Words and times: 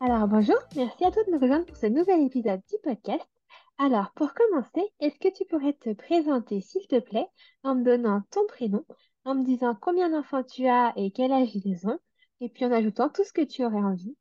alors 0.00 0.28
bonjour, 0.28 0.56
merci 0.76 1.04
à 1.04 1.10
tous 1.10 1.24
de 1.26 1.32
nous 1.32 1.40
rejoindre 1.40 1.66
pour 1.66 1.76
ce 1.76 1.86
nouvel 1.86 2.24
épisode 2.24 2.60
du 2.70 2.76
podcast. 2.84 3.26
Alors 3.78 4.12
pour 4.14 4.32
commencer, 4.32 4.82
est-ce 5.00 5.18
que 5.18 5.32
tu 5.36 5.44
pourrais 5.44 5.72
te 5.72 5.92
présenter 5.92 6.60
s'il 6.60 6.86
te 6.86 7.00
plaît 7.00 7.26
en 7.64 7.74
me 7.74 7.84
donnant 7.84 8.22
ton 8.30 8.46
prénom, 8.46 8.84
en 9.24 9.34
me 9.34 9.44
disant 9.44 9.76
combien 9.80 10.08
d'enfants 10.08 10.44
tu 10.44 10.68
as 10.68 10.92
et 10.96 11.10
quel 11.10 11.32
âge 11.32 11.50
ils 11.54 11.86
ont, 11.88 11.98
et 12.40 12.48
puis 12.48 12.64
en 12.64 12.70
ajoutant 12.70 13.08
tout 13.08 13.24
ce 13.24 13.32
que 13.32 13.42
tu 13.42 13.64
aurais 13.64 13.80
envie? 13.80 14.16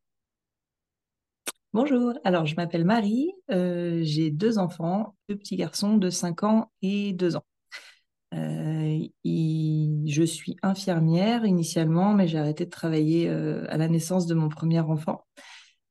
Bonjour, 1.73 2.13
alors 2.23 2.47
je 2.47 2.55
m'appelle 2.55 2.85
Marie, 2.85 3.31
euh, 3.51 3.99
j'ai 4.01 4.31
deux 4.31 4.57
enfants, 4.57 5.15
deux 5.29 5.37
petits 5.37 5.57
garçons 5.57 5.97
de 5.97 6.09
5 6.09 6.43
ans 6.43 6.71
et 6.81 7.13
2 7.13 7.35
ans. 7.35 7.45
Euh, 8.33 8.99
je 9.23 10.23
suis 10.23 10.57
infirmière 10.63 11.45
initialement, 11.45 12.13
mais 12.13 12.27
j'ai 12.27 12.39
arrêté 12.39 12.65
de 12.65 12.69
travailler 12.71 13.29
euh, 13.29 13.65
à 13.69 13.77
la 13.77 13.87
naissance 13.87 14.25
de 14.25 14.33
mon 14.33 14.49
premier 14.49 14.79
enfant. 14.79 15.23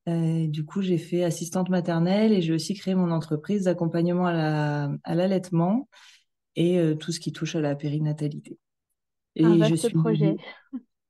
Euh, 0.07 0.47
du 0.47 0.65
coup, 0.65 0.81
j'ai 0.81 0.97
fait 0.97 1.23
assistante 1.23 1.69
maternelle 1.69 2.31
et 2.31 2.41
j'ai 2.41 2.53
aussi 2.53 2.73
créé 2.73 2.95
mon 2.95 3.11
entreprise 3.11 3.63
d'accompagnement 3.63 4.27
à 4.27 5.15
l'allaitement 5.15 5.89
et 6.55 6.79
euh, 6.79 6.95
tout 6.95 7.11
ce 7.11 7.19
qui 7.19 7.31
touche 7.31 7.55
à 7.55 7.61
la 7.61 7.75
périnatalité. 7.75 8.57
Et 9.35 9.43
Un 9.43 9.57
vaste 9.57 9.71
je 9.71 9.75
suis 9.75 9.93
projet. 9.93 10.35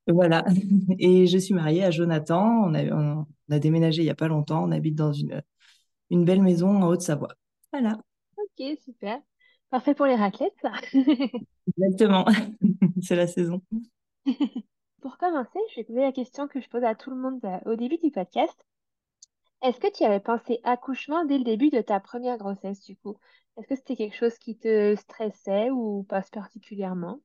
Voilà. 0.07 0.45
Et 0.99 1.27
je 1.27 1.37
suis 1.37 1.53
mariée 1.53 1.83
à 1.83 1.91
Jonathan. 1.91 2.63
On 2.65 2.73
a, 2.73 2.83
on 2.85 3.25
a 3.51 3.59
déménagé 3.59 4.01
il 4.01 4.05
n'y 4.05 4.11
a 4.11 4.15
pas 4.15 4.27
longtemps. 4.27 4.63
On 4.63 4.71
habite 4.71 4.95
dans 4.95 5.13
une, 5.13 5.41
une 6.09 6.25
belle 6.25 6.41
maison 6.41 6.81
en 6.81 6.87
Haute-Savoie. 6.87 7.35
Voilà. 7.71 7.99
Ok, 8.37 8.77
super. 8.83 9.19
Parfait 9.69 9.93
pour 9.93 10.05
les 10.05 10.15
raclettes, 10.15 10.55
ça. 10.61 10.71
Exactement. 11.77 12.25
C'est 13.01 13.15
la 13.15 13.27
saison. 13.27 13.61
Pour 15.01 15.17
commencer, 15.17 15.59
je 15.71 15.75
vais 15.77 15.83
poser 15.83 16.01
la 16.01 16.11
question 16.11 16.47
que 16.47 16.61
je 16.61 16.69
pose 16.69 16.83
à 16.83 16.95
tout 16.95 17.09
le 17.09 17.17
monde 17.17 17.39
euh, 17.43 17.71
au 17.71 17.75
début 17.75 17.97
du 17.97 18.11
podcast. 18.11 18.55
Est-ce 19.61 19.79
que 19.79 19.91
tu 19.95 20.03
avais 20.03 20.19
pensé 20.19 20.59
accouchement 20.63 21.23
dès 21.23 21.37
le 21.37 21.43
début 21.43 21.69
de 21.69 21.81
ta 21.81 21.99
première 21.99 22.39
grossesse, 22.39 22.81
du 22.83 22.95
coup? 22.97 23.19
Est-ce 23.55 23.67
que 23.67 23.75
c'était 23.75 23.95
quelque 23.95 24.15
chose 24.17 24.35
qui 24.39 24.57
te 24.57 24.95
stressait 24.95 25.69
ou 25.69 26.01
pas 26.09 26.23
particulièrement? 26.23 27.19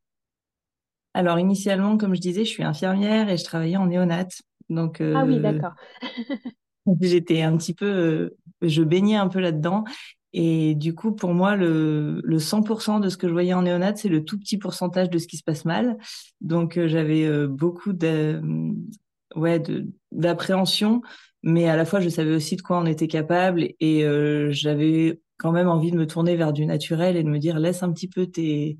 Alors, 1.14 1.38
initialement, 1.38 1.96
comme 1.98 2.14
je 2.14 2.20
disais, 2.20 2.44
je 2.44 2.50
suis 2.50 2.62
infirmière 2.64 3.28
et 3.28 3.36
je 3.36 3.44
travaillais 3.44 3.76
en 3.76 3.86
néonat. 3.86 4.26
Donc, 4.70 5.00
Ah 5.12 5.24
oui, 5.24 5.40
euh, 5.40 5.40
d'accord. 5.40 5.74
j'étais 7.00 7.42
un 7.42 7.56
petit 7.56 7.74
peu, 7.74 7.86
euh, 7.86 8.38
je 8.62 8.82
baignais 8.82 9.16
un 9.16 9.28
peu 9.28 9.40
là-dedans. 9.40 9.84
Et 10.34 10.74
du 10.74 10.94
coup, 10.94 11.12
pour 11.12 11.34
moi, 11.34 11.56
le, 11.56 12.20
le 12.24 12.38
100% 12.38 13.00
de 13.00 13.08
ce 13.10 13.16
que 13.18 13.28
je 13.28 13.32
voyais 13.32 13.52
en 13.52 13.62
néonat, 13.62 13.94
c'est 13.96 14.08
le 14.08 14.24
tout 14.24 14.38
petit 14.38 14.56
pourcentage 14.58 15.10
de 15.10 15.18
ce 15.18 15.26
qui 15.26 15.36
se 15.36 15.42
passe 15.44 15.64
mal. 15.66 15.98
Donc, 16.40 16.78
euh, 16.78 16.88
j'avais 16.88 17.46
beaucoup 17.46 17.92
de, 17.92 18.40
ouais, 19.36 19.58
de, 19.60 19.86
d'appréhension 20.10 21.02
mais 21.42 21.68
à 21.68 21.76
la 21.76 21.84
fois 21.84 22.00
je 22.00 22.08
savais 22.08 22.34
aussi 22.34 22.56
de 22.56 22.62
quoi 22.62 22.78
on 22.78 22.86
était 22.86 23.08
capable 23.08 23.68
et 23.80 24.04
euh, 24.04 24.50
j'avais 24.52 25.20
quand 25.38 25.52
même 25.52 25.68
envie 25.68 25.90
de 25.90 25.96
me 25.96 26.06
tourner 26.06 26.36
vers 26.36 26.52
du 26.52 26.66
naturel 26.66 27.16
et 27.16 27.22
de 27.22 27.28
me 27.28 27.38
dire 27.38 27.58
laisse 27.58 27.82
un 27.82 27.92
petit 27.92 28.08
peu 28.08 28.26
tes 28.26 28.78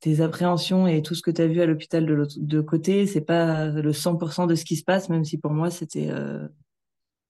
tes 0.00 0.20
appréhensions 0.20 0.86
et 0.86 1.02
tout 1.02 1.14
ce 1.14 1.22
que 1.22 1.30
tu 1.30 1.42
as 1.42 1.46
vu 1.46 1.60
à 1.60 1.66
l'hôpital 1.66 2.06
de 2.06 2.14
l'autre 2.14 2.34
de 2.38 2.60
côté, 2.60 3.06
c'est 3.06 3.22
pas 3.22 3.66
le 3.66 3.92
100% 3.92 4.46
de 4.46 4.54
ce 4.54 4.64
qui 4.64 4.76
se 4.76 4.84
passe 4.84 5.08
même 5.08 5.24
si 5.24 5.38
pour 5.38 5.52
moi 5.52 5.70
c'était 5.70 6.08
euh, 6.10 6.46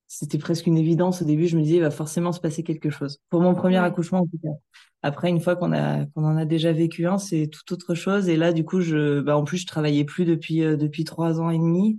c'était 0.08 0.38
presque 0.38 0.66
une 0.66 0.78
évidence. 0.78 1.22
Au 1.22 1.24
début, 1.24 1.48
je 1.48 1.56
me 1.56 1.62
disais 1.62 1.76
il 1.76 1.82
va 1.82 1.90
forcément 1.90 2.32
se 2.32 2.40
passer 2.40 2.62
quelque 2.62 2.90
chose. 2.90 3.18
Pour 3.30 3.40
mon 3.40 3.54
premier 3.54 3.78
accouchement 3.78 4.20
en 4.20 4.26
tout 4.26 4.38
cas. 4.42 4.50
Après 5.02 5.28
une 5.28 5.40
fois 5.40 5.56
qu'on 5.56 5.72
a 5.72 6.06
qu'on 6.06 6.24
en 6.24 6.36
a 6.36 6.44
déjà 6.44 6.72
vécu 6.72 7.06
un, 7.06 7.18
c'est 7.18 7.48
tout 7.48 7.72
autre 7.72 7.94
chose. 7.94 8.28
Et 8.28 8.36
là 8.36 8.52
du 8.52 8.64
coup 8.64 8.80
je 8.80 9.20
bah 9.20 9.36
en 9.36 9.44
plus 9.44 9.58
je 9.58 9.66
travaillais 9.66 10.04
plus 10.04 10.24
depuis 10.24 10.62
euh, 10.62 10.76
depuis 10.76 11.04
trois 11.04 11.40
ans 11.40 11.50
et 11.50 11.58
demi 11.58 11.98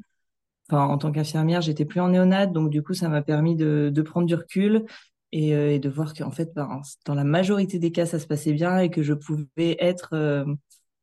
enfin, 0.70 0.86
en 0.86 0.98
tant 0.98 1.12
qu'infirmière, 1.12 1.62
j'étais 1.62 1.86
plus 1.86 2.00
en 2.00 2.10
néonate, 2.10 2.52
donc 2.52 2.70
du 2.70 2.84
coup, 2.84 2.94
ça 2.94 3.10
m'a 3.10 3.22
permis 3.22 3.56
de, 3.56 3.90
de, 3.94 4.02
prendre 4.02 4.28
du 4.28 4.36
recul 4.36 4.86
et, 5.32 5.56
euh, 5.56 5.74
et 5.74 5.80
de 5.80 5.90
voir 5.90 6.14
qu'en 6.14 6.32
fait, 6.32 6.54
ben, 6.54 6.82
dans 7.06 7.16
la 7.16 7.24
majorité 7.24 7.80
des 7.80 7.92
cas, 7.92 8.06
ça 8.06 8.20
se 8.20 8.28
passait 8.28 8.54
bien 8.54 8.80
et 8.80 8.90
que 8.90 9.04
je 9.04 9.14
pouvais 9.14 9.78
être 9.80 10.10
euh, 10.14 10.46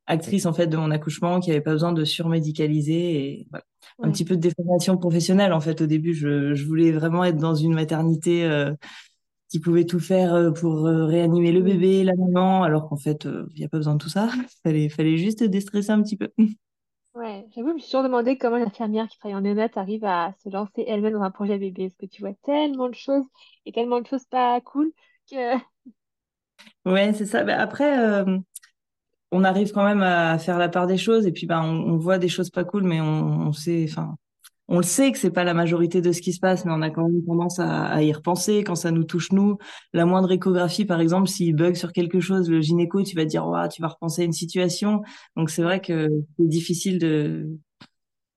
actrice 0.07 0.45
en 0.45 0.53
fait 0.53 0.67
de 0.67 0.77
mon 0.77 0.91
accouchement, 0.91 1.39
qui 1.39 1.51
avait 1.51 1.61
pas 1.61 1.71
besoin 1.71 1.93
de 1.93 2.03
surmédicaliser 2.03 3.15
et 3.15 3.47
voilà. 3.49 3.65
un 4.03 4.11
petit 4.11 4.25
peu 4.25 4.35
de 4.35 4.41
déformation 4.41 4.97
professionnelle. 4.97 5.53
En 5.53 5.61
fait, 5.61 5.81
au 5.81 5.87
début, 5.87 6.13
je, 6.13 6.53
je 6.53 6.65
voulais 6.65 6.91
vraiment 6.91 7.23
être 7.23 7.37
dans 7.37 7.55
une 7.55 7.73
maternité 7.73 8.45
euh, 8.45 8.73
qui 9.49 9.59
pouvait 9.59 9.85
tout 9.85 9.99
faire 9.99 10.51
pour 10.53 10.83
réanimer 10.83 11.51
le 11.51 11.61
bébé, 11.61 12.03
la 12.03 12.15
maman, 12.15 12.63
alors 12.63 12.89
qu'en 12.89 12.97
fait, 12.97 13.25
il 13.25 13.59
n'y 13.59 13.65
a 13.65 13.69
pas 13.69 13.77
besoin 13.77 13.93
de 13.93 13.99
tout 13.99 14.09
ça. 14.09 14.29
fallait, 14.63 14.89
fallait 14.89 15.17
juste 15.17 15.43
déstresser 15.43 15.91
un 15.91 16.01
petit 16.01 16.17
peu. 16.17 16.29
Ouais, 17.15 17.47
j'avoue, 17.55 17.69
je 17.69 17.73
me 17.75 17.79
suis 17.79 17.89
toujours 17.91 18.03
demandé 18.03 18.37
comment 18.37 18.57
l'infirmière 18.57 19.07
qui 19.07 19.17
travaille 19.17 19.37
en 19.37 19.41
néonat 19.41 19.69
arrive 19.75 20.03
à 20.03 20.33
se 20.43 20.49
lancer 20.49 20.83
elle-même 20.85 21.13
dans 21.13 21.21
un 21.21 21.31
projet 21.31 21.57
bébé. 21.57 21.89
Parce 21.89 21.95
que 21.95 22.05
tu 22.13 22.21
vois 22.21 22.33
tellement 22.43 22.89
de 22.89 22.93
choses 22.93 23.23
et 23.65 23.71
tellement 23.71 24.01
de 24.01 24.07
choses 24.07 24.25
pas 24.25 24.59
cool 24.61 24.91
que. 25.31 25.55
Ouais, 26.85 27.13
c'est 27.13 27.25
ça. 27.25 27.43
Ben, 27.43 27.57
après, 27.57 27.99
euh, 27.99 28.37
on 29.31 29.43
arrive 29.43 29.71
quand 29.71 29.85
même 29.85 30.01
à 30.03 30.37
faire 30.39 30.57
la 30.57 30.69
part 30.69 30.87
des 30.87 30.97
choses 30.97 31.25
et 31.27 31.31
puis 31.31 31.47
ben, 31.47 31.61
on, 31.63 31.97
voit 31.97 32.19
des 32.19 32.29
choses 32.29 32.49
pas 32.49 32.63
cool, 32.63 32.83
mais 32.83 33.01
on, 33.01 33.47
on 33.47 33.53
sait, 33.53 33.85
enfin, 33.89 34.17
on 34.67 34.77
le 34.77 34.83
sait 34.83 35.11
que 35.11 35.17
c'est 35.17 35.31
pas 35.31 35.43
la 35.43 35.53
majorité 35.53 36.01
de 36.01 36.11
ce 36.11 36.21
qui 36.21 36.33
se 36.33 36.39
passe, 36.39 36.65
mais 36.65 36.71
on 36.73 36.81
a 36.81 36.89
quand 36.89 37.07
même 37.07 37.23
tendance 37.23 37.59
à, 37.59 38.01
y 38.01 38.11
repenser 38.11 38.63
quand 38.63 38.75
ça 38.75 38.91
nous 38.91 39.03
touche 39.03 39.31
nous. 39.31 39.57
La 39.93 40.05
moindre 40.05 40.31
échographie, 40.31 40.85
par 40.85 40.99
exemple, 40.99 41.27
s'il 41.27 41.55
bug 41.55 41.75
sur 41.75 41.91
quelque 41.91 42.19
chose, 42.19 42.49
le 42.49 42.61
gynéco, 42.61 43.03
tu 43.03 43.15
vas 43.15 43.25
dire, 43.25 43.45
tu 43.71 43.81
vas 43.81 43.89
repenser 43.89 44.23
à 44.23 44.25
une 44.25 44.33
situation. 44.33 45.01
Donc 45.35 45.49
c'est 45.51 45.61
vrai 45.61 45.81
que 45.81 46.07
c'est 46.37 46.47
difficile 46.47 46.97
de, 46.97 47.47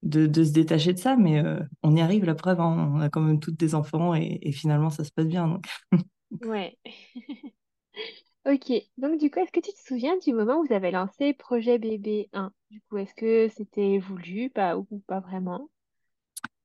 se 0.05 0.53
détacher 0.53 0.93
de 0.93 0.99
ça, 0.99 1.16
mais 1.16 1.43
euh, 1.43 1.61
on 1.83 1.97
y 1.97 2.00
arrive. 2.03 2.25
La 2.25 2.34
preuve, 2.34 2.60
hein. 2.60 2.93
on 2.95 3.00
a 3.00 3.09
quand 3.09 3.22
même 3.22 3.41
toutes 3.41 3.59
des 3.59 3.75
enfants 3.75 4.15
et, 4.15 4.53
finalement 4.53 4.91
ça 4.91 5.05
se 5.05 5.12
passe 5.12 5.27
bien. 5.27 5.60
Ouais. 6.43 6.77
Ok, 8.47 8.72
donc 8.97 9.21
du 9.21 9.31
coup, 9.31 9.41
est-ce 9.41 9.53
que 9.53 9.60
tu 9.60 9.72
te 9.72 9.87
souviens 9.87 10.16
du 10.16 10.33
moment 10.33 10.60
où 10.60 10.65
vous 10.65 10.72
avez 10.72 10.91
lancé 10.91 11.34
Projet 11.34 11.78
Bébé 11.78 12.31
1? 12.33 12.50
Du 12.71 12.81
coup, 12.89 12.97
est-ce 12.97 13.15
que 13.15 13.49
c'était 13.55 13.99
voulu 13.99 14.50
ou 14.91 15.00
pas 15.06 15.21
vraiment? 15.21 15.69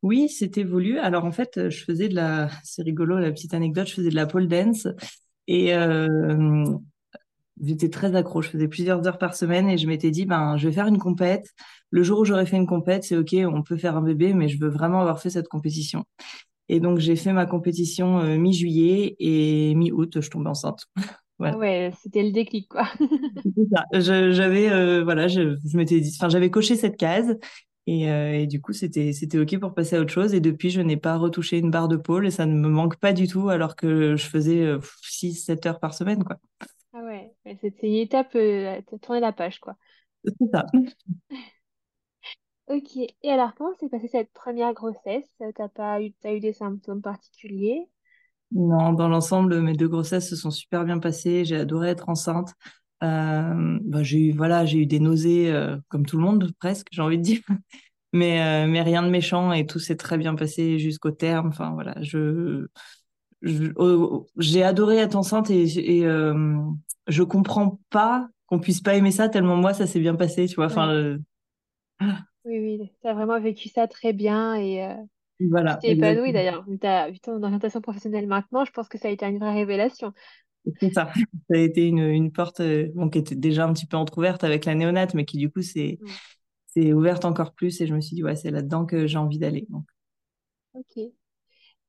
Oui, 0.04 0.30
c'était 0.30 0.66
voulu. 0.66 1.00
Alors 1.00 1.26
en 1.26 1.32
fait, 1.32 1.70
je 1.70 1.84
faisais 1.84 2.10
de 2.10 2.16
la, 2.16 2.50
c'est 2.64 2.84
rigolo 2.84 3.18
la 3.18 3.32
petite 3.32 3.54
anecdote, 3.54 3.88
je 3.88 3.96
faisais 3.96 4.10
de 4.10 4.16
la 4.16 4.28
pole 4.28 4.48
dance 4.48 4.88
et 5.48 5.74
euh, 5.74 6.66
j'étais 7.62 7.90
très 7.90 8.16
accro. 8.16 8.42
Je 8.42 8.50
faisais 8.50 8.68
plusieurs 8.68 9.08
heures 9.08 9.18
par 9.18 9.36
semaine 9.36 9.70
et 9.70 9.78
je 9.78 9.88
m'étais 9.88 10.12
dit, 10.12 10.26
ben, 10.26 10.58
je 10.58 10.68
vais 10.68 10.74
faire 10.74 10.88
une 10.88 10.98
compète. 10.98 11.48
Le 11.90 12.04
jour 12.04 12.20
où 12.20 12.26
j'aurai 12.26 12.46
fait 12.46 12.58
une 12.58 12.68
compète, 12.68 13.06
c'est 13.06 13.16
ok, 13.16 13.36
on 13.46 13.64
peut 13.64 13.78
faire 13.78 13.96
un 13.96 14.02
bébé, 14.02 14.34
mais 14.34 14.50
je 14.50 14.60
veux 14.60 14.70
vraiment 14.70 15.02
avoir 15.02 15.22
fait 15.22 15.30
cette 15.30 15.48
compétition. 15.48 16.04
Et 16.70 16.80
donc 16.80 17.00
j'ai 17.00 17.16
fait 17.16 17.34
ma 17.34 17.46
compétition 17.46 18.20
euh, 18.20 18.38
mi-juillet 18.38 19.16
et 19.20 19.76
mi-août, 19.76 20.20
je 20.20 20.30
tombais 20.30 20.50
enceinte. 20.50 20.86
voilà. 21.40 21.58
Ouais, 21.58 21.92
c'était 22.02 22.24
le 22.24 22.32
déclic 22.32 22.68
quoi. 22.68 22.88
J'avais 23.94 24.70
euh, 24.70 25.04
voilà, 25.04 25.28
je, 25.28 25.58
je 25.66 25.78
m'étais 25.78 26.00
dit, 26.00 26.12
enfin 26.18 26.30
j'avais 26.30 26.50
coché 26.50 26.76
cette 26.76 26.98
case 26.98 27.38
et, 27.86 28.10
euh, 28.10 28.40
et, 28.40 28.48
du 28.48 28.62
coup, 28.62 28.72
c'était 28.74 29.12
c'était 29.12 29.38
ok 29.38 29.60
pour 29.60 29.74
passer 29.74 29.98
à 29.98 30.00
autre 30.00 30.14
chose. 30.14 30.34
Et 30.34 30.40
depuis, 30.40 30.70
je 30.70 30.82
n'ai 30.82 30.98
pas 30.98 31.18
retouché 31.18 31.60
une 31.60 31.72
barre 31.72 31.90
de 31.90 31.98
pôle 31.98 32.26
et 32.26 32.32
ça 32.32 32.46
ne 32.46 32.54
me 32.54 32.70
manque 32.70 32.98
pas 32.98 33.12
du 33.14 33.28
tout, 33.28 33.50
alors 33.50 33.76
que 33.76 34.16
je 34.16 34.26
faisais 34.26 34.78
6-7 35.02 35.66
euh, 35.66 35.70
heures 35.70 35.80
par 35.80 35.94
semaine, 35.94 36.24
quoi. 36.24 36.38
Ah 36.94 37.04
ouais, 37.04 37.34
c'était 37.60 37.88
une 37.88 37.96
étape, 37.96 38.36
euh, 38.36 38.80
tourner 39.02 39.20
la 39.20 39.34
page, 39.34 39.60
quoi. 39.60 39.76
C'est 40.24 40.52
ça. 40.52 40.66
Ok. 42.70 42.96
Et 42.96 43.30
alors, 43.30 43.54
comment 43.56 43.76
s'est 43.76 43.90
passée 43.90 44.08
cette 44.08 44.32
première 44.32 44.74
grossesse? 44.74 45.30
T'as 45.56 45.68
pas 45.68 46.02
eu, 46.02 46.14
t'as 46.22 46.34
eu 46.34 46.40
des 46.40 46.54
symptômes 46.54 47.02
particuliers? 47.02 47.90
Non, 48.54 48.94
dans 48.94 49.10
l'ensemble, 49.10 49.60
mes 49.62 49.74
deux 49.74 49.90
grossesses 49.90 50.30
se 50.30 50.36
sont 50.36 50.52
super 50.52 50.86
bien 50.86 51.00
passées. 51.00 51.44
J'ai 51.44 51.58
adoré 51.58 51.90
être 51.90 52.08
enceinte. 52.08 52.54
Euh, 53.04 53.80
bah, 53.84 54.04
j'ai 54.04 54.20
eu 54.30 54.32
voilà, 54.34 54.66
j'ai 54.66 54.78
eu 54.80 54.86
des 54.86 55.00
nausées 55.00 55.52
euh, 55.52 55.78
comme 55.90 56.06
tout 56.06 56.18
le 56.18 56.24
monde 56.24 56.52
presque, 56.60 56.88
j'ai 56.92 57.02
envie 57.02 57.18
de 57.18 57.24
dire. 57.24 57.42
Mais 58.16 58.42
euh, 58.66 58.68
mais 58.68 58.82
rien 58.84 59.02
de 59.04 59.10
méchant 59.10 59.54
et 59.54 59.66
tout 59.66 59.80
s'est 59.80 59.96
très 59.98 60.18
bien 60.20 60.36
passé 60.36 60.78
jusqu'au 60.80 61.12
terme. 61.12 61.48
Enfin 61.50 61.72
voilà, 61.74 61.96
je 62.02 62.68
j'ai 64.38 64.64
adoré 64.64 64.98
être 64.98 65.16
enceinte 65.16 65.50
et, 65.50 65.64
et 66.02 66.04
je 67.08 67.24
comprends 67.24 67.80
pas 67.90 68.30
qu'on 68.48 68.60
puisse 68.60 68.82
pas 68.82 68.96
aimer 68.96 69.12
ça 69.12 69.30
tellement 69.30 69.56
moi 69.58 69.74
ça 69.74 69.88
s'est 69.88 70.00
bien 70.00 70.16
passé, 70.16 70.48
tu 70.48 70.56
vois. 70.56 70.68
Enfin 70.68 71.18
Oui, 72.46 72.60
oui, 72.80 72.92
tu 73.02 73.08
as 73.08 73.14
vraiment 73.14 73.40
vécu 73.40 73.70
ça 73.70 73.88
très 73.88 74.12
bien 74.14 74.56
et 74.56 74.86
Voilà, 75.40 75.78
Tu 75.82 75.88
t'es 75.88 75.92
épanouie 75.94 76.34
d'ailleurs. 76.34 76.66
Vu 76.68 76.80
ton 77.22 77.44
orientation 77.44 77.82
professionnelle 77.82 78.28
maintenant, 78.28 78.66
je 78.66 78.72
pense 78.72 78.90
que 78.90 78.98
ça 79.00 79.10
a 79.10 79.12
été 79.12 79.26
une 79.28 79.40
vraie 79.40 79.54
révélation. 79.54 80.14
C'est 80.82 80.92
ça. 80.94 81.12
Ça 81.50 81.56
a 81.56 81.58
été 81.58 81.88
une, 81.88 82.00
une 82.00 82.32
porte 82.32 82.60
euh, 82.62 82.90
bon, 82.96 83.10
qui 83.10 83.20
était 83.20 83.36
déjà 83.36 83.66
un 83.66 83.74
petit 83.74 83.86
peu 83.86 83.98
entrouverte 83.98 84.44
avec 84.44 84.66
la 84.66 84.76
néonate, 84.76 85.14
mais 85.14 85.26
qui 85.26 85.38
du 85.38 85.50
coup 85.52 85.62
s'est 85.62 86.00
Mm. 86.00 86.18
c'est 86.68 86.94
ouverte 86.94 87.26
encore 87.26 87.54
plus. 87.54 87.82
Et 87.82 87.88
je 87.88 87.96
me 87.96 88.02
suis 88.02 88.16
dit, 88.16 88.24
ouais, 88.24 88.36
c'est 88.38 88.52
là-dedans 88.52 88.86
que 88.86 89.08
j'ai 89.08 89.18
envie 89.20 89.40
d'aller. 89.40 89.68
Ok. 90.74 90.98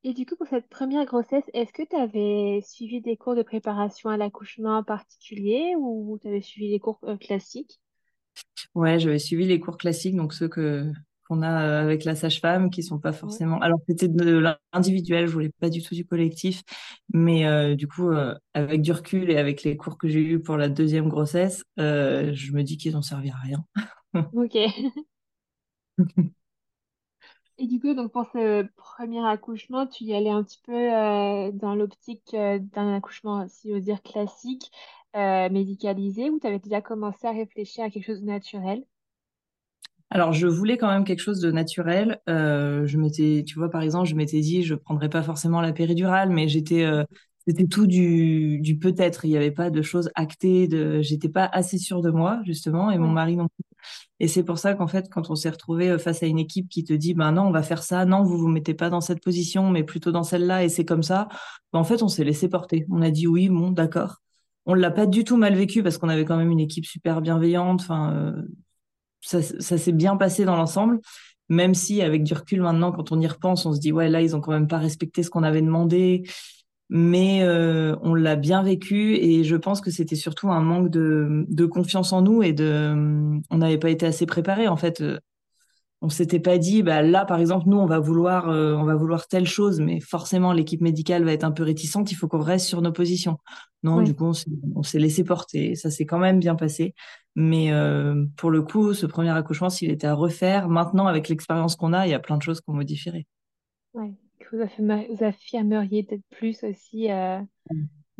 Et 0.03 0.13
du 0.13 0.25
coup, 0.25 0.35
pour 0.37 0.47
cette 0.47 0.69
première 0.69 1.05
grossesse, 1.05 1.43
est-ce 1.53 1.73
que 1.73 1.83
tu 1.83 1.95
avais 1.97 2.61
suivi 2.65 3.01
des 3.01 3.17
cours 3.17 3.35
de 3.35 3.43
préparation 3.43 4.09
à 4.09 4.17
l'accouchement 4.17 4.77
en 4.77 4.83
particulier 4.83 5.75
ou 5.77 6.17
tu 6.21 6.27
avais 6.29 6.41
suivi 6.41 6.69
des 6.71 6.79
cours 6.79 6.99
euh, 7.03 7.17
classiques? 7.17 7.81
ouais, 8.75 8.99
j'avais 8.99 9.19
suivi 9.19 9.45
les 9.45 9.59
cours 9.59 9.77
classiques, 9.77 10.15
donc 10.15 10.33
ceux 10.33 10.47
que 10.49 10.91
qu'on 11.27 11.41
a 11.41 11.61
euh, 11.61 11.81
avec 11.81 12.03
la 12.03 12.15
sage-femme, 12.15 12.69
qui 12.69 12.83
sont 12.83 12.99
pas 12.99 13.13
forcément. 13.13 13.59
Alors, 13.59 13.79
c'était 13.87 14.07
de 14.07 14.55
l'individuel, 14.73 15.27
je 15.27 15.31
voulais 15.33 15.51
pas 15.59 15.69
du 15.69 15.81
tout 15.83 15.95
du 15.95 16.05
collectif, 16.05 16.63
mais 17.13 17.45
euh, 17.45 17.75
du 17.75 17.87
coup, 17.87 18.09
euh, 18.11 18.35
avec 18.53 18.81
du 18.81 18.91
recul 18.91 19.29
et 19.31 19.37
avec 19.37 19.63
les 19.63 19.77
cours 19.77 19.97
que 19.97 20.07
j'ai 20.07 20.21
eus 20.21 20.39
pour 20.39 20.57
la 20.57 20.69
deuxième 20.69 21.09
grossesse, 21.09 21.63
euh, 21.79 22.31
je 22.33 22.51
me 22.53 22.63
dis 22.63 22.77
qu'ils 22.77 22.95
ont 22.97 23.01
servi 23.01 23.29
à 23.31 23.35
rien. 23.35 23.65
Ok. 24.33 24.55
Et 27.57 27.67
du 27.67 27.79
coup, 27.79 27.93
donc 27.93 28.11
pour 28.11 28.25
ce 28.25 28.63
premier 28.75 29.25
accouchement, 29.25 29.87
tu 29.87 30.03
y 30.03 30.13
allais 30.13 30.29
un 30.29 30.43
petit 30.43 30.59
peu 30.65 31.51
dans 31.53 31.73
l'optique 31.73 32.31
d'un 32.33 32.95
accouchement, 32.95 33.47
si 33.47 33.69
j'ose 33.71 33.83
dire, 33.83 34.01
classique, 34.03 34.71
médicalisé, 35.13 36.29
ou 36.29 36.39
tu 36.39 36.47
avais 36.47 36.59
déjà 36.59 36.81
commencé 36.81 37.27
à 37.27 37.31
réfléchir 37.31 37.85
à 37.85 37.89
quelque 37.89 38.05
chose 38.05 38.21
de 38.21 38.25
naturel? 38.27 38.85
Alors, 40.15 40.31
je 40.31 40.47
voulais 40.47 40.77
quand 40.77 40.87
même 40.87 41.03
quelque 41.03 41.19
chose 41.19 41.41
de 41.41 41.51
naturel. 41.51 42.21
Euh, 42.29 42.87
je 42.87 42.97
m'étais, 42.97 43.43
tu 43.45 43.55
vois, 43.59 43.69
par 43.69 43.81
exemple, 43.81 44.07
je 44.07 44.15
m'étais 44.15 44.39
dit, 44.39 44.63
je 44.63 44.73
prendrais 44.73 45.09
pas 45.09 45.21
forcément 45.21 45.59
la 45.59 45.73
péridurale, 45.73 46.29
mais 46.29 46.47
j'étais, 46.47 46.85
euh, 46.85 47.03
c'était 47.45 47.67
tout 47.67 47.85
du, 47.85 48.59
du 48.61 48.77
peut-être. 48.77 49.25
Il 49.25 49.31
n'y 49.31 49.35
avait 49.35 49.51
pas 49.51 49.69
de 49.69 49.81
choses 49.81 50.09
actées. 50.15 50.69
De, 50.69 51.01
j'étais 51.01 51.27
pas 51.27 51.43
assez 51.51 51.77
sûre 51.77 52.01
de 52.01 52.11
moi, 52.11 52.39
justement, 52.45 52.91
et 52.91 52.97
mon 52.97 53.09
mari 53.09 53.35
non 53.35 53.49
plus. 53.49 53.65
Et 54.21 54.29
c'est 54.29 54.43
pour 54.43 54.57
ça 54.57 54.73
qu'en 54.73 54.87
fait, 54.87 55.09
quand 55.11 55.29
on 55.31 55.35
s'est 55.35 55.49
retrouvé 55.49 55.89
euh, 55.91 55.97
face 55.99 56.23
à 56.23 56.27
une 56.27 56.39
équipe 56.39 56.69
qui 56.69 56.85
te 56.85 56.93
dit, 56.93 57.13
ben 57.13 57.33
non, 57.33 57.43
on 57.47 57.51
va 57.51 57.61
faire 57.63 57.83
ça, 57.83 58.05
non, 58.05 58.23
vous 58.23 58.37
vous 58.37 58.47
mettez 58.47 58.73
pas 58.73 58.89
dans 58.89 59.01
cette 59.01 59.21
position, 59.21 59.69
mais 59.71 59.83
plutôt 59.83 60.13
dans 60.13 60.23
celle-là, 60.23 60.63
et 60.63 60.69
c'est 60.69 60.85
comme 60.85 61.03
ça. 61.03 61.27
Ben, 61.73 61.79
en 61.79 61.83
fait, 61.83 62.03
on 62.03 62.07
s'est 62.07 62.23
laissé 62.23 62.47
porter. 62.47 62.85
On 62.89 63.01
a 63.01 63.11
dit 63.11 63.27
oui, 63.27 63.49
bon, 63.49 63.71
d'accord. 63.71 64.21
On 64.65 64.75
l'a 64.75 64.91
pas 64.91 65.07
du 65.07 65.25
tout 65.25 65.37
mal 65.37 65.55
vécu 65.55 65.83
parce 65.83 65.97
qu'on 65.97 66.09
avait 66.09 66.25
quand 66.25 66.37
même 66.37 66.51
une 66.51 66.61
équipe 66.61 66.85
super 66.85 67.21
bienveillante. 67.21 67.81
Enfin, 67.81 68.13
euh, 68.13 68.43
ça, 69.25 69.41
s'est 69.41 69.91
bien 69.91 70.17
passé 70.17 70.45
dans 70.45 70.55
l'ensemble, 70.55 70.99
même 71.49 71.73
si 71.73 72.01
avec 72.01 72.23
du 72.23 72.33
recul 72.33 72.61
maintenant, 72.61 72.91
quand 72.91 73.11
on 73.11 73.19
y 73.19 73.27
repense, 73.27 73.65
on 73.65 73.73
se 73.73 73.79
dit 73.79 73.91
ouais 73.91 74.09
là 74.09 74.21
ils 74.21 74.35
ont 74.35 74.41
quand 74.41 74.51
même 74.51 74.67
pas 74.67 74.77
respecté 74.77 75.23
ce 75.23 75.29
qu'on 75.29 75.43
avait 75.43 75.61
demandé, 75.61 76.23
mais 76.89 77.43
euh, 77.43 77.95
on 78.01 78.13
l'a 78.13 78.35
bien 78.35 78.63
vécu 78.63 79.15
et 79.15 79.43
je 79.43 79.55
pense 79.55 79.81
que 79.81 79.91
c'était 79.91 80.15
surtout 80.15 80.51
un 80.51 80.61
manque 80.61 80.89
de, 80.89 81.45
de 81.49 81.65
confiance 81.65 82.13
en 82.13 82.21
nous 82.21 82.43
et 82.43 82.53
de 82.53 82.93
on 83.49 83.57
n'avait 83.57 83.79
pas 83.79 83.89
été 83.89 84.05
assez 84.05 84.25
préparé 84.25 84.67
en 84.67 84.77
fait. 84.77 85.03
On 86.01 86.09
s'était 86.09 86.39
pas 86.39 86.57
dit, 86.57 86.83
bah 86.83 87.01
là, 87.01 87.25
par 87.25 87.39
exemple, 87.39 87.65
nous, 87.67 87.77
on 87.77 87.85
va 87.87 87.99
vouloir, 87.99 88.49
euh, 88.49 88.75
on 88.75 88.83
va 88.83 88.95
vouloir 88.95 89.27
telle 89.27 89.47
chose, 89.47 89.79
mais 89.79 89.99
forcément, 89.99 90.53
l'équipe 90.53 90.81
médicale 90.81 91.23
va 91.23 91.31
être 91.31 91.43
un 91.45 91.51
peu 91.51 91.63
réticente. 91.63 92.11
Il 92.11 92.15
faut 92.15 92.27
qu'on 92.27 92.41
reste 92.41 92.67
sur 92.67 92.81
nos 92.81 92.91
positions. 92.91 93.37
Non, 93.81 94.01
du 94.01 94.13
coup, 94.13 94.31
on 94.75 94.83
s'est 94.83 94.99
laissé 94.99 95.23
porter. 95.23 95.75
Ça 95.75 95.89
s'est 95.89 96.05
quand 96.05 96.19
même 96.19 96.39
bien 96.39 96.55
passé. 96.55 96.93
Mais 97.35 97.71
euh, 97.71 98.25
pour 98.37 98.51
le 98.51 98.61
coup, 98.61 98.93
ce 98.93 99.05
premier 99.05 99.29
accouchement, 99.31 99.69
s'il 99.69 99.89
était 99.89 100.07
à 100.07 100.13
refaire, 100.13 100.69
maintenant, 100.69 101.07
avec 101.07 101.27
l'expérience 101.29 101.75
qu'on 101.75 101.93
a, 101.93 102.05
il 102.05 102.11
y 102.11 102.13
a 102.13 102.19
plein 102.19 102.37
de 102.37 102.41
choses 102.43 102.61
qu'on 102.61 102.73
modifierait. 102.73 103.25
ouais. 103.93 104.13
Que 104.39 104.57
Vous 104.57 104.61
affirme- 104.61 105.05
vous 105.09 105.23
affirmeriez 105.23 106.03
peut-être 106.03 106.25
plus 106.29 106.63
aussi. 106.63 107.09
euh, 107.11 107.39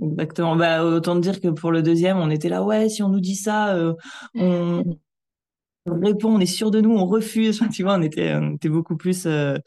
Exactement. 0.01 0.55
Bah, 0.55 0.83
autant 0.83 1.15
dire 1.15 1.39
que 1.39 1.49
pour 1.49 1.71
le 1.71 1.81
deuxième, 1.83 2.17
on 2.17 2.29
était 2.29 2.49
là, 2.49 2.63
ouais, 2.63 2.89
si 2.89 3.03
on 3.03 3.09
nous 3.09 3.19
dit 3.19 3.35
ça, 3.35 3.75
euh, 3.75 3.93
on 4.35 4.97
répond, 5.87 6.35
on 6.35 6.39
est 6.39 6.45
sûr 6.45 6.71
de 6.71 6.81
nous, 6.81 6.91
on 6.91 7.05
refuse. 7.05 7.59
Tu 7.73 7.83
vois, 7.83 7.95
on 7.97 8.01
était, 8.01 8.33
on 8.35 8.55
était 8.55 8.69
beaucoup 8.69 8.97
plus, 8.97 9.25
euh, 9.25 9.57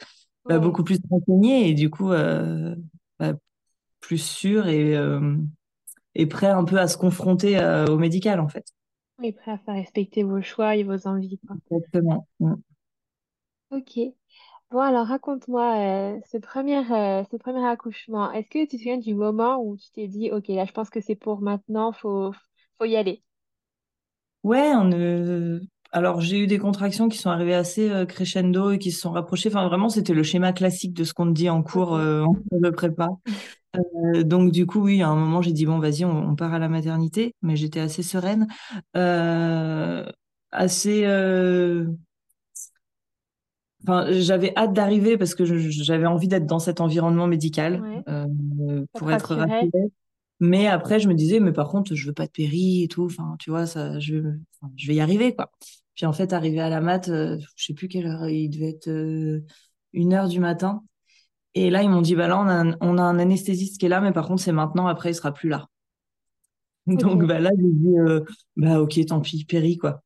bah, 0.49 0.59
beaucoup 0.59 0.85
plus 0.85 0.99
renseigné 1.11 1.70
et 1.70 1.75
du 1.75 1.91
coup, 1.91 2.12
euh, 2.12 2.76
bah, 3.19 3.35
plus 4.00 4.19
sûr 4.19 4.69
et, 4.69 4.97
euh, 4.97 5.37
et 6.15 6.26
prêt 6.26 6.49
un 6.49 6.65
peu 6.65 6.79
à 6.79 6.88
se 6.88 6.99
confronter 6.99 7.59
euh, 7.59 7.87
au 7.87 7.99
médical, 7.99 8.41
en 8.41 8.49
fait. 8.49 8.67
oui, 9.20 9.32
prêt 9.32 9.53
à 9.53 9.59
faire 9.59 9.75
respecter 9.75 10.25
vos 10.25 10.43
choix 10.43 10.75
et 10.75 10.82
vos 10.82 11.06
envies, 11.06 11.38
quoi. 11.47 11.56
Exactement. 11.70 12.26
Mm. 12.41 12.55
Ok. 13.70 13.99
Bon, 14.70 14.81
alors 14.81 15.06
raconte-moi 15.06 16.17
euh, 16.17 16.20
ce 16.32 16.38
premier, 16.38 16.85
ce 16.85 17.37
premier 17.38 17.67
accouchement. 17.67 18.32
Est-ce 18.32 18.49
que 18.50 18.61
tu 18.62 18.69
te 18.69 18.76
souviens 18.79 18.99
du 18.99 19.15
moment 19.15 19.62
où 19.62 19.76
tu 19.76 19.91
t'es 19.93 20.09
dit, 20.09 20.31
ok, 20.32 20.49
là, 20.49 20.65
je 20.67 20.73
pense 20.73 20.91
que 20.91 21.00
c'est 21.00 21.17
pour 21.17 21.41
maintenant, 21.43 21.93
faut, 21.93 22.32
faut 22.79 22.85
y 22.87 22.97
aller? 22.97 23.23
Ouais, 24.43 24.73
on, 24.75 24.93
euh, 24.93 25.61
alors 25.90 26.20
j'ai 26.20 26.38
eu 26.38 26.46
des 26.46 26.58
contractions 26.58 27.08
qui 27.08 27.19
sont 27.19 27.31
arrivées 27.31 27.55
assez 27.55 27.90
euh, 27.90 28.06
crescendo 28.06 28.70
et 28.73 28.79
qui 28.79 28.93
se 28.93 29.00
sont 29.00 29.11
rapprochées. 29.11 29.49
Enfin, 29.49 29.67
vraiment, 29.69 29.88
c'était 29.88 30.14
le 30.14 30.23
schéma 30.23 30.52
classique 30.52 30.94
de 30.94 31.05
ce 31.05 31.14
qu'on 31.14 31.26
te 31.26 31.32
dit 31.32 31.49
en 31.50 31.62
cours, 31.62 31.94
euh, 31.94 32.23
en 32.23 32.35
cours 32.35 32.61
de 32.61 32.70
prépa. 32.70 33.08
Euh, 33.76 34.23
donc, 34.23 34.52
du 34.52 34.67
coup, 34.67 34.81
oui, 34.81 35.02
à 35.02 35.08
un 35.08 35.17
moment, 35.17 35.43
j'ai 35.43 35.52
dit, 35.52 35.67
bon, 35.67 35.79
vas-y, 35.79 36.05
on, 36.05 36.31
on 36.31 36.37
part 36.37 36.55
à 36.55 36.58
la 36.58 36.69
maternité, 36.69 37.35
mais 37.43 37.56
j'étais 37.56 37.81
assez 37.81 38.02
sereine. 38.02 38.46
Assez. 40.50 41.05
Enfin, 43.84 44.06
j'avais 44.11 44.52
hâte 44.56 44.73
d'arriver 44.73 45.17
parce 45.17 45.34
que 45.34 45.44
j'avais 45.44 46.06
envie 46.06 46.29
d'être 46.29 46.46
dans 46.46 46.58
cet 46.58 46.81
environnement 46.81 47.26
médical 47.26 47.81
Ouais. 47.81 48.02
euh, 48.08 48.84
pour 48.94 49.11
être 49.12 49.34
rassurée. 49.37 49.70
Mais 50.40 50.67
après, 50.69 51.00
je 51.00 51.08
me 51.08 51.14
disais, 51.14 51.40
mais 51.40 51.52
par 51.52 51.69
contre, 51.69 51.94
je 51.94 52.06
veux 52.06 52.12
pas 52.12 52.26
de 52.26 52.31
péri 52.32 52.82
et 52.85 52.88
tout. 52.88 53.05
Enfin, 53.06 53.37
tu 53.40 53.50
vois, 53.50 53.67
ça, 53.67 53.99
je, 53.99 54.17
enfin, 54.61 54.73
je 54.76 54.87
vais 54.87 54.94
y 54.96 55.00
arriver, 55.00 55.35
quoi. 55.35 55.50
Puis 55.94 56.06
en 56.06 56.12
fait, 56.12 56.32
arrivé 56.32 56.61
à 56.61 56.69
la 56.69 56.81
mat, 56.81 57.08
euh, 57.08 57.38
je 57.56 57.64
sais 57.67 57.75
plus 57.75 57.88
quelle 57.88 58.06
heure, 58.06 58.29
il 58.29 58.49
devait 58.50 58.70
être 58.70 58.88
euh, 58.88 59.44
une 59.93 60.12
heure 60.14 60.29
du 60.29 60.38
matin. 60.40 60.85
Et 61.55 61.70
là, 61.70 61.82
ils 61.82 61.90
m'ont 61.90 62.02
dit, 62.02 62.14
bah 62.17 62.29
là, 62.29 62.38
on 62.40 62.46
a 62.49 62.55
un, 62.55 62.76
on 62.82 62.99
a 62.99 63.02
un 63.02 63.19
anesthésiste 63.19 63.79
qui 63.81 63.87
est 63.87 63.90
là, 63.90 64.00
mais 64.00 64.12
par 64.12 64.29
contre, 64.29 64.43
c'est 64.43 64.52
maintenant, 64.52 64.87
après, 64.88 65.12
il 65.12 65.14
sera 65.14 65.32
plus 65.35 65.49
là. 65.50 65.69
Donc, 66.87 67.25
bah 67.26 67.38
là, 67.41 67.50
j'ai 67.56 67.70
dit, 67.73 67.99
euh, 67.99 68.20
bah 68.56 68.81
ok, 68.81 68.99
tant 69.06 69.20
pis, 69.20 69.44
péri, 69.44 69.76
quoi. 69.76 70.02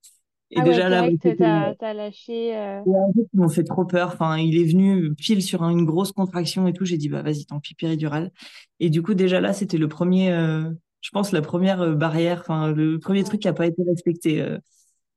Et 0.52 0.60
Ah 0.60 0.66
ouais, 0.66 0.80
déjà 0.80 0.88
là, 0.88 1.02
c'était 1.10 1.34
t'as, 1.36 1.74
t'as 1.74 1.94
lâché. 1.94 2.56
euh, 2.56 2.84
Ouais, 2.84 2.98
en 2.98 3.12
fait, 3.12 3.20
ils 3.32 3.38
m'ont 3.40 3.48
fait 3.48 3.62
trop 3.64 3.84
peur. 3.84 4.08
Enfin, 4.12 4.38
il 4.38 4.58
est 4.58 4.64
venu 4.64 5.14
pile 5.14 5.42
sur 5.42 5.62
une 5.64 5.84
grosse 5.84 6.10
contraction 6.12 6.66
et 6.66 6.72
tout. 6.72 6.84
J'ai 6.84 6.96
dit, 6.98 7.08
bah 7.08 7.22
vas-y, 7.22 7.46
tant 7.46 7.60
pis, 7.60 7.74
péridurale. 7.74 8.32
Et 8.80 8.90
du 8.90 9.02
coup, 9.02 9.14
déjà 9.14 9.40
là, 9.40 9.52
c'était 9.52 9.78
le 9.78 9.86
premier, 9.88 10.32
euh, 10.32 10.68
je 11.00 11.10
pense, 11.10 11.30
la 11.32 11.42
première 11.42 11.80
euh, 11.80 11.94
barrière, 11.94 12.40
enfin, 12.40 12.72
le 12.72 12.98
premier 12.98 13.22
Ouais. 13.22 13.24
truc 13.24 13.40
qui 13.40 13.46
n'a 13.48 13.52
pas 13.54 13.66
été 13.66 13.82
respecté. 13.84 14.40
euh. 14.42 14.58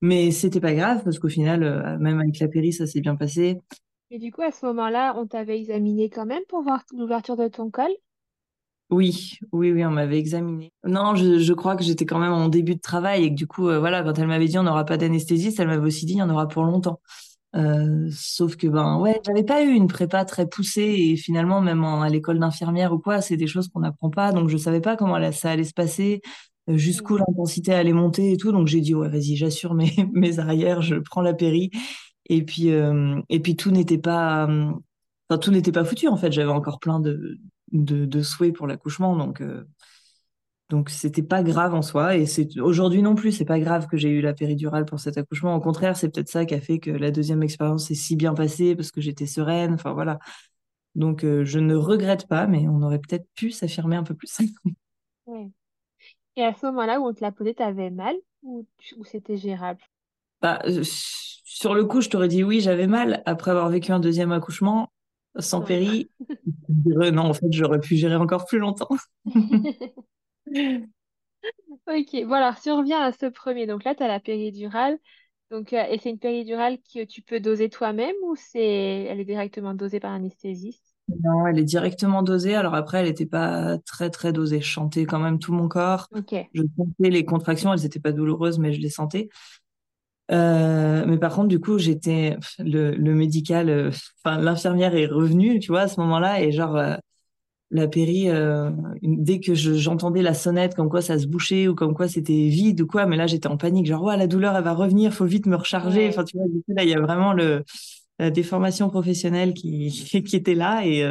Mais 0.01 0.31
c'était 0.31 0.61
pas 0.61 0.73
grave 0.75 1.03
parce 1.03 1.19
qu'au 1.19 1.29
final, 1.29 1.97
même 1.99 2.19
avec 2.21 2.39
la 2.39 2.47
péri, 2.49 2.73
ça 2.73 2.87
s'est 2.87 3.01
bien 3.01 3.15
passé. 3.17 3.57
Et 4.09 4.17
du 4.17 4.31
coup, 4.31 4.41
à 4.41 4.51
ce 4.51 4.65
moment-là, 4.65 5.13
on 5.15 5.27
t'avait 5.27 5.59
examiné 5.59 6.09
quand 6.09 6.25
même 6.25 6.43
pour 6.47 6.63
voir 6.63 6.83
l'ouverture 6.91 7.37
de 7.37 7.47
ton 7.47 7.69
col? 7.69 7.91
Oui, 8.91 9.39
oui, 9.51 9.71
oui, 9.71 9.83
on 9.83 9.89
m'avait 9.91 10.19
examiné. 10.19 10.71
Non, 10.85 11.15
je, 11.15 11.39
je 11.39 11.53
crois 11.53 11.75
que 11.75 11.83
j'étais 11.83 12.05
quand 12.05 12.19
même 12.19 12.31
en 12.33 12.49
début 12.49 12.75
de 12.75 12.79
travail 12.81 13.23
et 13.23 13.29
que 13.31 13.35
du 13.35 13.47
coup, 13.47 13.67
euh, 13.67 13.79
voilà, 13.79 14.03
quand 14.03 14.13
elle 14.19 14.27
m'avait 14.27 14.47
dit 14.47 14.59
on 14.59 14.63
n'aura 14.63 14.85
pas 14.85 14.97
d'anesthésiste, 14.97 15.59
elle 15.59 15.67
m'avait 15.67 15.85
aussi 15.87 16.05
dit 16.05 16.13
il 16.13 16.17
y 16.19 16.21
en 16.21 16.29
aura 16.29 16.47
pour 16.47 16.63
longtemps. 16.63 17.01
Euh, 17.55 18.09
sauf 18.11 18.57
que 18.57 18.67
ben 18.67 18.99
ouais, 18.99 19.21
j'avais 19.25 19.43
pas 19.43 19.63
eu 19.65 19.69
une 19.71 19.87
prépa 19.87 20.25
très 20.25 20.47
poussée 20.47 20.83
et 20.83 21.17
finalement 21.17 21.61
même 21.61 21.83
en- 21.85 22.01
à 22.03 22.09
l'école 22.09 22.39
d'infirmière 22.39 22.93
ou 22.93 22.99
quoi, 22.99 23.21
c'est 23.21 23.37
des 23.37 23.47
choses 23.47 23.69
qu'on 23.69 23.81
n'apprend 23.81 24.09
pas, 24.11 24.31
donc 24.33 24.49
je 24.49 24.57
savais 24.57 24.81
pas 24.81 24.97
comment 24.97 25.17
là, 25.19 25.31
ça 25.33 25.51
allait 25.51 25.63
se 25.65 25.73
passer, 25.73 26.21
euh, 26.69 26.77
jusqu'où 26.77 27.15
Ouais. 27.15 27.21
l'intensité 27.27 27.73
allait 27.73 27.93
monter 27.93 28.33
et 28.33 28.37
tout, 28.37 28.51
donc 28.53 28.67
j'ai 28.67 28.81
dit 28.81 28.95
ouais 28.95 29.09
vas-y, 29.09 29.35
j'assure 29.37 29.73
mes 29.75 29.91
mes 30.13 30.39
arrières, 30.39 30.81
je 30.83 30.95
prends 30.95 31.21
la 31.21 31.33
péri 31.33 31.71
et 32.29 32.43
puis 32.43 32.71
euh, 32.71 33.21
et 33.29 33.39
puis 33.41 33.55
tout 33.55 33.71
n'était 33.71 33.97
pas, 33.99 34.47
enfin 35.29 35.39
tout 35.39 35.51
n'était 35.51 35.71
pas 35.71 35.85
foutu 35.85 36.07
en 36.07 36.17
fait, 36.17 36.31
j'avais 36.31 36.51
encore 36.51 36.79
plein 36.79 36.99
de 36.99 37.37
de, 37.83 38.05
de 38.05 38.21
souhaits 38.21 38.55
pour 38.55 38.67
l'accouchement, 38.67 39.15
donc 39.15 39.41
euh, 39.41 39.65
donc 40.69 40.89
c'était 40.89 41.21
pas 41.21 41.43
grave 41.43 41.75
en 41.75 41.83
soi 41.83 42.15
et 42.17 42.25
c'est 42.25 42.59
aujourd'hui 42.59 43.03
non 43.03 43.13
plus, 43.13 43.31
c'est 43.31 43.45
pas 43.45 43.59
grave 43.59 43.87
que 43.87 43.97
j'ai 43.97 44.09
eu 44.09 44.21
la 44.21 44.33
péridurale 44.33 44.85
pour 44.85 44.99
cet 44.99 45.17
accouchement. 45.17 45.55
Au 45.55 45.59
contraire, 45.59 45.95
c'est 45.95 46.09
peut-être 46.09 46.29
ça 46.29 46.45
qui 46.45 46.55
a 46.55 46.61
fait 46.61 46.79
que 46.79 46.89
la 46.89 47.11
deuxième 47.11 47.43
expérience 47.43 47.87
s'est 47.87 47.93
si 47.93 48.15
bien 48.15 48.33
passée 48.33 48.75
parce 48.75 48.91
que 48.91 48.99
j'étais 48.99 49.27
sereine. 49.27 49.73
Enfin 49.75 49.93
voilà. 49.93 50.17
Donc 50.95 51.23
euh, 51.23 51.45
je 51.45 51.59
ne 51.59 51.75
regrette 51.75 52.27
pas, 52.27 52.47
mais 52.47 52.67
on 52.67 52.81
aurait 52.81 52.99
peut-être 52.99 53.27
pu 53.35 53.51
s'affirmer 53.51 53.95
un 53.95 54.03
peu 54.03 54.15
plus. 54.15 54.39
Ouais. 55.27 55.49
Et 56.35 56.43
à 56.43 56.53
ce 56.53 56.67
moment-là 56.67 56.99
où 56.99 57.07
on 57.07 57.13
te 57.13 57.21
l'a 57.21 57.31
posé, 57.31 57.55
t'avais 57.55 57.89
mal 57.89 58.15
ou, 58.43 58.67
ou 58.97 59.05
c'était 59.05 59.37
gérable? 59.37 59.81
Bah, 60.41 60.59
euh, 60.65 60.83
sur 60.83 61.73
le 61.73 61.85
coup, 61.85 62.01
je 62.01 62.09
t'aurais 62.09 62.27
dit 62.27 62.43
oui, 62.43 62.61
j'avais 62.61 62.85
mal 62.85 63.23
après 63.25 63.51
avoir 63.51 63.69
vécu 63.69 63.91
un 63.91 63.99
deuxième 63.99 64.31
accouchement 64.31 64.91
sans 65.39 65.61
péri. 65.61 66.09
Dirais, 66.69 67.11
non, 67.11 67.23
en 67.23 67.33
fait, 67.33 67.47
j'aurais 67.51 67.79
pu 67.79 67.95
gérer 67.95 68.15
encore 68.15 68.45
plus 68.45 68.59
longtemps. 68.59 68.89
Ok, 71.87 72.25
bon 72.25 72.33
alors 72.33 72.57
si 72.57 72.69
on 72.69 72.77
revient 72.79 72.93
à 72.93 73.11
ce 73.11 73.25
premier, 73.27 73.65
donc 73.67 73.83
là 73.83 73.95
tu 73.95 74.03
as 74.03 74.07
la 74.07 74.19
péridurale, 74.19 74.97
Donc, 75.51 75.73
euh, 75.73 75.85
et 75.91 75.99
c'est 75.99 76.09
une 76.11 76.19
péridurale 76.19 76.79
que 76.93 77.05
tu 77.05 77.21
peux 77.23 77.39
doser 77.39 77.69
toi-même 77.69 78.15
ou 78.25 78.35
c'est 78.35 79.05
elle 79.09 79.21
est 79.21 79.25
directement 79.25 79.75
dosée 79.75 80.01
par 80.01 80.13
anesthésiste? 80.13 80.95
Non, 81.23 81.47
elle 81.47 81.59
est 81.59 81.63
directement 81.63 82.23
dosée. 82.23 82.55
Alors 82.55 82.75
après, 82.75 82.99
elle 82.99 83.07
n'était 83.07 83.27
pas 83.27 83.77
très 83.85 84.09
très 84.09 84.33
dosée. 84.33 84.61
Je 84.61 84.73
sentais 84.73 85.05
quand 85.05 85.19
même 85.19 85.39
tout 85.39 85.53
mon 85.53 85.67
corps. 85.67 86.09
Ok. 86.11 86.33
Je 86.53 86.63
sentais 86.77 87.11
les 87.11 87.25
contractions. 87.25 87.73
Elles 87.73 87.81
n'étaient 87.81 87.99
pas 87.99 88.11
douloureuses, 88.11 88.59
mais 88.59 88.73
je 88.73 88.81
les 88.81 88.89
sentais. 88.89 89.29
Euh, 90.31 91.05
mais 91.07 91.17
par 91.19 91.33
contre, 91.35 91.47
du 91.49 91.59
coup, 91.59 91.77
j'étais 91.77 92.37
le, 92.59 92.91
le 92.95 93.13
médical, 93.15 93.69
euh, 93.69 93.91
enfin 94.23 94.39
l'infirmière 94.39 94.95
est 94.95 95.05
revenue, 95.07 95.59
tu 95.59 95.69
vois, 95.71 95.81
à 95.81 95.87
ce 95.87 95.99
moment-là, 95.99 96.41
et 96.41 96.51
genre 96.51 96.75
euh, 96.77 96.95
la 97.71 97.87
péri, 97.87 98.29
dès 99.01 99.39
que 99.39 99.53
je- 99.55 99.73
j'entendais 99.75 100.21
la 100.21 100.33
sonnette, 100.33 100.75
comme 100.75 100.89
quoi 100.89 101.01
ça 101.01 101.19
se 101.19 101.27
bouchait 101.27 101.67
ou 101.67 101.75
comme 101.75 101.93
quoi 101.95 102.07
c'était 102.07 102.47
vide 102.49 102.81
ou 102.81 102.87
quoi, 102.87 103.05
mais 103.05 103.17
là 103.17 103.27
j'étais 103.27 103.47
en 103.47 103.57
panique, 103.57 103.87
genre 103.87 104.03
ouais, 104.03 104.17
la 104.17 104.27
douleur 104.27 104.55
elle 104.55 104.63
va 104.63 104.73
revenir, 104.73 105.13
faut 105.13 105.25
vite 105.25 105.45
me 105.47 105.55
recharger. 105.55 106.07
Enfin, 106.09 106.23
tu 106.23 106.37
vois, 106.37 106.47
du 106.47 106.59
coup, 106.63 106.73
là 106.75 106.83
il 106.83 106.89
y 106.89 106.93
a 106.95 106.99
vraiment 107.01 107.33
le 107.33 107.63
la 108.19 108.31
déformation 108.31 108.89
professionnelle 108.89 109.53
qui 109.53 109.89
qui 110.27 110.35
était 110.35 110.55
là 110.55 110.85
et 110.85 111.03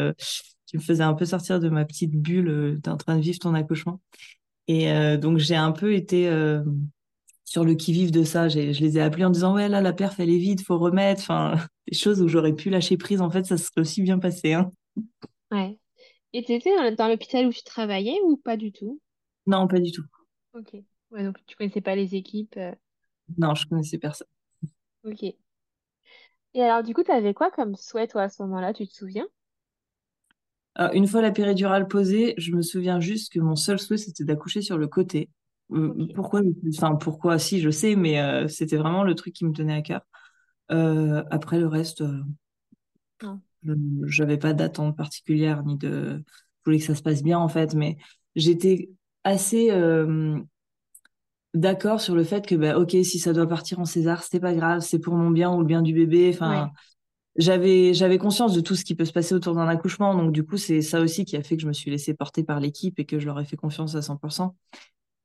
qui 0.66 0.76
me 0.78 0.82
faisait 0.82 1.02
un 1.04 1.14
peu 1.14 1.24
sortir 1.26 1.60
de 1.60 1.68
ma 1.68 1.84
petite 1.84 2.12
bulle 2.12 2.48
euh, 2.48 2.78
d'un 2.82 2.96
train 2.96 3.16
de 3.16 3.22
vivre 3.22 3.38
ton 3.38 3.54
accouchement. 3.54 4.00
Et 4.68 4.88
donc 5.18 5.38
j'ai 5.38 5.56
un 5.56 5.72
peu 5.72 5.94
été 5.94 6.28
sur 7.54 7.64
le 7.64 7.76
qui-vive 7.76 8.10
de 8.10 8.24
ça. 8.24 8.48
Je 8.48 8.58
les 8.58 8.98
ai 8.98 9.00
appelés 9.00 9.24
en 9.24 9.30
disant 9.30 9.54
ouais 9.54 9.68
là 9.68 9.80
la 9.80 9.92
perf 9.92 10.18
elle 10.18 10.28
est 10.30 10.38
vide, 10.38 10.60
faut 10.60 10.76
remettre. 10.76 11.22
Enfin 11.22 11.54
des 11.86 11.96
choses 11.96 12.20
où 12.20 12.26
j'aurais 12.26 12.52
pu 12.52 12.68
lâcher 12.68 12.96
prise. 12.96 13.20
En 13.20 13.30
fait 13.30 13.44
ça 13.44 13.56
serait 13.56 13.80
aussi 13.80 14.02
bien 14.02 14.18
passé. 14.18 14.54
Hein. 14.54 14.72
Ouais. 15.52 15.78
Et 16.32 16.42
tu 16.42 16.52
étais 16.52 16.70
dans, 16.96 17.06
l'hôpital 17.06 17.46
où 17.46 17.52
tu 17.52 17.62
travaillais 17.62 18.18
ou 18.24 18.36
pas 18.36 18.56
du 18.56 18.72
tout? 18.72 19.00
Non 19.46 19.68
pas 19.68 19.78
du 19.78 19.92
tout. 19.92 20.02
Ok. 20.52 20.74
Ouais, 21.12 21.22
donc 21.22 21.36
tu 21.46 21.54
connaissais 21.54 21.80
pas 21.80 21.94
les 21.94 22.16
équipes. 22.16 22.56
euh, 22.56 22.72
Non 23.38 23.54
je 23.54 23.68
connaissais 23.68 23.98
personne. 23.98 24.26
Ok. 25.04 25.22
Et 26.56 26.62
alors, 26.62 26.84
du 26.84 26.94
coup, 26.94 27.02
t'avais 27.02 27.34
quoi 27.34 27.50
comme 27.50 27.74
souhait, 27.74 28.06
toi, 28.06 28.22
à 28.22 28.28
ce 28.28 28.40
moment-là, 28.42 28.72
tu 28.72 28.86
te 28.86 28.94
souviens? 28.94 29.26
Alors, 30.76 30.92
une 30.94 31.08
fois 31.08 31.20
la 31.20 31.32
péridurale 31.32 31.88
posée, 31.88 32.34
je 32.36 32.52
me 32.52 32.62
souviens 32.62 33.00
juste 33.00 33.32
que 33.32 33.40
mon 33.40 33.56
seul 33.56 33.80
souhait 33.80 33.96
c'était 33.96 34.24
d'accoucher 34.24 34.62
sur 34.62 34.78
le 34.78 34.86
côté. 34.86 35.30
Ok. 35.82 36.10
Pourquoi? 36.14 36.40
Enfin 36.76 36.94
pourquoi? 36.96 37.38
Si 37.38 37.60
je 37.60 37.70
sais, 37.70 37.96
mais 37.96 38.20
euh, 38.20 38.48
c'était 38.48 38.76
vraiment 38.76 39.04
le 39.04 39.14
truc 39.14 39.34
qui 39.34 39.44
me 39.44 39.52
tenait 39.52 39.74
à 39.74 39.82
cœur. 39.82 40.02
Euh, 40.72 41.24
après 41.30 41.58
le 41.60 41.68
reste, 41.68 42.02
euh, 42.02 42.22
je- 43.62 43.72
j'avais 44.06 44.38
pas 44.38 44.52
d'attente 44.52 44.96
particulière 44.96 45.62
ni 45.64 45.76
de. 45.76 46.22
Je 46.60 46.70
voulais 46.70 46.78
que 46.78 46.84
ça 46.84 46.94
se 46.94 47.02
passe 47.02 47.22
bien 47.22 47.38
en 47.38 47.48
fait, 47.48 47.74
mais 47.74 47.96
j'étais 48.36 48.90
assez 49.24 49.70
d'accord 51.54 52.00
sur 52.00 52.14
le 52.14 52.24
fait 52.24 52.46
que 52.46 52.54
bah 52.54 52.78
ok 52.78 52.90
si 53.04 53.18
ça 53.18 53.32
doit 53.32 53.46
partir 53.48 53.78
en 53.80 53.84
César, 53.84 54.22
c'était 54.22 54.40
pas 54.40 54.54
grave, 54.54 54.80
c'est 54.80 54.98
pour 54.98 55.14
mon 55.14 55.30
bien 55.30 55.52
ou 55.54 55.60
le 55.60 55.66
bien 55.66 55.82
du 55.82 55.92
bébé. 55.94 56.30
Enfin, 56.34 56.70
Ouais. 56.70 56.74
j'avais 57.36 57.94
j'avais 57.94 58.18
conscience 58.18 58.54
de 58.54 58.60
tout 58.62 58.76
ce 58.76 58.84
qui 58.84 58.94
peut 58.96 59.04
se 59.06 59.12
passer 59.12 59.34
autour 59.34 59.54
d'un 59.54 59.68
accouchement, 59.68 60.14
donc 60.16 60.32
du 60.32 60.44
coup 60.44 60.58
c'est 60.58 60.82
ça 60.82 61.00
aussi 61.00 61.24
qui 61.26 61.36
a 61.36 61.42
fait 61.42 61.56
que 61.56 61.62
je 61.62 61.68
me 61.68 61.72
suis 61.74 61.90
laissée 61.90 62.14
porter 62.14 62.44
par 62.44 62.60
l'équipe 62.60 62.98
et 63.00 63.06
que 63.06 63.18
je 63.20 63.26
leur 63.26 63.40
ai 63.40 63.44
fait 63.46 63.56
confiance 63.56 63.96
à 63.96 64.02
100%. 64.02 64.56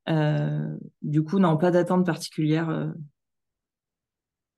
Euh, 0.08 0.78
du 1.02 1.24
coup 1.24 1.40
non, 1.40 1.58
pas 1.58 1.72
d'attente 1.72 2.06
particulière. 2.06 2.70
euh, 2.70 2.92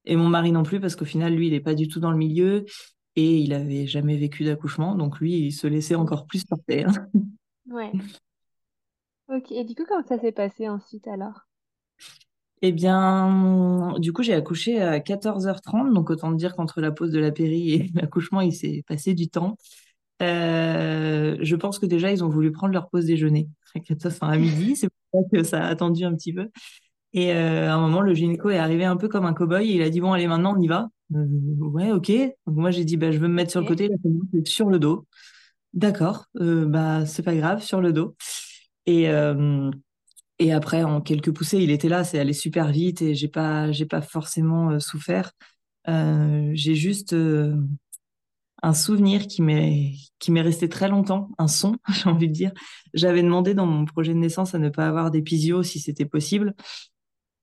Et 0.06 0.16
mon 0.16 0.28
mari 0.30 0.52
non 0.52 0.64
plus, 0.64 0.80
parce 0.80 0.96
qu'au 0.96 1.06
final, 1.06 1.36
lui, 1.36 1.48
il 1.48 1.54
n'est 1.54 1.60
pas 1.60 1.76
du 1.76 1.88
tout 1.88 2.00
dans 2.00 2.12
le 2.12 2.18
milieu 2.18 2.66
et 3.16 3.38
il 3.40 3.54
avait 3.54 3.88
jamais 3.88 4.18
vécu 4.18 4.44
d'accouchement, 4.46 4.96
donc 4.96 5.20
lui, 5.20 5.34
il 5.38 5.52
se 5.52 5.68
laissait 5.68 5.96
encore 5.96 6.26
plus 6.28 6.46
porter. 6.46 6.86
hein. 6.86 6.94
Ouais. 7.70 7.92
Ok. 9.30 9.52
Et 9.52 9.64
du 9.64 9.76
coup, 9.76 9.84
comment 9.88 10.04
ça 10.06 10.20
s'est 10.20 10.32
passé 10.32 10.70
ensuite, 10.70 11.08
alors? 11.08 11.48
Eh 12.64 12.72
bien, 12.72 13.96
du 14.00 14.14
coup, 14.14 14.22
j'ai 14.22 14.34
accouché 14.36 14.82
à 14.82 15.00
14h30, 15.00 15.94
donc 15.94 16.10
autant 16.12 16.32
dire 16.32 16.56
qu'entre 16.56 16.80
la 16.80 16.92
pause 16.92 17.12
de 17.12 17.20
la 17.20 17.32
péri 17.32 17.74
et 17.74 17.90
l'accouchement, 17.96 18.42
il 18.42 18.54
s'est 18.54 18.84
passé 18.88 19.14
du 19.16 19.30
temps. 19.30 19.58
Euh, 20.22 21.38
je 21.42 21.56
pense 21.56 21.80
que 21.80 21.86
déjà, 21.86 22.12
ils 22.12 22.24
ont 22.24 22.30
voulu 22.30 22.52
prendre 22.52 22.74
leur 22.74 22.90
pause 22.90 23.06
déjeuner 23.06 23.50
à 23.76 23.80
14, 23.80 24.16
enfin, 24.16 24.30
à 24.30 24.38
midi, 24.38 24.76
c'est 24.76 24.88
pour 25.12 25.22
ça 25.24 25.28
que 25.32 25.44
ça 25.44 25.64
a 25.64 25.68
attendu 25.68 26.04
un 26.04 26.16
petit 26.16 26.34
peu. 26.34 26.50
Et 27.14 27.34
euh, 27.34 27.70
à 27.70 27.74
un 27.74 27.80
moment, 27.82 28.02
le 28.02 28.14
gynéco 28.14 28.50
est 28.50 28.58
arrivé 28.58 28.86
un 28.86 28.98
peu 28.98 29.08
comme 29.08 29.26
un 29.26 29.34
cow-boy 29.34 29.64
et 29.64 29.76
il 29.76 29.82
a 29.82 29.90
dit, 29.90 30.02
bon, 30.02 30.14
allez, 30.14 30.28
maintenant, 30.28 30.56
on 30.58 30.62
y 30.62 30.68
va. 30.68 30.90
Euh, 31.16 31.26
ouais, 31.60 31.92
ok. 31.92 32.12
Donc 32.48 32.56
moi, 32.56 32.72
j'ai 32.72 32.86
dit, 32.86 32.98
bah, 32.98 33.12
je 33.12 33.18
veux 33.18 33.28
me 33.28 33.34
mettre 33.34 33.52
sur 33.52 33.62
le 33.62 33.68
côté, 33.68 33.88
là, 33.88 33.96
c'est 34.34 34.48
sur 34.48 34.70
le 34.70 34.80
dos. 34.80 35.08
D'accord, 35.74 36.26
bah, 36.36 37.06
c'est 37.06 37.24
pas 37.24 37.36
grave, 37.36 37.64
sur 37.64 37.82
le 37.82 37.94
dos. 37.94 38.16
Et, 38.86 39.08
et 40.40 40.52
après, 40.54 40.84
en 40.84 41.02
quelques 41.02 41.32
poussées, 41.32 41.60
il 41.60 41.72
était 41.72 41.90
là, 41.90 42.04
c'est 42.04 42.20
allé 42.20 42.34
super 42.34 42.72
vite 42.72 43.02
et 43.02 43.14
j'ai 43.16 43.28
pas, 43.28 43.72
j'ai 43.72 43.86
pas 43.86 44.02
forcément 44.02 44.80
souffert. 44.80 45.32
J'ai 45.88 46.76
juste 46.76 47.16
un 48.62 48.74
souvenir 48.74 49.28
qui 49.28 49.42
m'est, 49.42 49.94
qui 50.20 50.32
m'est 50.32 50.42
resté 50.42 50.70
très 50.70 50.88
longtemps, 50.90 51.30
un 51.38 51.48
son, 51.48 51.78
j'ai 51.94 52.10
envie 52.10 52.28
de 52.28 52.34
dire. 52.34 52.52
J'avais 52.94 53.24
demandé 53.24 53.54
dans 53.54 53.66
mon 53.66 53.86
projet 53.86 54.14
de 54.14 54.20
naissance 54.20 54.56
à 54.56 54.60
ne 54.60 54.70
pas 54.70 54.88
avoir 54.88 55.12
d'épisio 55.12 55.64
si 55.64 55.80
c'était 55.80 56.06
possible. 56.06 56.54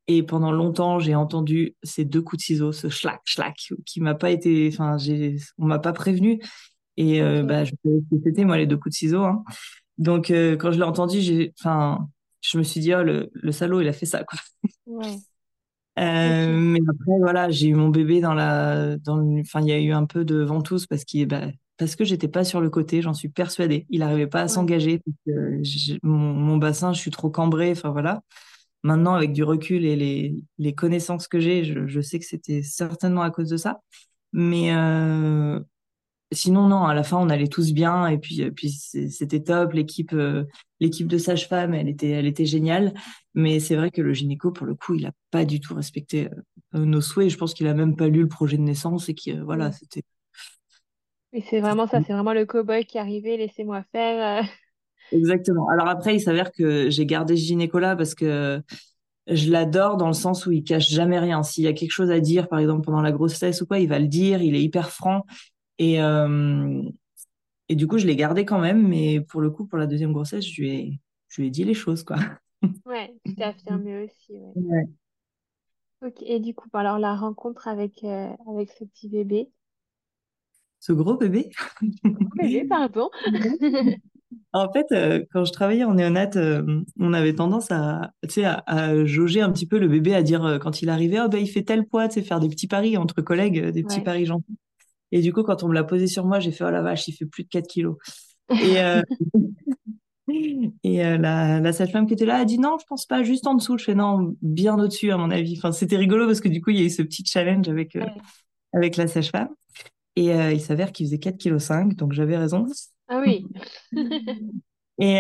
Et 0.07 0.23
pendant 0.23 0.53
longtemps, 0.53 0.99
j'ai 0.99 1.15
entendu 1.15 1.77
ces 1.83 2.05
deux 2.05 2.23
coups 2.23 2.41
de 2.41 2.45
ciseaux, 2.47 2.73
ce 2.73 2.89
schlac, 2.89 3.21
schlac, 3.25 3.57
qui 3.85 4.01
m'a 4.01 4.15
pas 4.15 4.31
été, 4.31 4.71
enfin, 4.73 4.97
j'ai, 4.97 5.37
on 5.59 5.67
m'a 5.67 5.79
pas 5.79 5.93
prévenu. 5.93 6.41
Et 6.97 7.23
euh, 7.23 7.43
bah, 7.43 7.65
je 7.65 7.73
savais 7.85 7.99
ce 8.11 8.17
que 8.17 8.23
c'était, 8.25 8.45
moi, 8.45 8.59
les 8.59 8.67
deux 8.67 8.77
coups 8.79 8.95
de 8.95 8.99
ciseaux. 8.99 9.25
hein. 9.25 9.45
Donc, 9.99 10.31
euh, 10.31 10.57
quand 10.57 10.73
je 10.73 10.79
l'ai 10.79 10.85
entendu, 10.85 11.21
j'ai, 11.21 11.55
enfin, 11.61 12.09
je 12.43 12.59
me 12.59 12.63
suis 12.65 12.81
dit, 12.81 12.95
oh, 12.95 13.03
le, 13.03 13.31
le 13.35 13.53
salaud, 13.53 13.81
il 13.81 13.89
a 13.89 13.93
fait 13.95 14.07
ça, 14.07 14.25
quoi. 14.25 14.39
Ouais. 14.87 15.19
Euh, 15.99 16.53
mais 16.59 16.81
après, 16.89 17.19
voilà, 17.19 17.51
j'ai 17.51 17.69
eu 17.69 17.75
mon 17.75 17.89
bébé 17.89 18.21
dans 18.21 18.35
la, 18.35 18.97
dans 18.99 19.19
enfin, 19.41 19.61
il 19.63 19.69
y 19.69 19.73
a 19.73 19.81
eu 19.81 19.93
un 19.93 20.07
peu 20.07 20.25
de 20.25 20.43
ventouse 20.43 20.87
parce 20.87 21.05
qu'il, 21.05 21.27
bah, 21.27 21.49
parce 21.77 21.97
que 21.97 22.05
j'étais 22.05 22.29
pas 22.29 22.45
sur 22.45 22.61
le 22.61 22.71
côté, 22.71 23.03
j'en 23.03 23.15
suis 23.15 23.29
persuadée. 23.29 23.87
Il 23.91 24.01
n'arrivait 24.01 24.27
pas 24.27 24.43
à 24.43 24.49
s'engager 24.49 25.01
mon, 26.03 26.19
mon 26.35 26.57
bassin, 26.57 26.93
je 26.93 27.01
suis 27.01 27.11
trop 27.11 27.31
cambrée, 27.31 27.73
enfin 27.73 27.91
voilà. 27.91 28.23
Maintenant, 28.85 29.15
avec 29.15 29.33
du 29.33 29.43
recul 29.43 29.85
et 29.85 29.97
les, 29.97 30.37
les 30.59 30.75
connaissances 30.75 31.29
que 31.29 31.41
j'ai, 31.41 31.65
je, 31.65 31.87
je 31.87 32.01
sais 32.01 32.19
que 32.19 32.25
c'était 32.27 32.63
certainement 32.63 33.23
à 33.23 33.31
cause 33.31 33.49
de 33.51 33.57
ça. 33.57 33.81
Mais 34.33 34.73
euh, 34.75 35.61
sinon, 36.33 36.69
non, 36.69 36.85
à 36.85 36.95
la 36.95 37.03
fin, 37.03 37.17
on 37.19 37.29
allait 37.31 37.49
tous 37.49 37.73
bien 37.73 38.07
et 38.07 38.19
puis, 38.19 38.41
et 38.41 38.51
puis 38.51 38.71
c'était 38.71 39.41
top. 39.41 39.73
L'équipe, 39.73 40.13
euh, 40.13 40.45
l'équipe 40.81 41.07
de 41.07 41.19
sage-femme, 41.19 41.75
elle 41.75 41.89
était, 41.89 42.11
elle 42.11 42.27
était 42.27 42.47
géniale. 42.47 42.95
Mais 43.35 43.61
c'est 43.61 43.77
vrai 43.77 43.91
que 43.91 44.03
le 44.03 44.13
gynéco, 44.13 44.53
pour 44.53 44.67
le 44.67 44.75
coup, 44.75 44.95
il 44.95 45.07
a 45.07 45.13
pas 45.31 45.45
du 45.45 45.61
tout 45.61 45.75
respecté 45.75 46.29
euh, 46.75 46.85
nos 46.85 47.01
souhaits. 47.01 47.31
Je 47.31 47.37
pense 47.37 47.55
qu'il 47.55 47.67
a 47.67 47.75
même 47.75 47.97
pas 47.97 48.09
lu 48.09 48.21
le 48.23 48.29
projet 48.29 48.57
de 48.57 48.63
naissance 48.63 49.09
et 49.09 49.15
euh, 49.29 49.43
voilà, 49.45 49.73
c'était. 49.73 50.03
Et 51.33 51.43
c'est 51.43 51.61
vraiment 51.61 51.87
ça, 51.87 52.01
c'est 52.07 52.13
vraiment 52.13 52.33
le 52.33 52.47
cow-boy 52.47 52.85
qui 52.87 52.99
arrivé, 52.99 53.37
laissez-moi 53.37 53.85
faire. 53.93 54.43
euh. 54.43 54.47
Exactement. 55.13 55.69
Alors 55.69 55.89
après, 55.89 56.15
il 56.15 56.21
s'avère 56.21 56.53
que 56.53 56.91
j'ai 56.91 57.07
gardé 57.07 57.37
ce 57.37 57.43
gynéco-là 57.45 57.97
parce 57.97 58.15
que 58.15 58.63
je 59.27 59.51
l'adore 59.51 59.97
dans 59.99 60.07
le 60.09 60.15
sens 60.15 60.47
où 60.47 60.53
il 60.53 60.65
cache 60.65 60.89
jamais 60.89 61.19
rien. 61.19 61.43
S'il 61.43 61.65
y 61.65 61.67
a 61.67 61.73
quelque 61.73 61.93
chose 61.93 62.11
à 62.11 62.21
dire, 62.21 62.49
par 62.49 62.59
exemple 62.59 62.83
pendant 62.83 63.03
la 63.03 63.13
grossesse 63.13 63.61
ou 63.61 63.67
quoi, 63.67 63.79
il 63.79 63.89
va 63.89 63.99
le 63.99 64.07
dire. 64.07 64.43
Il 64.43 64.55
est 64.55 64.63
hyper 64.63 64.91
franc. 64.91 65.25
Et, 65.79 66.03
euh, 66.03 66.83
et 67.69 67.77
du 67.77 67.87
coup, 67.87 67.99
je 67.99 68.07
l'ai 68.07 68.17
gardé 68.17 68.45
quand 68.45 68.61
même. 68.61 68.87
Mais 68.89 69.21
pour 69.21 69.41
le 69.41 69.51
coup, 69.51 69.67
pour 69.67 69.79
la 69.79 69.87
deuxième 69.87 70.13
grossesse, 70.13 70.47
je 70.47 70.61
lui 70.61 70.71
ai, 70.71 71.01
je 71.29 71.41
lui 71.41 71.49
ai 71.49 71.51
dit 71.51 71.65
les 71.65 71.75
choses, 71.75 72.03
quoi. 72.05 72.17
Ouais, 72.87 73.15
tu 73.25 73.35
t'es 73.35 73.45
affirmé 73.45 74.05
aussi, 74.05 74.33
ouais. 74.33 74.53
Ouais. 74.57 74.87
Ok. 76.03 76.23
Et 76.23 76.39
du 76.41 76.55
coup, 76.55 76.69
alors 76.73 76.99
la 76.99 77.15
rencontre 77.15 77.69
avec, 77.69 78.05
euh, 78.05 78.31
avec 78.49 78.71
ce 78.73 78.85
petit 78.85 79.09
bébé? 79.09 79.51
Ce 80.81 80.93
gros 80.93 81.17
bébé? 81.17 81.51
Gros 82.05 82.29
bébé, 82.37 82.65
pardon. 82.69 83.11
En 84.53 84.71
fait, 84.73 84.87
euh, 84.93 85.25
quand 85.33 85.45
je 85.45 85.53
travaillais 85.53 85.85
en 85.85 85.95
néonat, 85.95 86.31
euh, 86.37 86.83
on 86.99 87.13
avait 87.13 87.35
tendance 87.35 87.71
à, 87.71 88.13
à, 88.45 88.63
à 88.67 89.05
jauger 89.05 89.41
un 89.41 89.51
petit 89.51 89.67
peu 89.67 89.79
le 89.79 89.89
bébé, 89.89 90.15
à 90.15 90.23
dire 90.23 90.59
quand 90.61 90.83
il 90.83 90.89
arrivait, 90.91 91.21
oh, 91.21 91.29
ben, 91.29 91.39
il 91.39 91.49
fait 91.49 91.63
tel 91.63 91.87
poids, 91.87 92.09
tu 92.09 92.15
sais, 92.15 92.23
faire 92.23 92.41
des 92.41 92.49
petits 92.49 92.67
paris 92.69 92.97
entre 92.97 93.23
collègues, 93.23 93.69
des 93.71 93.83
petits 93.83 93.99
Ouais. 93.99 94.05
paris 94.05 94.27
gentils. 94.27 94.57
Et 95.13 95.21
du 95.23 95.33
coup, 95.33 95.43
quand 95.43 95.63
on 95.63 95.69
me 95.69 95.75
l'a 95.75 95.85
posé 95.85 96.07
sur 96.07 96.25
moi, 96.27 96.41
j'ai 96.41 96.53
fait, 96.53 96.65
oh 96.65 96.71
la 96.71 96.83
vache, 96.83 97.09
il 97.09 97.13
fait 97.13 97.27
plus 97.27 97.45
de 97.45 97.49
4 97.49 97.67
kilos. 97.67 97.97
Et, 98.51 98.79
euh, 98.81 99.03
et 100.85 101.05
euh, 101.05 101.17
la, 101.17 101.61
la 101.61 101.73
sage-femme 101.73 102.07
qui 102.07 102.13
était 102.15 102.27
là 102.27 102.37
a 102.37 102.45
dit, 102.45 102.59
non, 102.59 102.77
je 102.81 102.85
pense 102.87 103.07
pas, 103.07 103.23
juste 103.23 103.47
en 103.47 103.55
dessous. 103.55 103.79
Je 103.79 103.85
fais, 103.85 103.95
non, 103.95 104.35
bien 104.43 104.79
au-dessus, 104.79 105.11
à 105.11 105.17
mon 105.17 105.31
avis. 105.31 105.55
Enfin, 105.57 105.73
c'était 105.73 105.97
rigolo 105.97 106.27
parce 106.27 106.41
que 106.41 106.49
du 106.49 106.61
coup, 106.61 106.71
il 106.71 106.79
y 106.79 106.83
a 106.83 106.85
eu 106.85 106.91
ce 106.91 107.03
petit 107.03 107.25
challenge 107.25 107.69
avec, 107.69 107.97
euh, 107.97 108.01
Ouais. 108.01 108.13
avec 108.75 108.97
la 108.97 109.07
sage-femme. 109.07 109.49
Et 110.17 110.27
il 110.31 110.61
s'avère 110.61 110.91
qu'il 110.93 111.07
faisait 111.07 111.19
4,5 111.19 111.91
kg, 111.91 111.97
donc 111.97 112.13
j'avais 112.13 112.37
raison. 112.37 112.67
Ah 113.09 113.23
oui. 113.25 113.47
Et, 115.01 115.15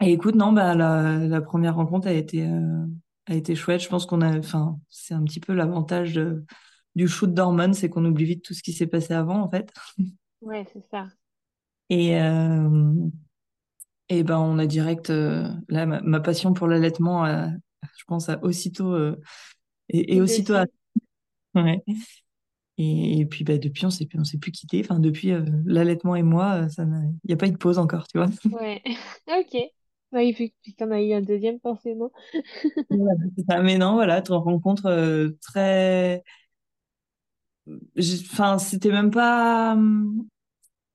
et 0.00 0.12
écoute, 0.12 0.36
non, 0.36 0.52
bah, 0.52 0.74
la, 0.76 1.18
la 1.18 1.40
première 1.40 1.74
rencontre 1.74 2.06
a 2.06 2.12
été, 2.12 2.46
a 3.26 3.34
été 3.34 3.56
chouette. 3.56 3.80
Je 3.82 3.88
pense 3.88 4.06
qu'on 4.06 4.20
a, 4.20 4.38
enfin, 4.38 4.78
c'est 4.90 5.14
un 5.14 5.24
petit 5.24 5.40
peu 5.40 5.52
l'avantage 5.54 6.12
de- 6.14 6.44
du 6.94 7.08
shoot 7.08 7.32
d'hormones, 7.32 7.74
c'est 7.74 7.88
qu'on 7.88 8.04
oublie 8.04 8.24
vite 8.24 8.44
tout 8.44 8.54
ce 8.54 8.62
qui 8.62 8.72
s'est 8.72 8.86
passé 8.86 9.14
avant, 9.14 9.40
en 9.40 9.48
fait. 9.48 9.72
Ouais, 10.40 10.64
c'est 10.72 10.84
ça. 10.90 11.06
Et, 11.90 12.18
euh, 12.20 12.92
et 14.08 14.22
ben, 14.22 14.38
on 14.38 14.58
a 14.58 14.66
direct, 14.66 15.10
euh, 15.10 15.48
là, 15.68 15.86
ma, 15.86 16.00
ma 16.00 16.20
passion 16.20 16.52
pour 16.52 16.66
l'allaitement, 16.66 17.26
je 17.26 18.04
pense, 18.06 18.28
a 18.28 18.42
aussitôt 18.42 18.92
euh, 18.92 19.16
Et, 19.88 20.20
aussitôt, 20.20 20.54
ouais. 21.54 21.82
Et, 22.76 23.24
puis 23.26 23.44
bah, 23.44 23.58
depuis, 23.58 23.86
on 23.86 23.90
s'est 23.90 24.08
on 24.16 24.24
s'est 24.24 24.38
plus 24.38 24.50
quitté. 24.50 24.80
Enfin, 24.84 24.98
depuis 24.98 25.32
l'allaitement 25.64 26.16
et 26.16 26.22
moi, 26.22 26.66
il 26.78 27.14
n'y 27.28 27.34
a 27.34 27.36
pas 27.36 27.46
eu 27.46 27.52
de 27.52 27.56
pause 27.56 27.78
encore, 27.78 28.06
tu 28.08 28.18
vois. 28.18 28.28
Ouais, 28.50 28.82
ok. 29.28 29.56
Oui, 30.12 30.32
puis 30.32 30.54
en 30.80 30.90
as 30.92 31.02
eu 31.02 31.12
un 31.12 31.22
deuxième 31.22 31.58
forcément. 31.60 32.10
Mais 32.90 33.78
non, 33.78 33.94
voilà, 33.94 34.22
tu 34.22 34.32
rencontres 34.32 35.34
très. 35.40 36.22
Enfin, 37.98 38.58
c'était 38.58 38.90
même 38.90 39.10
pas. 39.10 39.76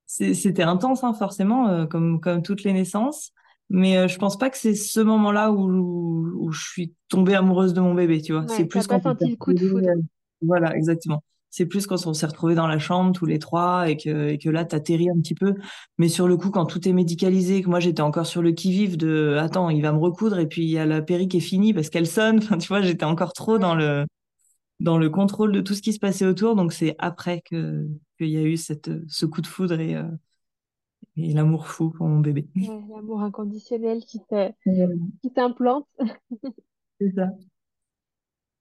C'était 0.05 0.63
intense, 0.63 1.03
hein, 1.03 1.13
forcément, 1.13 1.85
comme, 1.87 2.19
comme 2.19 2.41
toutes 2.41 2.63
les 2.63 2.73
naissances. 2.73 3.31
Mais 3.69 4.07
je 4.07 4.17
pense 4.17 4.37
pas 4.37 4.49
que 4.49 4.57
c'est 4.57 4.73
ce 4.73 4.99
moment-là 4.99 5.51
où, 5.51 5.69
où, 5.69 6.51
je 6.51 6.67
suis 6.67 6.93
tombée 7.07 7.35
amoureuse 7.35 7.73
de 7.73 7.81
mon 7.81 7.93
bébé, 7.93 8.19
tu 8.21 8.33
vois. 8.33 8.45
c'est 8.47 8.65
plus 8.65 8.87
quand 8.87 8.99
pas 8.99 9.11
senti 9.11 9.29
le 9.29 9.35
coup 9.35 9.53
de 9.53 9.67
foudre. 9.67 9.87
Voilà, 10.41 10.75
exactement. 10.75 11.23
C'est 11.51 11.65
plus 11.65 11.87
quand 11.87 12.05
on 12.05 12.13
s'est 12.13 12.27
retrouvés 12.27 12.53
dans 12.53 12.67
la 12.67 12.77
chambre 12.77 13.11
tous 13.11 13.25
les 13.25 13.39
trois 13.39 13.89
et 13.89 13.97
que, 13.97 14.29
et 14.29 14.37
que 14.37 14.49
là, 14.49 14.65
t'atterris 14.65 15.09
un 15.09 15.19
petit 15.19 15.33
peu. 15.33 15.55
Mais 15.97 16.07
sur 16.07 16.27
le 16.27 16.37
coup, 16.37 16.51
quand 16.51 16.65
tout 16.65 16.87
est 16.87 16.93
médicalisé, 16.93 17.61
que 17.63 17.69
moi, 17.69 17.79
j'étais 17.79 18.01
encore 18.01 18.27
sur 18.27 18.41
le 18.41 18.51
qui-vive 18.51 18.97
de 18.97 19.35
attends, 19.39 19.69
il 19.69 19.81
va 19.81 19.91
me 19.91 19.97
recoudre 19.97 20.37
et 20.39 20.47
puis 20.47 20.63
il 20.63 20.69
y 20.69 20.77
a 20.77 20.85
la 20.85 21.01
péri 21.01 21.27
qui 21.27 21.37
est 21.37 21.41
finie 21.41 21.73
parce 21.73 21.89
qu'elle 21.89 22.07
sonne. 22.07 22.37
Enfin, 22.37 22.57
tu 22.57 22.67
vois, 22.67 22.81
j'étais 22.81 23.05
encore 23.05 23.33
trop 23.33 23.57
dans 23.57 23.73
le, 23.73 24.05
dans 24.79 24.97
le 24.97 25.09
contrôle 25.09 25.51
de 25.51 25.61
tout 25.61 25.73
ce 25.73 25.81
qui 25.81 25.93
se 25.93 25.99
passait 25.99 26.25
autour. 26.25 26.55
Donc, 26.55 26.73
c'est 26.73 26.95
après 26.99 27.41
que, 27.41 27.87
qu'il 28.17 28.29
y 28.29 28.37
a 28.37 28.43
eu 28.43 28.57
cette, 28.57 28.89
ce 29.07 29.25
coup 29.25 29.41
de 29.41 29.47
foudre 29.47 29.79
et, 29.79 29.95
euh, 29.95 30.03
et 31.17 31.33
l'amour 31.33 31.67
fou 31.67 31.89
pour 31.89 32.07
mon 32.07 32.19
bébé. 32.19 32.47
l'amour 32.55 33.21
inconditionnel 33.21 34.03
qui 34.05 34.21
t'implante. 35.33 35.87
c'est 36.99 37.11
ça. 37.15 37.29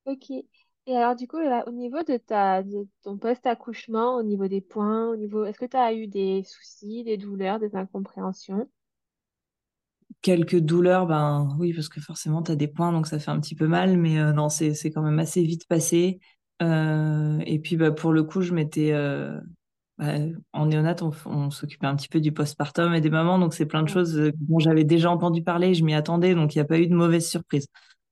Ok. 0.07 0.31
Et 0.31 0.97
alors, 0.97 1.15
du 1.17 1.29
coup, 1.29 1.37
au 1.37 1.71
niveau 1.71 2.03
de 2.03 2.17
ta, 2.17 2.63
de 2.63 2.89
ton 3.03 3.19
post-accouchement, 3.19 4.17
au 4.17 4.23
niveau 4.23 4.49
des 4.49 4.63
points, 4.63 5.07
au 5.11 5.17
niveau, 5.17 5.45
est-ce 5.45 5.59
que 5.59 5.67
tu 5.67 5.77
as 5.77 5.93
eu 5.93 6.07
des 6.07 6.43
soucis, 6.45 7.05
des 7.05 7.19
douleurs, 7.19 7.59
des 7.59 7.77
incompréhensions? 7.77 8.71
Quelques 10.21 10.59
douleurs, 10.59 11.07
ben 11.07 11.49
oui, 11.61 11.73
parce 11.73 11.89
que 11.89 12.01
forcément, 12.01 12.43
tu 12.43 12.51
as 12.51 12.57
des 12.57 12.67
points, 12.67 12.93
donc 12.93 13.07
ça 13.07 13.21
fait 13.21 13.31
un 13.31 13.39
petit 13.39 13.55
peu 13.55 13.69
mal, 13.69 13.97
mais 13.97 14.19
euh, 14.19 14.33
non, 14.33 14.49
c'est, 14.49 14.75
quand 14.91 15.03
même 15.03 15.19
assez 15.21 15.43
vite 15.45 15.69
passé. 15.69 16.19
Euh, 16.61 17.39
et 17.47 17.61
puis, 17.61 17.77
bah, 17.77 17.93
pour 17.93 18.13
le 18.13 18.25
coup, 18.25 18.43
je 18.43 18.53
m'étais. 18.53 18.93
Euh, 18.93 19.39
bah, 19.97 20.15
en 20.53 20.67
néonat, 20.67 20.97
on, 21.27 21.51
s'occupait 21.51 21.87
un 21.87 21.95
petit 21.95 22.09
peu 22.09 22.21
du 22.21 22.33
postpartum 22.33 22.95
et 22.95 23.01
des 23.01 23.11
mamans, 23.11 23.39
donc 23.39 23.55
c'est 23.55 23.67
plein 23.67 23.83
de 23.85 23.89
choses 23.89 24.33
dont 24.41 24.59
j'avais 24.59 24.85
déjà 24.85 25.11
entendu 25.11 25.43
parler, 25.43 25.75
je 25.75 25.85
m'y 25.85 25.95
attendais, 25.95 26.35
donc 26.35 26.55
il 26.55 26.59
n'y 26.59 26.63
a 26.63 26.65
pas 26.65 26.79
eu 26.81 26.89
de 26.89 26.95
mauvaise 26.95 27.29
surprise. 27.29 27.67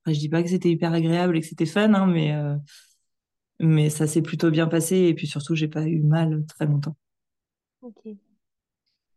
Je 0.07 0.13
je 0.13 0.19
dis 0.21 0.29
pas 0.29 0.43
que 0.45 0.49
c'était 0.49 0.71
hyper 0.71 0.93
agréable 0.93 1.37
et 1.37 1.41
que 1.41 1.47
c'était 1.47 1.67
fun, 1.67 1.93
hein, 1.95 2.07
mais, 2.07 2.33
mais 3.59 3.91
ça 3.91 4.07
s'est 4.07 4.23
plutôt 4.23 4.51
bien 4.51 4.69
passé. 4.69 4.97
Et 4.97 5.15
puis 5.15 5.27
surtout, 5.27 5.57
j'ai 5.57 5.69
pas 5.69 5.87
eu 5.87 6.01
mal 6.01 6.45
très 6.47 6.67
longtemps. 6.67 6.97
Ok. 7.81 8.17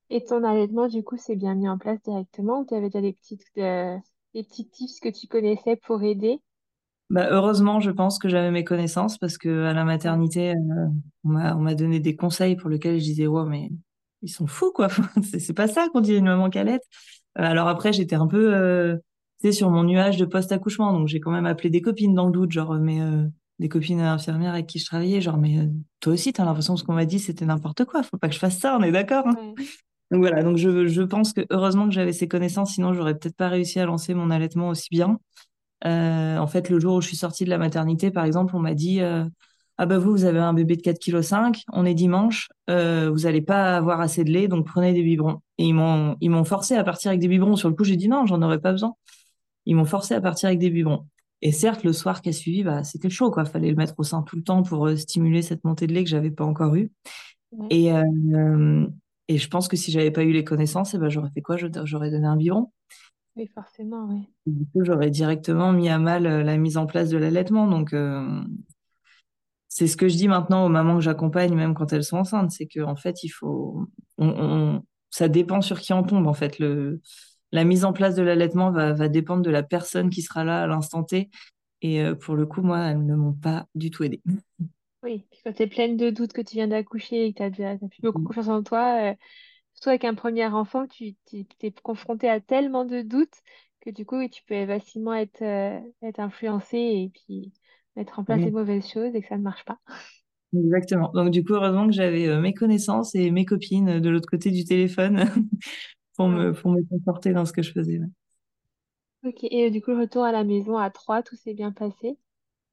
Et 0.10 0.24
ton 0.24 0.44
allaitement, 0.44 0.88
du 0.88 1.04
coup, 1.04 1.18
s'est 1.18 1.36
bien 1.36 1.56
mis 1.56 1.70
en 1.70 1.78
place 1.78 2.02
directement 2.04 2.62
ou 2.62 2.66
tu 2.66 2.74
avais 2.74 2.88
déjà 2.88 3.02
des 3.02 3.14
petites, 3.14 3.44
euh, 3.58 3.98
des 4.34 4.44
petits 4.44 4.68
tips 4.68 5.00
que 5.00 5.10
tu 5.10 5.28
connaissais 5.28 5.76
pour 5.76 6.04
aider? 6.04 6.40
Bah, 7.10 7.28
heureusement, 7.32 7.80
je 7.80 7.92
pense 7.92 8.20
que 8.20 8.30
j'avais 8.30 8.52
mes 8.52 8.64
connaissances 8.64 9.18
parce 9.18 9.38
que 9.38 9.66
à 9.66 9.74
la 9.74 9.84
maternité, 9.84 10.52
euh, 10.52 10.88
on 11.24 11.30
m'a 11.30 11.76
donné 11.76 12.00
des 12.00 12.16
conseils 12.16 12.56
pour 12.56 12.70
lesquels 12.70 13.00
je 13.00 13.06
disais, 13.06 13.28
ouais, 13.28 13.46
mais 13.48 13.70
ils 14.22 14.30
sont 14.30 14.48
fous, 14.48 14.72
quoi. 14.72 14.90
c'est 15.24 15.54
pas 15.54 15.68
ça 15.68 15.88
qu'on 15.90 16.02
dit 16.02 16.16
une 16.16 16.26
maman 16.26 16.50
calette. 16.50 16.84
alors 17.36 17.68
après, 17.68 17.94
j'étais 17.94 18.16
un 18.16 18.28
peu 18.28 19.00
sur 19.52 19.70
mon 19.70 19.84
nuage 19.84 20.18
de 20.18 20.26
post-accouchement. 20.26 20.94
Donc, 20.94 21.08
j'ai 21.08 21.20
quand 21.20 21.32
même 21.32 21.46
appelé 21.46 21.70
des 21.70 21.82
copines 21.82 22.14
dans 22.14 22.26
le 22.26 22.32
doute, 22.32 22.52
genre, 22.52 22.74
mais 22.76 23.02
euh, 23.02 23.26
des 23.60 23.70
copines 23.70 24.02
infirmières 24.02 24.54
avec 24.54 24.68
qui 24.68 24.80
je 24.80 24.86
travaillais, 24.86 25.22
genre, 25.22 25.38
mais 25.38 25.60
euh, 25.60 25.68
toi 26.00 26.14
aussi, 26.14 26.34
tu 26.34 26.42
as 26.42 26.46
l'impression 26.46 26.74
que 26.76 26.82
ce 26.82 26.86
qu'on 26.86 26.94
m'a 26.94 27.06
dit, 27.06 27.20
c'était 27.20 27.46
n'importe 27.46 27.86
quoi. 27.86 28.04
Faut 28.04 28.18
pas 28.18 28.28
que 28.28 28.36
je 28.36 28.40
fasse 28.40 28.60
ça, 28.60 28.78
on 28.78 28.84
est 28.84 28.92
d'accord. 28.92 29.28
Hein. 29.28 29.54
Donc 30.12 30.22
voilà, 30.22 30.44
donc 30.44 30.58
je, 30.58 30.88
je 30.88 31.02
pense 31.02 31.34
que 31.34 31.42
heureusement 31.50 31.86
que 31.86 31.94
j'avais 31.94 32.14
ces 32.14 32.28
connaissances, 32.28 32.74
sinon 32.74 32.94
j'aurais 32.94 33.18
peut-être 33.18 33.36
pas 33.36 33.50
réussi 33.50 33.80
à 33.80 33.86
lancer 33.86 34.14
mon 34.14 34.32
allaitement 34.32 34.70
aussi 34.70 34.88
bien. 34.92 35.20
Euh, 35.86 36.38
en 36.38 36.48
fait, 36.48 36.70
le 36.70 36.80
jour 36.80 36.96
où 36.96 37.02
je 37.02 37.08
suis 37.08 37.18
sortie 37.18 37.46
de 37.46 37.50
la 37.50 37.58
maternité, 37.58 38.12
par 38.12 38.26
exemple, 38.26 38.56
on 38.56 38.60
m'a 38.60 38.74
dit 38.74 39.02
Ah 39.02 39.86
bah 39.86 39.98
vous, 39.98 40.12
vous 40.12 40.26
avez 40.26 40.40
un 40.40 40.54
bébé 40.54 40.76
de 40.76 40.82
4,5 40.82 41.52
kg, 41.54 41.62
on 41.74 41.86
est 41.86 41.94
dimanche, 41.94 42.50
vous 42.68 43.26
allez 43.26 43.42
pas 43.42 43.78
avoir 43.78 44.02
assez 44.02 44.24
de 44.24 44.32
lait, 44.32 44.48
donc 44.48 44.66
prenez 44.66 44.94
des 44.94 45.04
biberons. 45.04 45.42
Et 45.58 45.66
ils 45.66 45.74
m'ont 45.74 46.18
ils 46.22 46.30
m'ont 46.30 46.44
forcé 46.44 46.76
à 46.76 46.84
partir 46.84 47.10
avec 47.10 47.22
des 47.22 47.28
biberons. 47.28 47.56
Sur 47.56 47.70
le 47.70 47.76
coup, 47.76 47.84
j'ai 47.84 47.98
dit 47.98 48.10
non, 48.10 48.26
j'en 48.26 48.42
aurais 48.42 48.60
pas 48.60 48.72
besoin 48.72 48.96
ils 49.70 49.76
m'ont 49.76 49.86
forcé 49.86 50.16
à 50.16 50.22
partir 50.22 50.48
avec 50.48 50.60
des 50.60 50.72
biberons. 50.72 51.06
Et 51.42 51.52
certes, 51.52 51.84
le 51.84 51.94
soir 51.94 52.22
qui 52.22 52.30
a 52.30 52.34
suivi, 52.34 52.64
bah, 52.64 52.84
c'était 52.84 53.10
chaud, 53.10 53.30
quoi. 53.32 53.46
Fallait 53.46 53.70
le 53.70 53.76
mettre 53.76 53.94
au 53.98 54.04
sein 54.04 54.24
tout 54.24 54.36
le 54.36 54.44
temps 54.44 54.64
pour 54.64 54.88
euh, 54.88 54.96
stimuler 54.96 55.42
cette 55.44 55.64
montée 55.64 55.86
de 55.88 55.94
lait 55.94 56.04
que 56.04 56.10
j'avais 56.10 56.32
pas 56.32 56.44
encore 56.44 56.76
eue. 56.76 56.92
Et, 57.70 57.94
euh, 57.94 58.88
et 59.30 59.38
je 59.38 59.48
pense 59.48 59.70
que 59.70 59.78
si 59.78 59.92
j'avais 59.92 60.12
pas 60.12 60.24
eu 60.24 60.34
les 60.34 60.44
connaissances, 60.44 60.94
eh 60.94 60.98
ben, 60.98 61.08
j'aurais 61.08 61.30
fait 61.30 61.42
quoi? 61.42 61.56
J'aurais 61.56 62.12
donné 62.12 62.28
un 62.28 62.36
biberon. 62.36 62.72
Oui, 63.38 63.48
forcément, 63.48 64.06
oui. 64.10 64.28
du 64.48 64.66
coup, 64.66 64.84
j'aurais 64.84 65.10
directement 65.10 65.72
mis 65.72 65.88
à 65.88 65.98
mal 65.98 66.26
euh, 66.26 66.44
la 66.44 66.58
mise 66.58 66.76
en 66.76 66.86
place 66.86 67.10
de 67.10 67.18
l'allaitement. 67.18 67.68
Donc, 67.68 67.94
c'est 69.70 69.88
ce 69.88 69.96
que 69.96 70.10
je 70.10 70.18
dis 70.18 70.28
maintenant 70.28 70.66
aux 70.66 70.70
mamans 70.70 70.96
que 70.96 71.04
j'accompagne, 71.04 71.56
même 71.56 71.74
quand 71.74 71.94
elles 71.94 72.04
sont 72.04 72.18
enceintes, 72.18 72.52
c'est 72.52 72.68
qu'en 72.68 72.98
fait, 72.98 73.24
il 73.24 73.30
faut, 73.30 73.88
ça 75.10 75.30
dépend 75.30 75.62
sur 75.62 75.80
qui 75.80 75.94
en 75.94 76.04
tombe. 76.04 76.28
En 76.28 76.34
fait, 76.34 76.60
le, 76.60 77.00
la 77.52 77.64
mise 77.64 77.86
en 77.86 77.94
place 77.94 78.16
de 78.16 78.22
l'allaitement 78.22 78.72
va, 78.72 79.08
dépendre 79.08 79.44
de 79.44 79.50
la 79.52 79.64
personne 79.64 80.10
qui 80.10 80.22
sera 80.22 80.44
là 80.44 80.64
à 80.64 80.68
l'instant 80.68 81.04
T. 81.04 81.30
Et 81.82 82.02
euh, 82.02 82.16
pour 82.16 82.36
le 82.36 82.46
coup, 82.46 82.62
moi, 82.62 82.80
elles 82.80 83.06
ne 83.06 83.16
m'ont 83.16 83.34
pas 83.34 83.66
du 83.76 83.90
tout 83.90 84.04
aidé. 84.04 84.22
Oui, 85.04 85.26
quand 85.44 85.54
tu 85.54 85.64
es 85.64 85.68
pleine 85.68 85.96
de 85.96 86.10
doutes 86.10 86.34
que 86.34 86.42
tu 86.42 86.56
viens 86.56 86.68
d'accoucher 86.68 87.26
et 87.28 87.34
que 87.34 87.38
tu 87.38 87.44
as, 87.44 87.50
déjà 87.50 87.78
plus 87.78 88.02
beaucoup 88.02 88.22
confiance 88.22 88.50
en 88.50 88.64
toi, 88.64 89.12
euh, 89.12 89.16
surtout 89.74 89.90
avec 89.90 90.04
un 90.04 90.14
premier 90.14 90.46
enfant, 90.48 90.88
tu 90.88 91.16
es 91.32 91.72
confronté 91.84 92.30
à 92.30 92.42
tellement 92.42 92.84
de 92.84 93.02
doutes 93.02 93.38
que 93.82 93.92
du 93.92 94.06
coup, 94.06 94.28
tu 94.28 94.44
peux 94.44 94.66
facilement 94.68 95.14
être, 95.14 95.42
euh, 95.42 95.80
être 96.02 96.20
influencé 96.20 96.78
et 96.78 97.12
puis 97.14 97.54
mettre 97.96 98.20
en 98.20 98.26
place 98.26 98.44
les 98.44 98.52
mauvaises 98.52 98.90
choses 98.92 99.16
et 99.16 99.22
que 99.22 99.28
ça 99.28 99.38
ne 99.38 99.44
marche 99.44 99.64
pas. 99.64 99.80
Exactement. 100.54 101.12
Donc 101.14 101.30
du 101.30 101.44
coup, 101.46 101.54
heureusement 101.54 101.88
que 101.88 101.94
j'avais 101.94 102.36
mes 102.42 102.54
connaissances 102.54 103.16
et 103.16 103.32
mes 103.32 103.46
copines 103.46 104.00
de 104.00 104.10
l'autre 104.10 104.28
côté 104.30 104.52
du 104.52 104.66
téléphone 104.66 105.26
pour, 106.18 106.28
me, 106.28 106.54
pour 106.54 106.72
me 106.72 106.82
conforter 106.84 107.34
dans 107.34 107.46
ce 107.46 107.54
que 107.54 107.62
je 107.62 107.72
faisais. 107.72 108.00
Ok, 109.24 109.46
et 109.46 109.72
du 109.72 109.82
coup, 109.82 109.92
le 109.92 110.00
retour 110.02 110.26
à 110.26 110.34
la 110.34 110.44
maison 110.44 110.78
à 110.78 110.90
Troyes, 110.90 111.24
tout 111.24 111.38
s'est 111.38 111.54
bien 111.54 111.72
passé? 111.72 112.18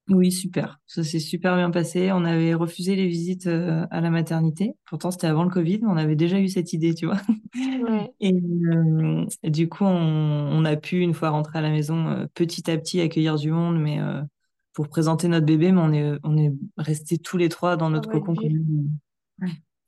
Oui, 0.08 0.30
super. 0.30 0.78
Ça 0.86 1.02
s'est 1.02 1.18
super 1.18 1.56
bien 1.56 1.70
passé. 1.70 2.12
On 2.12 2.24
avait 2.24 2.54
refusé 2.54 2.94
les 2.94 3.08
visites 3.08 3.48
euh, 3.48 3.86
à 3.90 4.00
la 4.00 4.10
maternité. 4.10 4.74
Pourtant, 4.86 5.10
c'était 5.10 5.26
avant 5.26 5.42
le 5.42 5.50
Covid, 5.50 5.80
mais 5.82 5.88
on 5.88 5.96
avait 5.96 6.14
déjà 6.14 6.38
eu 6.38 6.48
cette 6.48 6.72
idée, 6.72 6.94
tu 6.94 7.06
vois. 7.06 7.20
Ouais. 7.56 8.12
Et, 8.20 8.32
euh, 8.32 9.26
du 9.42 9.68
coup, 9.68 9.84
on, 9.84 10.64
a 10.64 10.76
pu, 10.76 11.00
une 11.00 11.14
fois 11.14 11.30
rentré 11.30 11.58
à 11.58 11.62
la 11.62 11.70
maison, 11.70 12.06
euh, 12.08 12.26
petit 12.34 12.70
à 12.70 12.78
petit 12.78 13.00
accueillir 13.00 13.34
du 13.34 13.50
monde, 13.50 13.80
mais 13.80 13.98
pour 14.74 14.88
présenter 14.88 15.26
notre 15.26 15.46
bébé, 15.46 15.72
mais 15.72 15.80
on 15.80 15.92
est, 15.92 16.18
on 16.22 16.36
est 16.36 16.52
restés 16.76 17.18
tous 17.18 17.36
les 17.36 17.48
trois 17.48 17.76
dans 17.76 17.90
notre 17.90 18.10
cocon. 18.10 18.34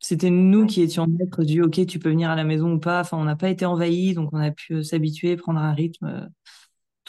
C'était 0.00 0.30
nous 0.30 0.66
qui 0.66 0.82
étions 0.82 1.06
maîtres 1.06 1.44
du 1.44 1.62
OK, 1.62 1.84
tu 1.86 1.98
peux 1.98 2.10
venir 2.10 2.30
à 2.30 2.36
la 2.36 2.44
maison 2.44 2.72
ou 2.72 2.78
pas. 2.78 3.00
Enfin, 3.00 3.18
on 3.18 3.24
n'a 3.24 3.36
pas 3.36 3.50
été 3.50 3.66
envahis, 3.66 4.14
donc 4.14 4.30
on 4.32 4.38
a 4.38 4.50
pu 4.50 4.82
s'habituer, 4.82 5.36
prendre 5.36 5.60
un 5.60 5.72
rythme 5.72 6.28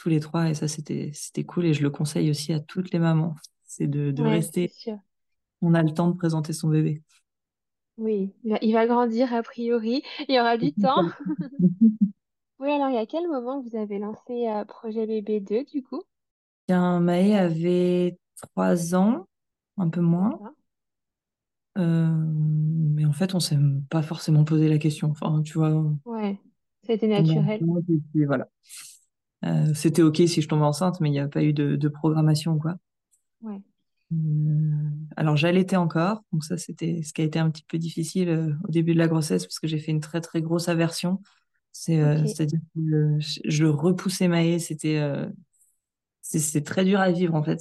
tous 0.00 0.08
les 0.08 0.20
trois. 0.20 0.48
Et 0.48 0.54
ça, 0.54 0.66
c'était 0.66 1.10
c'était 1.12 1.44
cool. 1.44 1.66
Et 1.66 1.74
je 1.74 1.82
le 1.82 1.90
conseille 1.90 2.30
aussi 2.30 2.52
à 2.52 2.60
toutes 2.60 2.90
les 2.90 2.98
mamans. 2.98 3.34
C'est 3.64 3.86
de, 3.86 4.10
de 4.10 4.22
rester. 4.22 4.72
On 5.60 5.74
a 5.74 5.82
le 5.82 5.92
temps 5.92 6.08
de 6.08 6.16
présenter 6.16 6.54
son 6.54 6.68
bébé. 6.68 7.02
Oui, 7.98 8.32
il 8.62 8.72
va, 8.72 8.86
grandir 8.86 9.34
a 9.34 9.42
priori. 9.42 10.02
Il 10.26 10.34
y 10.34 10.40
aura 10.40 10.56
du 10.56 10.72
temps. 10.72 11.04
oui, 12.58 12.70
alors, 12.70 12.88
il 12.88 12.94
y 12.94 12.98
a 12.98 13.04
quel 13.04 13.28
moment 13.28 13.60
vous 13.60 13.76
avez 13.76 13.98
lancé 13.98 14.48
euh, 14.48 14.64
Projet 14.64 15.06
Bébé 15.06 15.40
2, 15.40 15.64
du 15.64 15.82
coup? 15.82 16.02
Bien, 16.66 16.98
Maë 17.00 17.36
avait 17.36 18.18
trois 18.40 18.94
ans, 18.94 19.28
un 19.76 19.90
peu 19.90 20.00
moins. 20.00 20.38
Euh, 21.76 22.08
mais 22.10 23.04
en 23.04 23.12
fait, 23.12 23.34
on 23.34 23.40
s'est 23.40 23.58
pas 23.90 24.02
forcément 24.02 24.44
posé 24.44 24.70
la 24.70 24.78
question. 24.78 25.10
Enfin, 25.10 25.42
tu 25.42 25.58
vois. 25.58 25.84
Ouais, 26.06 26.38
c'était 26.86 27.06
naturel. 27.06 27.62
voilà. 28.26 28.48
Euh, 29.44 29.72
c'était 29.74 30.02
OK 30.02 30.16
si 30.16 30.42
je 30.42 30.48
tombais 30.48 30.64
enceinte, 30.64 31.00
mais 31.00 31.08
il 31.08 31.12
n'y 31.12 31.20
a 31.20 31.28
pas 31.28 31.42
eu 31.42 31.52
de, 31.52 31.88
programmation, 31.88 32.58
quoi. 32.58 32.76
Ouais. 33.42 33.60
Euh, 34.12 34.90
alors, 35.16 35.36
j'allaitais 35.36 35.76
encore, 35.76 36.22
donc 36.32 36.44
ça, 36.44 36.56
c'était 36.56 37.02
ce 37.02 37.12
qui 37.12 37.22
a 37.22 37.24
été 37.24 37.38
un 37.38 37.50
petit 37.50 37.64
peu 37.66 37.78
difficile 37.78 38.56
au 38.64 38.70
début 38.70 38.92
de 38.92 38.98
la 38.98 39.08
grossesse, 39.08 39.46
parce 39.46 39.58
que 39.58 39.68
j'ai 39.68 39.78
fait 39.78 39.92
une 39.92 40.00
très, 40.00 40.20
très 40.20 40.42
grosse 40.42 40.68
aversion. 40.68 41.22
C'est-à-dire 41.72 42.60
que 42.74 43.18
je, 43.20 43.64
repoussais 43.64 44.28
Maë, 44.28 44.58
c'était 44.58 45.00
c'est 46.22 46.64
très 46.64 46.84
dur 46.84 47.00
à 47.00 47.10
vivre, 47.10 47.34
en 47.34 47.42
fait 47.42 47.60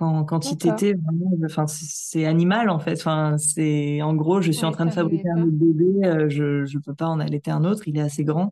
quand, 0.00 0.24
quand 0.24 0.50
il 0.50 0.56
t'était 0.56 0.94
vraiment, 0.94 1.30
enfin, 1.44 1.66
c'est 1.66 2.24
animal 2.24 2.70
en 2.70 2.78
fait. 2.78 2.94
Enfin, 2.94 3.36
c'est 3.36 4.00
en 4.00 4.14
gros, 4.14 4.40
je 4.40 4.50
suis 4.50 4.64
en 4.64 4.72
train 4.72 4.86
de 4.86 4.90
fabriquer 4.90 5.28
un 5.28 5.42
autre 5.42 5.52
bébé, 5.52 6.06
euh, 6.06 6.28
je 6.30 6.64
je 6.64 6.78
peux 6.78 6.94
pas 6.94 7.06
en 7.06 7.20
allaiter 7.20 7.50
un 7.50 7.64
autre, 7.64 7.86
il 7.86 7.98
est 7.98 8.00
assez 8.00 8.24
grand. 8.24 8.50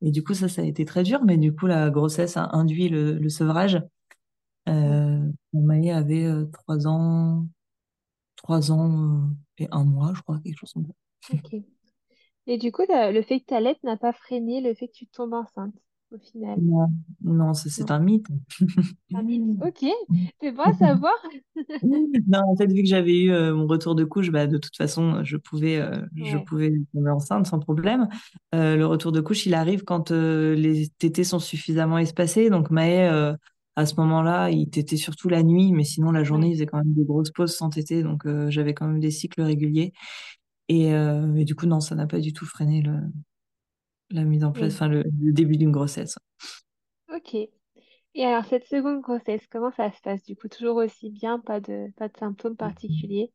Et 0.00 0.10
du 0.10 0.24
coup, 0.24 0.32
ça, 0.32 0.48
ça 0.48 0.62
a 0.62 0.64
été 0.64 0.86
très 0.86 1.02
dur. 1.02 1.20
Mais 1.26 1.36
du 1.36 1.54
coup, 1.54 1.66
la 1.66 1.90
grossesse 1.90 2.36
a 2.38 2.48
induit 2.52 2.88
le, 2.88 3.12
le 3.18 3.28
sevrage. 3.28 3.82
Euh, 4.68 5.20
avait 5.92 6.26
trois 6.52 6.86
ans, 6.86 7.46
trois 8.36 8.72
ans 8.72 9.30
et 9.58 9.68
un 9.70 9.84
mois, 9.84 10.12
je 10.14 10.22
crois, 10.22 10.40
quelque 10.42 10.58
chose 10.58 10.72
comme 10.72 10.86
ça. 10.86 10.92
Ok. 11.34 11.62
Et 12.46 12.58
du 12.58 12.72
coup, 12.72 12.82
le 12.88 13.22
fait 13.22 13.40
que 13.40 13.46
tu 13.46 13.54
allaites 13.54 13.82
n'a 13.84 13.96
pas 13.96 14.12
freiné 14.12 14.60
le 14.60 14.74
fait 14.74 14.88
que 14.88 14.92
tu 14.94 15.06
tombes 15.06 15.34
enceinte, 15.34 15.74
au 16.12 16.18
final. 16.18 16.58
Non, 16.60 16.88
non, 17.22 17.54
c'est 17.54 17.90
un 17.90 17.98
mythe. 17.98 18.26
Un 19.14 19.22
mythe. 19.22 19.42
Ok, 19.66 19.84
c'est 20.40 20.52
bon 20.52 20.62
à 20.62 20.72
savoir. 20.74 21.14
non, 21.82 22.40
en 22.46 22.56
fait, 22.56 22.66
vu 22.66 22.82
que 22.82 22.88
j'avais 22.88 23.22
eu 23.22 23.30
euh, 23.32 23.54
mon 23.54 23.66
retour 23.66 23.94
de 23.94 24.04
couche, 24.04 24.30
bah, 24.30 24.46
de 24.46 24.58
toute 24.58 24.76
façon, 24.76 25.24
je 25.24 25.36
pouvais, 25.36 25.78
euh, 25.78 26.00
je 26.14 26.38
pouvais 26.38 26.72
tomber 26.92 27.10
enceinte 27.10 27.46
sans 27.46 27.58
problème. 27.58 28.08
Euh, 28.54 28.76
le 28.76 28.86
retour 28.86 29.12
de 29.12 29.20
couche, 29.20 29.46
il 29.46 29.54
arrive 29.54 29.84
quand 29.84 30.10
les 30.10 30.88
tétés 30.98 31.24
sont 31.24 31.38
suffisamment 31.38 31.98
espacés. 31.98 32.50
Donc, 32.50 32.70
Maë, 32.70 33.36
à 33.78 33.86
ce 33.86 33.94
moment-là, 33.96 34.50
il 34.50 34.70
tétait 34.70 34.96
surtout 34.96 35.28
la 35.28 35.42
nuit, 35.42 35.72
mais 35.72 35.84
sinon, 35.84 36.12
la 36.12 36.24
journée, 36.24 36.48
il 36.48 36.54
faisait 36.54 36.66
quand 36.66 36.78
même 36.78 36.94
des 36.94 37.04
grosses 37.04 37.30
pauses 37.30 37.54
sans 37.54 37.70
téter. 37.70 38.02
Donc, 38.02 38.26
j'avais 38.48 38.74
quand 38.74 38.86
même 38.86 39.00
des 39.00 39.10
cycles 39.10 39.42
réguliers. 39.42 39.92
Et, 40.68 40.92
du 41.44 41.54
coup, 41.54 41.66
non, 41.66 41.80
ça 41.80 41.94
n'a 41.94 42.06
pas 42.06 42.20
du 42.20 42.32
tout 42.32 42.46
freiné 42.46 42.82
le, 42.82 43.00
la 44.10 44.24
mise 44.24 44.44
en 44.44 44.52
place, 44.52 44.74
enfin, 44.74 44.88
le, 44.88 45.04
début 45.32 45.56
d'une 45.56 45.72
grossesse. 45.72 46.18
Ok. 47.14 47.34
Et 47.34 48.24
alors, 48.24 48.44
cette 48.46 48.66
seconde 48.66 49.02
grossesse, 49.02 49.46
comment 49.50 49.70
ça 49.72 49.90
se 49.92 50.00
passe? 50.00 50.22
Du 50.24 50.36
coup, 50.36 50.48
toujours 50.48 50.76
aussi 50.76 51.10
bien, 51.10 51.38
pas 51.38 51.60
de, 51.60 51.90
pas 51.96 52.08
de 52.08 52.16
symptômes 52.16 52.56
particuliers? 52.56 53.30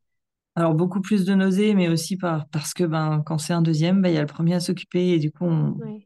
Alors, 0.55 0.73
beaucoup 0.73 1.01
plus 1.01 1.23
de 1.23 1.33
nausées, 1.33 1.75
mais 1.75 1.87
aussi 1.87 2.17
par, 2.17 2.47
parce 2.49 2.73
que 2.73 2.83
ben, 2.83 3.21
quand 3.25 3.37
c'est 3.37 3.53
un 3.53 3.61
deuxième, 3.61 4.01
ben, 4.01 4.09
il 4.09 4.15
y 4.15 4.17
a 4.17 4.21
le 4.21 4.27
premier 4.27 4.55
à 4.55 4.59
s'occuper 4.59 5.09
et 5.09 5.19
du 5.19 5.31
coup, 5.31 5.45
on 5.45 5.75
ne 5.77 5.99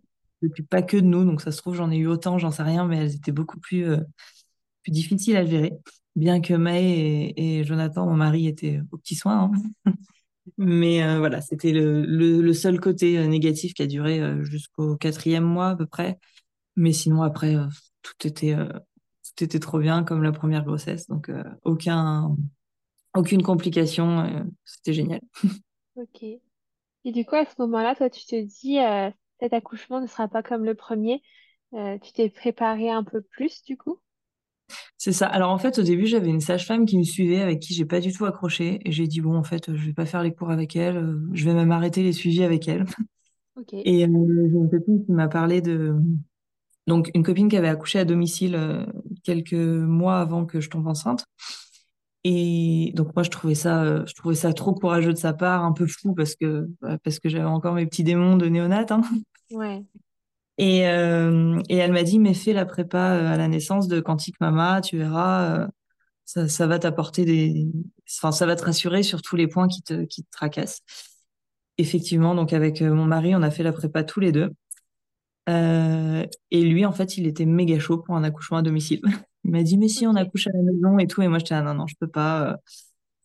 s'occupe 0.44 0.70
pas 0.70 0.82
que 0.82 0.98
de 0.98 1.06
nous. 1.06 1.24
Donc, 1.24 1.42
ça 1.42 1.52
se 1.52 1.58
trouve, 1.58 1.76
j'en 1.76 1.90
ai 1.90 1.98
eu 1.98 2.08
autant, 2.08 2.38
j'en 2.38 2.52
sais 2.52 2.64
rien, 2.64 2.86
mais 2.86 2.98
elles 2.98 3.16
étaient 3.16 3.32
beaucoup 3.32 3.60
plus, 3.60 3.86
euh, 3.86 4.02
plus 4.84 4.92
difficiles 4.92 5.38
à 5.38 5.46
gérer. 5.46 5.74
Bien 6.16 6.42
que 6.42 6.54
Maë 6.54 7.34
et, 7.36 7.64
Jonathan, 7.64 8.06
mon 8.06 8.16
mari, 8.16 8.48
étaient 8.48 8.82
aux 8.92 8.98
petits 8.98 9.16
soins. 9.16 9.52
Hein. 9.86 9.94
Mais 10.58 11.04
euh, 11.04 11.18
voilà, 11.20 11.42
c'était 11.42 11.72
le, 11.72 12.54
seul 12.54 12.80
côté 12.80 13.18
euh, 13.18 13.28
négatif 13.28 13.74
qui 13.74 13.82
a 13.82 13.88
duré 13.88 14.20
euh, 14.20 14.44
jusqu'au 14.44 14.96
quatrième 14.96 15.44
mois 15.44 15.70
à 15.70 15.76
peu 15.76 15.86
près. 15.86 16.20
Mais 16.76 16.94
sinon, 16.94 17.22
après, 17.24 17.56
tout 18.02 18.28
était, 18.28 18.54
tout 18.54 19.44
était 19.44 19.60
trop 19.60 19.80
bien 19.80 20.04
comme 20.04 20.24
la 20.24 20.34
première 20.34 20.66
grossesse. 20.66 21.08
Donc, 21.08 21.32
aucun, 21.64 22.36
aucune 23.16 23.44
complication. 23.44 24.46
c'était 24.66 24.94
génial. 24.94 25.22
Ok. 25.96 26.24
Et 26.24 27.12
du 27.14 27.24
coup, 27.24 27.36
à 27.36 27.46
ce 27.46 27.54
moment-là, 27.60 27.96
toi, 27.96 28.10
tu 28.10 28.26
te 28.26 28.36
dis, 28.36 28.78
cet 29.40 29.54
accouchement 29.54 30.02
ne 30.02 30.08
sera 30.08 30.28
pas 30.28 30.44
comme 30.44 30.66
le 30.66 30.76
premier. 30.76 31.24
tu 31.72 32.12
t'es 32.12 32.30
préparé 32.30 32.92
un 32.92 33.06
peu 33.06 33.22
plus, 33.22 33.64
du 33.64 33.78
coup? 33.78 34.02
C'est 34.98 35.12
ça. 35.12 35.28
Alors 35.28 35.52
en 35.52 35.58
fait, 35.58 35.78
au 35.78 35.84
début, 35.84 36.08
j'avais 36.08 36.30
une 36.30 36.42
sage-femme 36.42 36.86
qui 36.86 36.98
me 36.98 37.04
suivait, 37.04 37.42
avec 37.42 37.60
qui 37.60 37.74
j'ai 37.74 37.86
pas 37.86 38.00
du 38.00 38.12
tout 38.12 38.26
accroché, 38.26 38.80
et 38.86 38.92
j'ai 38.92 39.08
dit 39.08 39.22
bon, 39.22 39.36
en 39.36 39.44
fait, 39.44 39.74
je 39.74 39.86
vais 39.86 39.94
pas 39.94 40.06
faire 40.06 40.24
les 40.24 40.34
cours 40.34 40.52
avec 40.52 40.76
elle, 40.76 40.98
euh, 40.98 41.20
je 41.34 41.46
vais 41.46 41.54
même 41.54 41.72
arrêter 41.72 42.04
les 42.04 42.14
suivis 42.14 42.44
avec 42.44 42.68
elle. 42.68 42.86
Et 43.72 44.04
euh, 44.04 44.08
j'ai 44.08 44.58
une 44.58 44.70
copine 44.70 45.06
qui 45.06 45.12
m'a 45.12 45.28
parlé 45.28 45.62
de 45.62 45.96
donc 46.88 47.10
une 47.16 47.24
copine 47.24 47.50
qui 47.50 47.58
avait 47.58 47.70
accouché 47.70 48.00
à 48.00 48.06
domicile 48.06 48.56
euh, 48.56 48.86
quelques 49.24 49.54
mois 49.54 50.20
avant 50.20 50.46
que 50.46 50.60
je 50.60 50.70
tombe 50.70 50.88
enceinte. 50.88 51.26
Et 52.24 52.92
donc 52.96 53.16
moi, 53.16 53.24
je 53.24 53.30
trouvais 53.30 53.56
ça, 53.56 54.04
je 54.06 54.14
trouvais 54.14 54.36
ça 54.36 54.52
trop 54.54 54.74
courageux 54.74 55.14
de 55.14 55.18
sa 55.18 55.34
part, 55.34 55.64
un 55.64 55.72
peu 55.72 55.88
fou 55.88 56.14
parce 56.16 56.36
que 56.36 56.68
bah, 56.82 56.98
parce 57.04 57.20
que 57.20 57.30
j'avais 57.30 57.46
encore 57.46 57.76
mes 57.76 57.86
petits 57.86 58.04
démons 58.04 58.36
de 58.36 58.48
néonate. 58.48 58.92
Hein. 58.92 59.02
Ouais. 59.52 59.84
Et, 60.58 60.88
euh, 60.88 61.62
et 61.70 61.78
elle 61.78 61.92
m'a 61.92 62.04
dit, 62.04 62.20
mais 62.20 62.34
fais 62.34 62.54
la 62.54 62.66
prépa 62.66 63.16
euh, 63.16 63.34
à 63.34 63.38
la 63.38 63.48
naissance 63.48 63.88
de 63.88 64.00
Quantique 64.00 64.40
Mama, 64.40 64.82
tu 64.82 64.98
verras, 64.98 65.64
euh, 65.64 65.68
ça, 66.26 66.48
ça 66.48 66.68
va 66.68 66.80
t'apporter 66.80 67.26
des, 67.26 67.68
enfin, 68.10 68.32
ça 68.32 68.46
va 68.46 68.56
te 68.56 68.64
rassurer 68.66 69.04
sur 69.04 69.22
tous 69.22 69.36
les 69.36 69.48
points 69.48 69.68
qui 69.68 69.82
te, 69.84 70.06
qui 70.06 70.24
te 70.24 70.30
tracassent. 70.32 70.82
Effectivement, 71.78 72.36
donc 72.36 72.54
avec 72.54 72.82
mon 72.82 73.06
mari, 73.06 73.36
on 73.36 73.42
a 73.42 73.52
fait 73.52 73.64
la 73.64 73.74
prépa 73.74 74.04
tous 74.04 74.22
les 74.22 74.32
deux. 74.32 74.50
Euh, 75.50 76.26
et 76.52 76.62
lui, 76.64 76.86
en 76.86 76.92
fait, 76.92 77.18
il 77.18 77.28
était 77.28 77.46
méga 77.46 77.80
chaud 77.80 78.00
pour 78.00 78.16
un 78.16 78.24
accouchement 78.24 78.58
à 78.58 78.62
domicile. 78.62 79.02
Il 79.44 79.52
m'a 79.52 79.62
dit, 79.62 79.78
mais 79.78 79.88
si 79.90 80.08
on 80.08 80.16
accouche 80.16 80.48
à 80.48 80.52
la 80.54 80.64
maison 80.64 80.98
et 80.98 81.06
tout, 81.06 81.22
et 81.22 81.28
moi 81.28 81.38
j'étais, 81.38 81.54
ah, 81.54 81.62
non, 81.62 81.76
non, 81.76 81.86
je 81.86 81.96
peux 82.00 82.08
pas. 82.08 82.58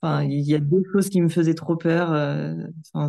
Enfin, 0.02 0.22
il 0.24 0.40
y 0.40 0.54
a 0.54 0.58
deux 0.58 0.82
choses 0.92 1.08
qui 1.08 1.20
me 1.22 1.30
faisaient 1.30 1.54
trop 1.54 1.76
peur. 1.76 2.10
Enfin, 2.94 3.08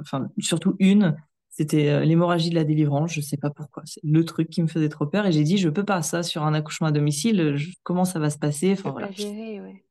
enfin, 0.00 0.28
surtout 0.38 0.76
une, 0.78 1.16
c'était 1.52 1.90
euh, 1.90 2.00
l'hémorragie 2.00 2.48
de 2.48 2.54
la 2.54 2.64
délivrance, 2.64 3.12
je 3.12 3.20
sais 3.20 3.36
pas 3.36 3.50
pourquoi. 3.50 3.82
C'est 3.84 4.00
le 4.02 4.24
truc 4.24 4.48
qui 4.48 4.62
me 4.62 4.66
faisait 4.66 4.88
trop 4.88 5.06
peur. 5.06 5.26
Et 5.26 5.32
j'ai 5.32 5.44
dit, 5.44 5.58
je 5.58 5.68
peux 5.68 5.84
pas 5.84 6.00
ça 6.00 6.22
sur 6.22 6.44
un 6.44 6.54
accouchement 6.54 6.88
à 6.88 6.92
domicile. 6.92 7.58
comment 7.82 8.06
ça 8.06 8.18
va 8.18 8.30
se 8.30 8.38
passer? 8.38 8.72
Enfin 8.72 8.90
voilà. 8.90 9.10
Gérer, 9.12 9.60
ouais. 9.60 9.84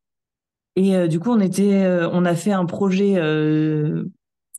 Et 0.75 0.95
euh, 0.95 1.07
du 1.07 1.19
coup, 1.19 1.29
on 1.29 1.39
était, 1.39 1.83
euh, 1.83 2.09
on 2.11 2.25
a 2.25 2.33
fait 2.33 2.51
un 2.51 2.65
projet, 2.65 3.19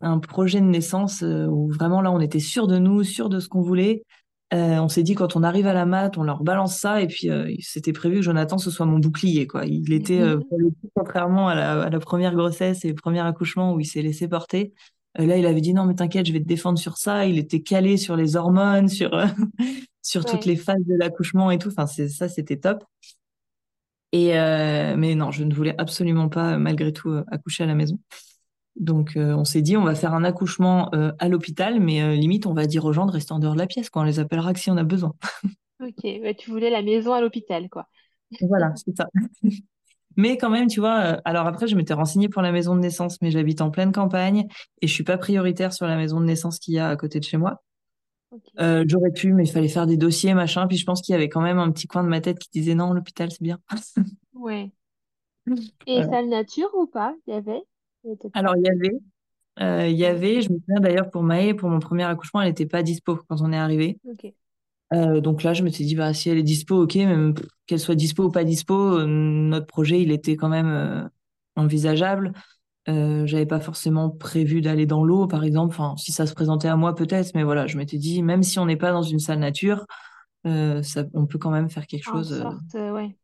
un 0.00 0.18
projet 0.20 0.60
de 0.60 0.66
naissance 0.66 1.22
où 1.22 1.68
vraiment 1.70 2.02
là, 2.02 2.12
on 2.12 2.20
était 2.20 2.38
sûr 2.38 2.68
de 2.68 2.78
nous, 2.78 3.02
sûr 3.02 3.28
de 3.28 3.40
ce 3.40 3.48
qu'on 3.48 3.62
voulait. 3.62 4.04
on 4.52 4.88
s'est 4.88 5.02
dit 5.02 5.16
quand 5.16 5.34
on 5.34 5.42
arrive 5.42 5.66
à 5.66 5.72
la 5.72 5.86
mat, 5.86 6.16
on 6.18 6.22
leur 6.22 6.44
balance 6.44 6.78
ça 6.78 7.02
et 7.02 7.08
puis 7.08 7.30
c'était 7.60 7.92
prévu 7.92 8.16
que 8.16 8.22
Jonathan 8.22 8.58
ce 8.58 8.70
soit 8.70 8.86
mon 8.86 9.00
bouclier 9.00 9.48
quoi. 9.48 9.64
Il 9.64 9.92
était 9.92 10.20
contrairement 10.94 11.48
à 11.48 11.54
la, 11.56 11.82
à 11.82 11.90
la, 11.90 11.98
première 11.98 12.34
grossesse 12.34 12.84
et 12.84 12.88
le 12.88 12.94
premier 12.94 13.20
accouchement 13.20 13.74
où 13.74 13.80
il 13.80 13.86
s'est 13.86 14.02
laissé 14.02 14.28
porter. 14.28 14.72
Euh, 15.18 15.26
là, 15.26 15.36
il 15.36 15.46
avait 15.46 15.60
dit 15.60 15.74
non, 15.74 15.84
mais 15.84 15.94
t'inquiète, 15.94 16.26
je 16.26 16.32
vais 16.32 16.40
te 16.40 16.46
défendre 16.46 16.78
sur 16.78 16.96
ça. 16.96 17.26
Il 17.26 17.38
était 17.38 17.60
calé 17.60 17.96
sur 17.96 18.16
les 18.16 18.36
hormones, 18.36 18.88
sur, 18.88 19.14
euh, 19.14 19.26
sur 20.02 20.24
toutes 20.24 20.44
les 20.44 20.56
phases 20.56 20.84
de 20.86 20.96
l'accouchement 20.96 21.50
et 21.50 21.58
tout. 21.58 21.68
Enfin, 21.68 21.86
ça, 21.86 22.28
c'était 22.28 22.56
top. 22.56 22.84
Et 24.12 24.38
euh, 24.38 24.94
mais 24.96 25.14
non, 25.14 25.30
je 25.30 25.42
ne 25.44 25.54
voulais 25.54 25.74
absolument 25.78 26.28
pas, 26.28 26.58
malgré 26.58 26.92
tout, 26.92 27.12
accoucher 27.30 27.64
à 27.64 27.66
la 27.66 27.74
maison. 27.74 27.98
Donc, 28.76 29.12
on 29.16 29.44
s'est 29.44 29.62
dit, 29.62 29.76
on 29.76 29.84
va 29.84 29.94
faire 29.94 30.14
un 30.14 30.24
accouchement 30.24 30.90
à 31.18 31.28
l'hôpital, 31.28 31.78
mais 31.78 32.16
limite, 32.16 32.46
on 32.46 32.54
va 32.54 32.66
dire 32.66 32.84
aux 32.86 32.92
gens 32.92 33.06
de 33.06 33.12
rester 33.12 33.32
en 33.32 33.38
dehors 33.38 33.52
de 33.54 33.58
la 33.58 33.66
pièce, 33.66 33.90
quoi. 33.90 34.02
On 34.02 34.04
les 34.04 34.18
appellera 34.18 34.52
que 34.54 34.60
si 34.60 34.70
on 34.70 34.76
a 34.76 34.84
besoin. 34.84 35.14
Ok, 35.80 36.06
bah, 36.22 36.32
tu 36.32 36.50
voulais 36.50 36.70
la 36.70 36.80
maison 36.80 37.12
à 37.12 37.20
l'hôpital, 37.20 37.68
quoi. 37.68 37.88
Voilà, 38.40 38.72
c'est 38.76 38.96
ça. 38.96 39.08
Mais 40.16 40.36
quand 40.36 40.50
même, 40.50 40.68
tu 40.68 40.80
vois, 40.80 41.00
euh, 41.00 41.16
alors 41.24 41.46
après, 41.46 41.66
je 41.66 41.76
m'étais 41.76 41.94
renseignée 41.94 42.28
pour 42.28 42.42
la 42.42 42.52
maison 42.52 42.74
de 42.74 42.80
naissance, 42.80 43.20
mais 43.22 43.30
j'habite 43.30 43.60
en 43.60 43.70
pleine 43.70 43.92
campagne 43.92 44.46
et 44.80 44.86
je 44.86 44.92
suis 44.92 45.04
pas 45.04 45.18
prioritaire 45.18 45.72
sur 45.72 45.86
la 45.86 45.96
maison 45.96 46.20
de 46.20 46.26
naissance 46.26 46.58
qu'il 46.58 46.74
y 46.74 46.78
a 46.78 46.88
à 46.88 46.96
côté 46.96 47.18
de 47.18 47.24
chez 47.24 47.36
moi. 47.36 47.62
Euh, 48.60 48.84
j'aurais 48.88 49.10
pu, 49.10 49.32
mais 49.32 49.44
il 49.44 49.50
fallait 49.50 49.68
faire 49.68 49.86
des 49.86 49.96
dossiers, 49.96 50.34
machin. 50.34 50.66
Puis 50.66 50.78
je 50.78 50.86
pense 50.86 51.02
qu'il 51.02 51.12
y 51.12 51.16
avait 51.16 51.28
quand 51.28 51.42
même 51.42 51.58
un 51.58 51.70
petit 51.70 51.86
coin 51.86 52.02
de 52.02 52.08
ma 52.08 52.20
tête 52.20 52.38
qui 52.38 52.48
disait 52.50 52.74
non, 52.74 52.92
l'hôpital, 52.92 53.30
c'est 53.30 53.42
bien. 53.42 53.58
ouais. 54.34 54.70
Et 55.86 56.02
salle 56.02 56.28
nature 56.28 56.70
ou 56.74 56.86
pas? 56.86 57.14
Il 57.26 57.34
y 57.34 57.36
avait? 57.36 57.62
Alors, 58.34 58.56
il 58.56 58.62
y 58.64 58.70
avait. 58.70 58.98
Euh, 59.60 59.86
il 59.86 59.98
y 59.98 60.06
avait, 60.06 60.40
je 60.40 60.50
me 60.50 60.58
souviens 60.58 60.80
d'ailleurs 60.80 61.10
pour 61.10 61.22
Maë, 61.22 61.52
pour 61.54 61.68
mon 61.68 61.78
premier 61.78 62.04
accouchement, 62.04 62.40
elle 62.40 62.48
n'était 62.48 62.64
pas 62.64 62.82
dispo 62.82 63.16
quand 63.28 63.42
on 63.42 63.52
est 63.52 63.58
arrivé. 63.58 63.98
Euh, 64.92 65.20
donc 65.20 65.42
là, 65.42 65.54
je 65.54 65.62
me 65.62 65.70
suis 65.70 65.84
dit, 65.84 65.94
bah, 65.94 66.12
si 66.12 66.28
elle 66.28 66.38
est 66.38 66.42
dispo, 66.42 66.82
ok, 66.82 66.96
même 66.96 67.34
qu'elle 67.66 67.80
soit 67.80 67.94
dispo 67.94 68.24
ou 68.24 68.30
pas 68.30 68.44
dispo, 68.44 68.74
euh, 68.74 69.06
notre 69.06 69.66
projet, 69.66 70.00
il 70.02 70.10
était 70.10 70.36
quand 70.36 70.48
même 70.48 70.68
euh, 70.68 71.02
envisageable. 71.56 72.32
Euh, 72.88 73.26
j'avais 73.26 73.46
pas 73.46 73.60
forcément 73.60 74.10
prévu 74.10 74.60
d'aller 74.60 74.86
dans 74.86 75.04
l'eau, 75.04 75.26
par 75.26 75.44
exemple. 75.44 75.74
Enfin, 75.74 75.96
si 75.96 76.12
ça 76.12 76.26
se 76.26 76.34
présentait 76.34 76.68
à 76.68 76.76
moi, 76.76 76.94
peut-être, 76.94 77.34
mais 77.34 77.42
voilà, 77.42 77.66
je 77.66 77.78
m'étais 77.78 77.96
dit, 77.96 78.22
même 78.22 78.42
si 78.42 78.58
on 78.58 78.66
n'est 78.66 78.76
pas 78.76 78.92
dans 78.92 79.02
une 79.02 79.20
salle 79.20 79.38
nature, 79.38 79.86
ça, 80.44 81.04
on 81.14 81.26
peut 81.26 81.38
quand 81.38 81.50
même 81.50 81.70
faire 81.70 81.86
quelque 81.86 82.10
en 82.10 82.14
chose. 82.14 82.40
Sorte, 82.40 82.74
ouais. 82.74 83.16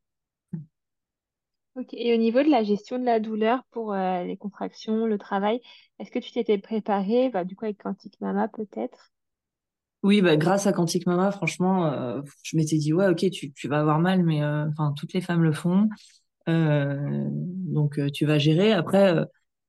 Ok. 1.75 1.89
Et 1.93 2.15
au 2.15 2.17
niveau 2.17 2.43
de 2.43 2.51
la 2.51 2.63
gestion 2.63 2.99
de 2.99 3.05
la 3.05 3.21
douleur 3.21 3.63
pour 3.73 3.95
les 3.95 4.37
contractions, 4.37 5.07
le 5.07 5.19
travail, 5.19 5.61
est-ce 5.99 6.13
que 6.13 6.21
tu 6.21 6.31
t'étais 6.31 6.59
préparée, 6.59 7.29
bah, 7.31 7.45
du 7.45 7.57
coup, 7.57 7.65
avec 7.65 7.83
Quantique 7.83 8.21
Mama, 8.21 8.47
peut-être? 8.49 9.11
Oui, 10.05 10.23
bah, 10.23 10.37
grâce 10.37 10.67
à 10.67 10.73
Quantique 10.73 11.07
Mama, 11.07 11.33
franchement, 11.33 11.87
euh, 11.87 12.23
je 12.45 12.57
m'étais 12.57 12.79
dit, 12.79 12.93
ouais, 12.93 13.09
ok, 13.09 13.29
tu, 13.31 13.53
tu 13.53 13.69
vas 13.69 13.81
avoir 13.81 13.99
mal, 13.99 14.23
mais 14.25 14.43
euh, 14.43 14.67
enfin, 14.69 14.95
toutes 14.97 15.13
les 15.13 15.21
femmes 15.21 15.43
le 15.43 15.53
font. 15.53 15.89
Euh, 16.49 17.29
donc, 17.31 18.01
tu 18.13 18.27
vas 18.27 18.39
gérer. 18.39 18.73
Après, 18.73 19.17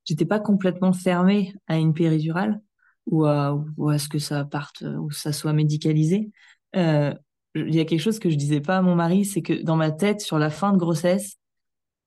j'étais 0.06 0.26
pas 0.26 0.40
complètement 0.40 0.94
fermée 0.94 1.54
à 1.68 1.78
une 1.78 1.94
péridurale 1.94 2.62
ou 3.08 3.26
à, 3.26 3.56
ou 3.78 3.90
à 3.90 4.00
ce 4.00 4.10
que 4.10 4.20
ça 4.20 4.46
parte, 4.46 4.84
ou 4.84 5.12
ça 5.12 5.34
soit 5.34 5.54
médicalisé. 5.54 6.32
Il 7.56 7.76
y 7.76 7.80
a 7.80 7.86
quelque 7.86 8.00
chose 8.02 8.20
que 8.20 8.30
je 8.30 8.36
disais 8.36 8.62
pas 8.62 8.78
à 8.78 8.82
mon 8.82 8.96
mari, 8.96 9.26
c'est 9.26 9.42
que 9.42 9.54
dans 9.64 9.76
ma 9.76 9.92
tête, 9.92 10.22
sur 10.22 10.38
la 10.40 10.50
fin 10.50 10.72
de 10.72 10.78
grossesse, 10.78 11.38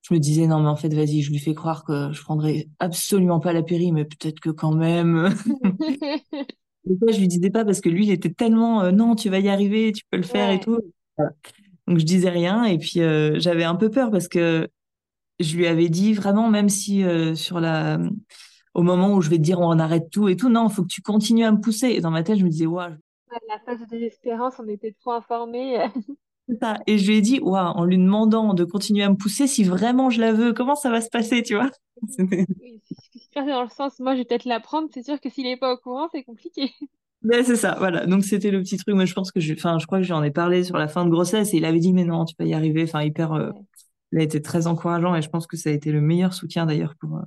je 0.03 0.13
me 0.13 0.19
disais, 0.19 0.47
non, 0.47 0.61
mais 0.61 0.69
en 0.69 0.75
fait, 0.77 0.93
vas-y, 0.93 1.21
je 1.23 1.31
lui 1.31 1.39
fais 1.39 1.55
croire 1.55 1.85
que 1.85 2.11
je 2.13 2.21
prendrai 2.23 2.69
absolument 2.79 3.39
pas 3.39 3.53
la 3.53 3.63
péri, 3.63 3.91
mais 3.93 4.05
peut-être 4.05 4.39
que 4.41 4.49
quand 4.51 4.73
même. 4.75 5.33
je 6.85 7.19
lui 7.19 7.27
disais 7.27 7.49
pas 7.49 7.65
parce 7.65 7.81
que 7.81 7.89
lui, 7.89 8.07
il 8.07 8.11
était 8.11 8.31
tellement 8.31 8.81
euh, 8.81 8.91
non, 8.91 9.15
tu 9.15 9.29
vas 9.29 9.39
y 9.39 9.49
arriver, 9.49 9.91
tu 9.91 10.03
peux 10.09 10.17
le 10.17 10.23
faire 10.23 10.51
et 10.51 10.59
tout. 10.59 10.79
Donc 11.87 11.99
je 11.99 12.05
disais 12.05 12.29
rien 12.29 12.63
et 12.63 12.77
puis 12.77 13.01
euh, 13.01 13.39
j'avais 13.39 13.63
un 13.63 13.75
peu 13.75 13.89
peur 13.89 14.09
parce 14.09 14.27
que 14.27 14.67
je 15.39 15.57
lui 15.57 15.67
avais 15.67 15.89
dit 15.89 16.13
vraiment, 16.13 16.49
même 16.49 16.69
si 16.69 17.03
euh, 17.03 17.35
sur 17.35 17.59
la, 17.59 17.99
au 18.73 18.83
moment 18.83 19.13
où 19.13 19.21
je 19.21 19.29
vais 19.29 19.37
te 19.37 19.41
dire 19.41 19.59
on 19.59 19.79
arrête 19.79 20.09
tout 20.09 20.29
et 20.29 20.35
tout, 20.35 20.49
non, 20.49 20.67
il 20.69 20.73
faut 20.73 20.83
que 20.83 20.87
tu 20.87 21.01
continues 21.01 21.45
à 21.45 21.51
me 21.51 21.59
pousser. 21.59 21.89
Et 21.89 22.01
dans 22.01 22.11
ma 22.11 22.23
tête, 22.23 22.37
je 22.37 22.43
me 22.43 22.49
disais, 22.49 22.65
ouais. 22.65 22.87
La 23.49 23.59
phase 23.65 23.79
de 23.79 23.85
désespérance, 23.85 24.55
on 24.59 24.67
était 24.67 24.95
trop 25.01 25.11
informés. 25.11 25.79
Et 26.87 26.97
je 26.97 27.07
lui 27.07 27.17
ai 27.17 27.21
dit, 27.21 27.39
en 27.43 27.83
lui 27.85 27.97
demandant 27.97 28.53
de 28.53 28.63
continuer 28.63 29.03
à 29.03 29.09
me 29.09 29.15
pousser, 29.15 29.47
si 29.47 29.63
vraiment 29.63 30.09
je 30.09 30.19
la 30.19 30.33
veux, 30.33 30.53
comment 30.53 30.75
ça 30.75 30.89
va 30.89 31.01
se 31.01 31.09
passer, 31.09 31.43
tu 31.43 31.55
vois? 31.55 31.69
Oui, 32.19 32.81
si 33.15 33.29
dans 33.35 33.63
le 33.63 33.69
sens, 33.69 33.99
moi 33.99 34.13
je 34.13 34.19
vais 34.19 34.25
peut-être 34.25 34.45
l'apprendre, 34.45 34.89
c'est 34.93 35.03
sûr 35.03 35.19
que 35.19 35.29
s'il 35.29 35.45
n'est 35.45 35.57
pas 35.57 35.73
au 35.73 35.77
courant, 35.77 36.07
c'est 36.11 36.23
compliqué. 36.23 36.71
Ouais, 37.23 37.41
c'est 37.45 37.55
ça, 37.55 37.75
voilà. 37.77 38.05
Donc 38.05 38.25
c'était 38.25 38.51
le 38.51 38.61
petit 38.61 38.75
truc. 38.75 38.95
mais 38.97 39.05
je 39.05 39.13
pense 39.13 39.31
que 39.31 39.39
je, 39.39 39.53
enfin, 39.53 39.79
je 39.79 39.85
crois 39.85 39.99
que 39.99 40.03
j'en 40.03 40.21
ai 40.23 40.31
parlé 40.31 40.65
sur 40.65 40.77
la 40.77 40.89
fin 40.89 41.05
de 41.05 41.09
grossesse 41.09 41.53
et 41.53 41.57
il 41.57 41.63
avait 41.63 41.79
dit, 41.79 41.93
mais 41.93 42.03
non, 42.03 42.25
tu 42.25 42.35
vas 42.37 42.43
y 42.43 42.53
arriver. 42.53 42.83
Enfin, 42.83 43.01
hyper, 43.01 43.31
euh, 43.31 43.51
il 44.11 44.19
a 44.19 44.23
été 44.23 44.41
très 44.41 44.67
encourageant 44.67 45.15
et 45.15 45.21
je 45.21 45.29
pense 45.29 45.47
que 45.47 45.55
ça 45.55 45.69
a 45.69 45.71
été 45.71 45.93
le 45.93 46.01
meilleur 46.01 46.33
soutien 46.33 46.65
d'ailleurs 46.65 46.95
pour. 46.99 47.19
Euh, 47.19 47.21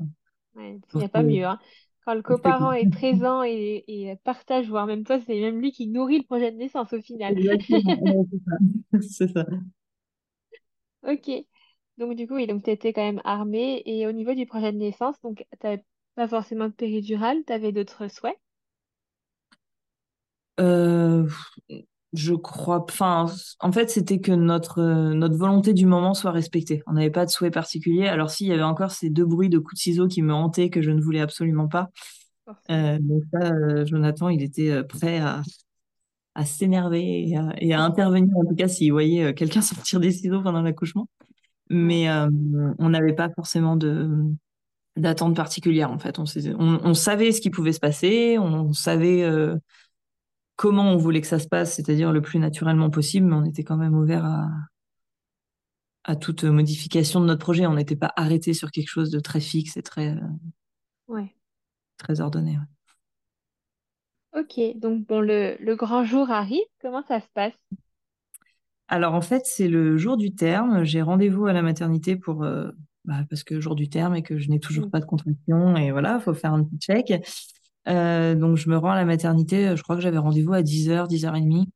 il 0.58 0.98
n'y 0.98 1.04
a 1.04 1.08
pas 1.08 1.22
mieux. 1.22 1.44
Hein. 1.44 1.58
Quand 2.06 2.14
le 2.14 2.22
coparent 2.22 2.72
est 2.72 2.86
présent 2.86 3.42
et, 3.42 4.16
partage, 4.24 4.68
voire 4.68 4.86
même 4.86 5.04
toi, 5.04 5.18
c'est 5.20 5.40
même 5.40 5.60
lui 5.60 5.72
qui 5.72 5.88
nourrit 5.88 6.18
le 6.18 6.24
projet 6.24 6.52
de 6.52 6.56
naissance 6.56 6.92
au 6.92 7.02
final. 7.02 7.36
c'est 9.18 9.32
ça. 9.32 9.44
Ok. 11.02 11.30
Donc 11.98 12.14
du 12.16 12.26
coup, 12.28 12.34
oui, 12.34 12.46
donc 12.46 12.62
tu 12.64 12.70
étais 12.70 12.92
quand 12.92 13.02
même 13.02 13.20
armée. 13.24 13.82
Et 13.86 14.06
au 14.06 14.12
niveau 14.12 14.34
du 14.34 14.46
projet 14.46 14.72
de 14.72 14.78
naissance, 14.78 15.20
donc 15.22 15.38
tu 15.60 15.66
n'avais 15.66 15.84
pas 16.14 16.28
forcément 16.28 16.68
de 16.68 16.72
péridurale, 16.74 17.38
tu 17.46 17.52
avais 17.52 17.72
d'autres 17.72 18.08
souhaits? 18.08 18.38
Euh, 20.60 21.28
je 22.16 22.34
crois, 22.34 22.84
enfin, 22.88 23.26
en 23.60 23.72
fait, 23.72 23.90
c'était 23.90 24.20
que 24.20 24.32
notre, 24.32 24.82
notre 25.12 25.36
volonté 25.36 25.72
du 25.72 25.86
moment 25.86 26.14
soit 26.14 26.30
respectée. 26.30 26.82
On 26.86 26.92
n'avait 26.92 27.10
pas 27.10 27.26
de 27.26 27.30
souhait 27.30 27.50
particulier. 27.50 28.06
Alors, 28.08 28.30
s'il 28.30 28.46
y 28.46 28.52
avait 28.52 28.62
encore 28.62 28.90
ces 28.90 29.10
deux 29.10 29.26
bruits 29.26 29.48
de 29.48 29.58
coups 29.58 29.74
de 29.74 29.80
ciseaux 29.80 30.08
qui 30.08 30.22
me 30.22 30.32
hantaient, 30.32 30.70
que 30.70 30.82
je 30.82 30.90
ne 30.90 31.00
voulais 31.00 31.20
absolument 31.20 31.68
pas. 31.68 31.90
Euh, 32.70 32.98
donc 33.00 33.22
ça, 33.32 33.52
euh, 33.52 33.84
Jonathan, 33.84 34.28
il 34.28 34.42
était 34.42 34.70
euh, 34.70 34.82
prêt 34.82 35.18
à, 35.18 35.42
à 36.34 36.44
s'énerver 36.44 37.28
et, 37.60 37.74
à, 37.74 37.82
intervenir, 37.82 38.36
en 38.36 38.44
tout 38.44 38.54
cas, 38.54 38.68
s'il 38.68 38.92
voyait 38.92 39.34
quelqu'un 39.34 39.60
sortir 39.62 40.00
des 40.00 40.12
ciseaux 40.12 40.42
pendant 40.42 40.62
l'accouchement. 40.62 41.08
Mais 41.68 42.08
on 42.78 42.90
n'avait 42.90 43.14
pas 43.14 43.28
forcément 43.30 43.76
de 43.76 44.08
d'attente 44.94 45.36
particulière, 45.36 45.90
en 45.90 45.98
fait. 45.98 46.18
On, 46.18 46.24
on, 46.58 46.80
on, 46.82 46.94
savait 46.94 47.32
ce 47.32 47.42
qui 47.42 47.50
pouvait 47.50 47.72
se 47.72 47.80
passer, 47.80 48.38
on 48.38 48.72
savait 48.72 49.28
comment 50.56 50.90
on 50.90 50.96
voulait 50.96 51.20
que 51.20 51.26
ça 51.26 51.38
se 51.38 51.48
passe, 51.48 51.74
c'est-à-dire 51.74 52.12
le 52.12 52.22
plus 52.22 52.38
naturellement 52.38 52.90
possible, 52.90 53.26
mais 53.26 53.36
on 53.36 53.44
était 53.44 53.64
quand 53.64 53.76
même 53.76 53.94
ouvert 53.94 54.24
à, 54.24 54.48
à 56.04 56.16
toute 56.16 56.44
modification 56.44 57.20
de 57.20 57.26
notre 57.26 57.40
projet. 57.40 57.66
On 57.66 57.74
n'était 57.74 57.96
pas 57.96 58.12
arrêté 58.16 58.54
sur 58.54 58.70
quelque 58.70 58.88
chose 58.88 59.10
de 59.10 59.20
très 59.20 59.40
fixe 59.40 59.76
et 59.76 59.82
très, 59.82 60.16
ouais. 61.08 61.34
très 61.98 62.20
ordonné. 62.20 62.58
Ok, 64.36 64.60
donc 64.76 65.06
bon, 65.06 65.20
le, 65.20 65.56
le, 65.60 65.76
grand 65.76 66.04
jour 66.04 66.30
arrive. 66.30 66.64
Comment 66.82 67.02
ça 67.08 67.20
se 67.20 67.26
passe? 67.32 67.54
Alors 68.88 69.14
en 69.14 69.22
fait, 69.22 69.42
c'est 69.46 69.68
le 69.68 69.96
jour 69.96 70.16
du 70.16 70.34
terme. 70.34 70.84
J'ai 70.84 71.02
rendez-vous 71.02 71.46
à 71.46 71.52
la 71.52 71.62
maternité 71.62 72.16
pour 72.16 72.44
euh, 72.44 72.70
bah, 73.04 73.24
parce 73.30 73.44
que 73.44 73.60
jour 73.60 73.74
du 73.74 73.88
terme 73.88 74.14
et 74.14 74.22
que 74.22 74.38
je 74.38 74.50
n'ai 74.50 74.60
toujours 74.60 74.90
pas 74.90 75.00
de 75.00 75.06
contraction 75.06 75.76
et 75.76 75.90
voilà, 75.90 76.18
il 76.20 76.22
faut 76.22 76.34
faire 76.34 76.52
un 76.52 76.64
petit 76.64 76.78
check. 76.78 77.12
Euh, 77.88 78.34
donc, 78.34 78.56
je 78.56 78.68
me 78.68 78.76
rends 78.76 78.90
à 78.90 78.96
la 78.96 79.04
maternité. 79.04 79.76
Je 79.76 79.82
crois 79.82 79.96
que 79.96 80.02
j'avais 80.02 80.18
rendez-vous 80.18 80.52
à 80.52 80.62
10h, 80.62 81.08
10h30. 81.08 81.66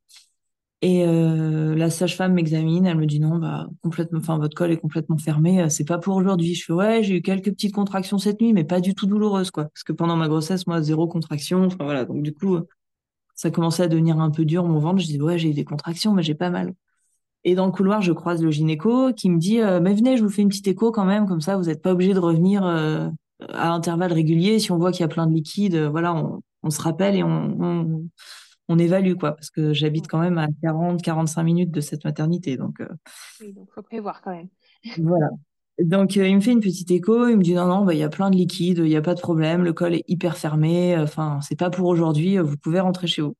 Et 0.83 1.05
euh, 1.05 1.75
la 1.75 1.89
sage-femme 1.89 2.33
m'examine. 2.33 2.85
Elle 2.87 2.97
me 2.97 3.05
dit 3.05 3.19
non, 3.19 3.37
bah, 3.37 3.67
complètement, 3.83 4.19
enfin, 4.19 4.37
votre 4.37 4.55
col 4.55 4.71
est 4.71 4.77
complètement 4.77 5.17
fermé. 5.17 5.69
C'est 5.69 5.85
pas 5.87 5.99
pour 5.99 6.15
aujourd'hui. 6.15 6.55
Je 6.55 6.65
fais 6.65 6.73
ouais, 6.73 7.03
j'ai 7.03 7.17
eu 7.17 7.21
quelques 7.21 7.51
petites 7.51 7.73
contractions 7.73 8.17
cette 8.17 8.41
nuit, 8.41 8.53
mais 8.53 8.63
pas 8.63 8.81
du 8.81 8.95
tout 8.95 9.05
douloureuses, 9.05 9.51
quoi. 9.51 9.65
Parce 9.65 9.83
que 9.83 9.93
pendant 9.93 10.17
ma 10.17 10.27
grossesse, 10.27 10.67
moi, 10.67 10.81
zéro 10.81 11.07
contraction. 11.07 11.65
Enfin, 11.65 11.83
voilà. 11.83 12.05
Donc, 12.05 12.23
du 12.23 12.33
coup, 12.33 12.59
ça 13.35 13.51
commençait 13.51 13.83
à 13.83 13.87
devenir 13.87 14.19
un 14.19 14.31
peu 14.31 14.45
dur, 14.45 14.65
mon 14.65 14.79
ventre. 14.79 14.99
Je 15.01 15.07
dis 15.07 15.21
ouais, 15.21 15.37
j'ai 15.37 15.49
eu 15.49 15.53
des 15.53 15.65
contractions, 15.65 16.13
mais 16.13 16.23
j'ai 16.23 16.35
pas 16.35 16.49
mal. 16.49 16.73
Et 17.43 17.55
dans 17.55 17.65
le 17.65 17.71
couloir, 17.71 18.01
je 18.01 18.11
croise 18.11 18.41
le 18.43 18.51
gynéco 18.51 19.13
qui 19.13 19.29
me 19.29 19.39
dit 19.39 19.61
euh, 19.61 19.79
mais 19.81 19.93
venez, 19.95 20.17
je 20.17 20.23
vous 20.23 20.29
fais 20.29 20.43
une 20.43 20.49
petite 20.49 20.67
écho 20.67 20.91
quand 20.91 21.05
même, 21.05 21.27
comme 21.27 21.41
ça, 21.41 21.57
vous 21.57 21.65
n'êtes 21.65 21.81
pas 21.81 21.93
obligé 21.93 22.13
de 22.13 22.19
revenir 22.19 22.63
à 23.49 23.71
intervalles 23.71 24.13
réguliers. 24.13 24.59
Si 24.59 24.71
on 24.71 24.77
voit 24.77 24.91
qu'il 24.91 25.01
y 25.01 25.03
a 25.03 25.07
plein 25.07 25.27
de 25.27 25.33
liquide, 25.33 25.75
euh, 25.75 25.89
voilà, 25.89 26.13
on, 26.63 26.69
se 26.69 26.81
rappelle 26.81 27.15
et 27.15 27.23
on, 27.23 28.07
on, 28.67 28.77
évalue, 28.77 29.15
quoi, 29.15 29.33
parce 29.33 29.49
que 29.49 29.73
j'habite 29.73 30.07
quand 30.07 30.19
même 30.19 30.37
à 30.37 30.47
40-45 30.63 31.43
minutes 31.43 31.71
de 31.71 31.81
cette 31.81 32.05
maternité. 32.05 32.57
Donc, 32.57 32.79
euh, 32.81 32.87
oui, 33.41 33.53
donc 33.53 33.69
faut 33.73 33.81
prévoir 33.81 34.21
quand 34.21 34.31
même. 34.31 34.49
voilà. 34.97 35.29
Donc, 35.79 36.17
euh, 36.17 36.27
il 36.27 36.35
me 36.35 36.41
fait 36.41 36.51
une 36.51 36.59
petite 36.59 36.91
écho, 36.91 37.27
il 37.27 37.37
me 37.37 37.43
dit 37.43 37.53
non, 37.53 37.65
non, 37.65 37.85
bah, 37.85 37.93
il 37.93 37.99
y 37.99 38.03
a 38.03 38.09
plein 38.09 38.29
de 38.29 38.35
liquide, 38.35 38.79
il 38.79 38.89
n'y 38.89 38.95
a 38.95 39.01
pas 39.01 39.15
de 39.15 39.21
problème, 39.21 39.63
le 39.63 39.73
col 39.73 39.95
est 39.95 40.03
hyper 40.07 40.37
fermé, 40.37 40.95
enfin, 40.97 41.39
c'est 41.41 41.57
pas 41.57 41.69
pour 41.69 41.87
aujourd'hui, 41.87 42.37
vous 42.37 42.57
pouvez 42.57 42.79
rentrer 42.79 43.07
chez 43.07 43.21
vous. 43.21 43.35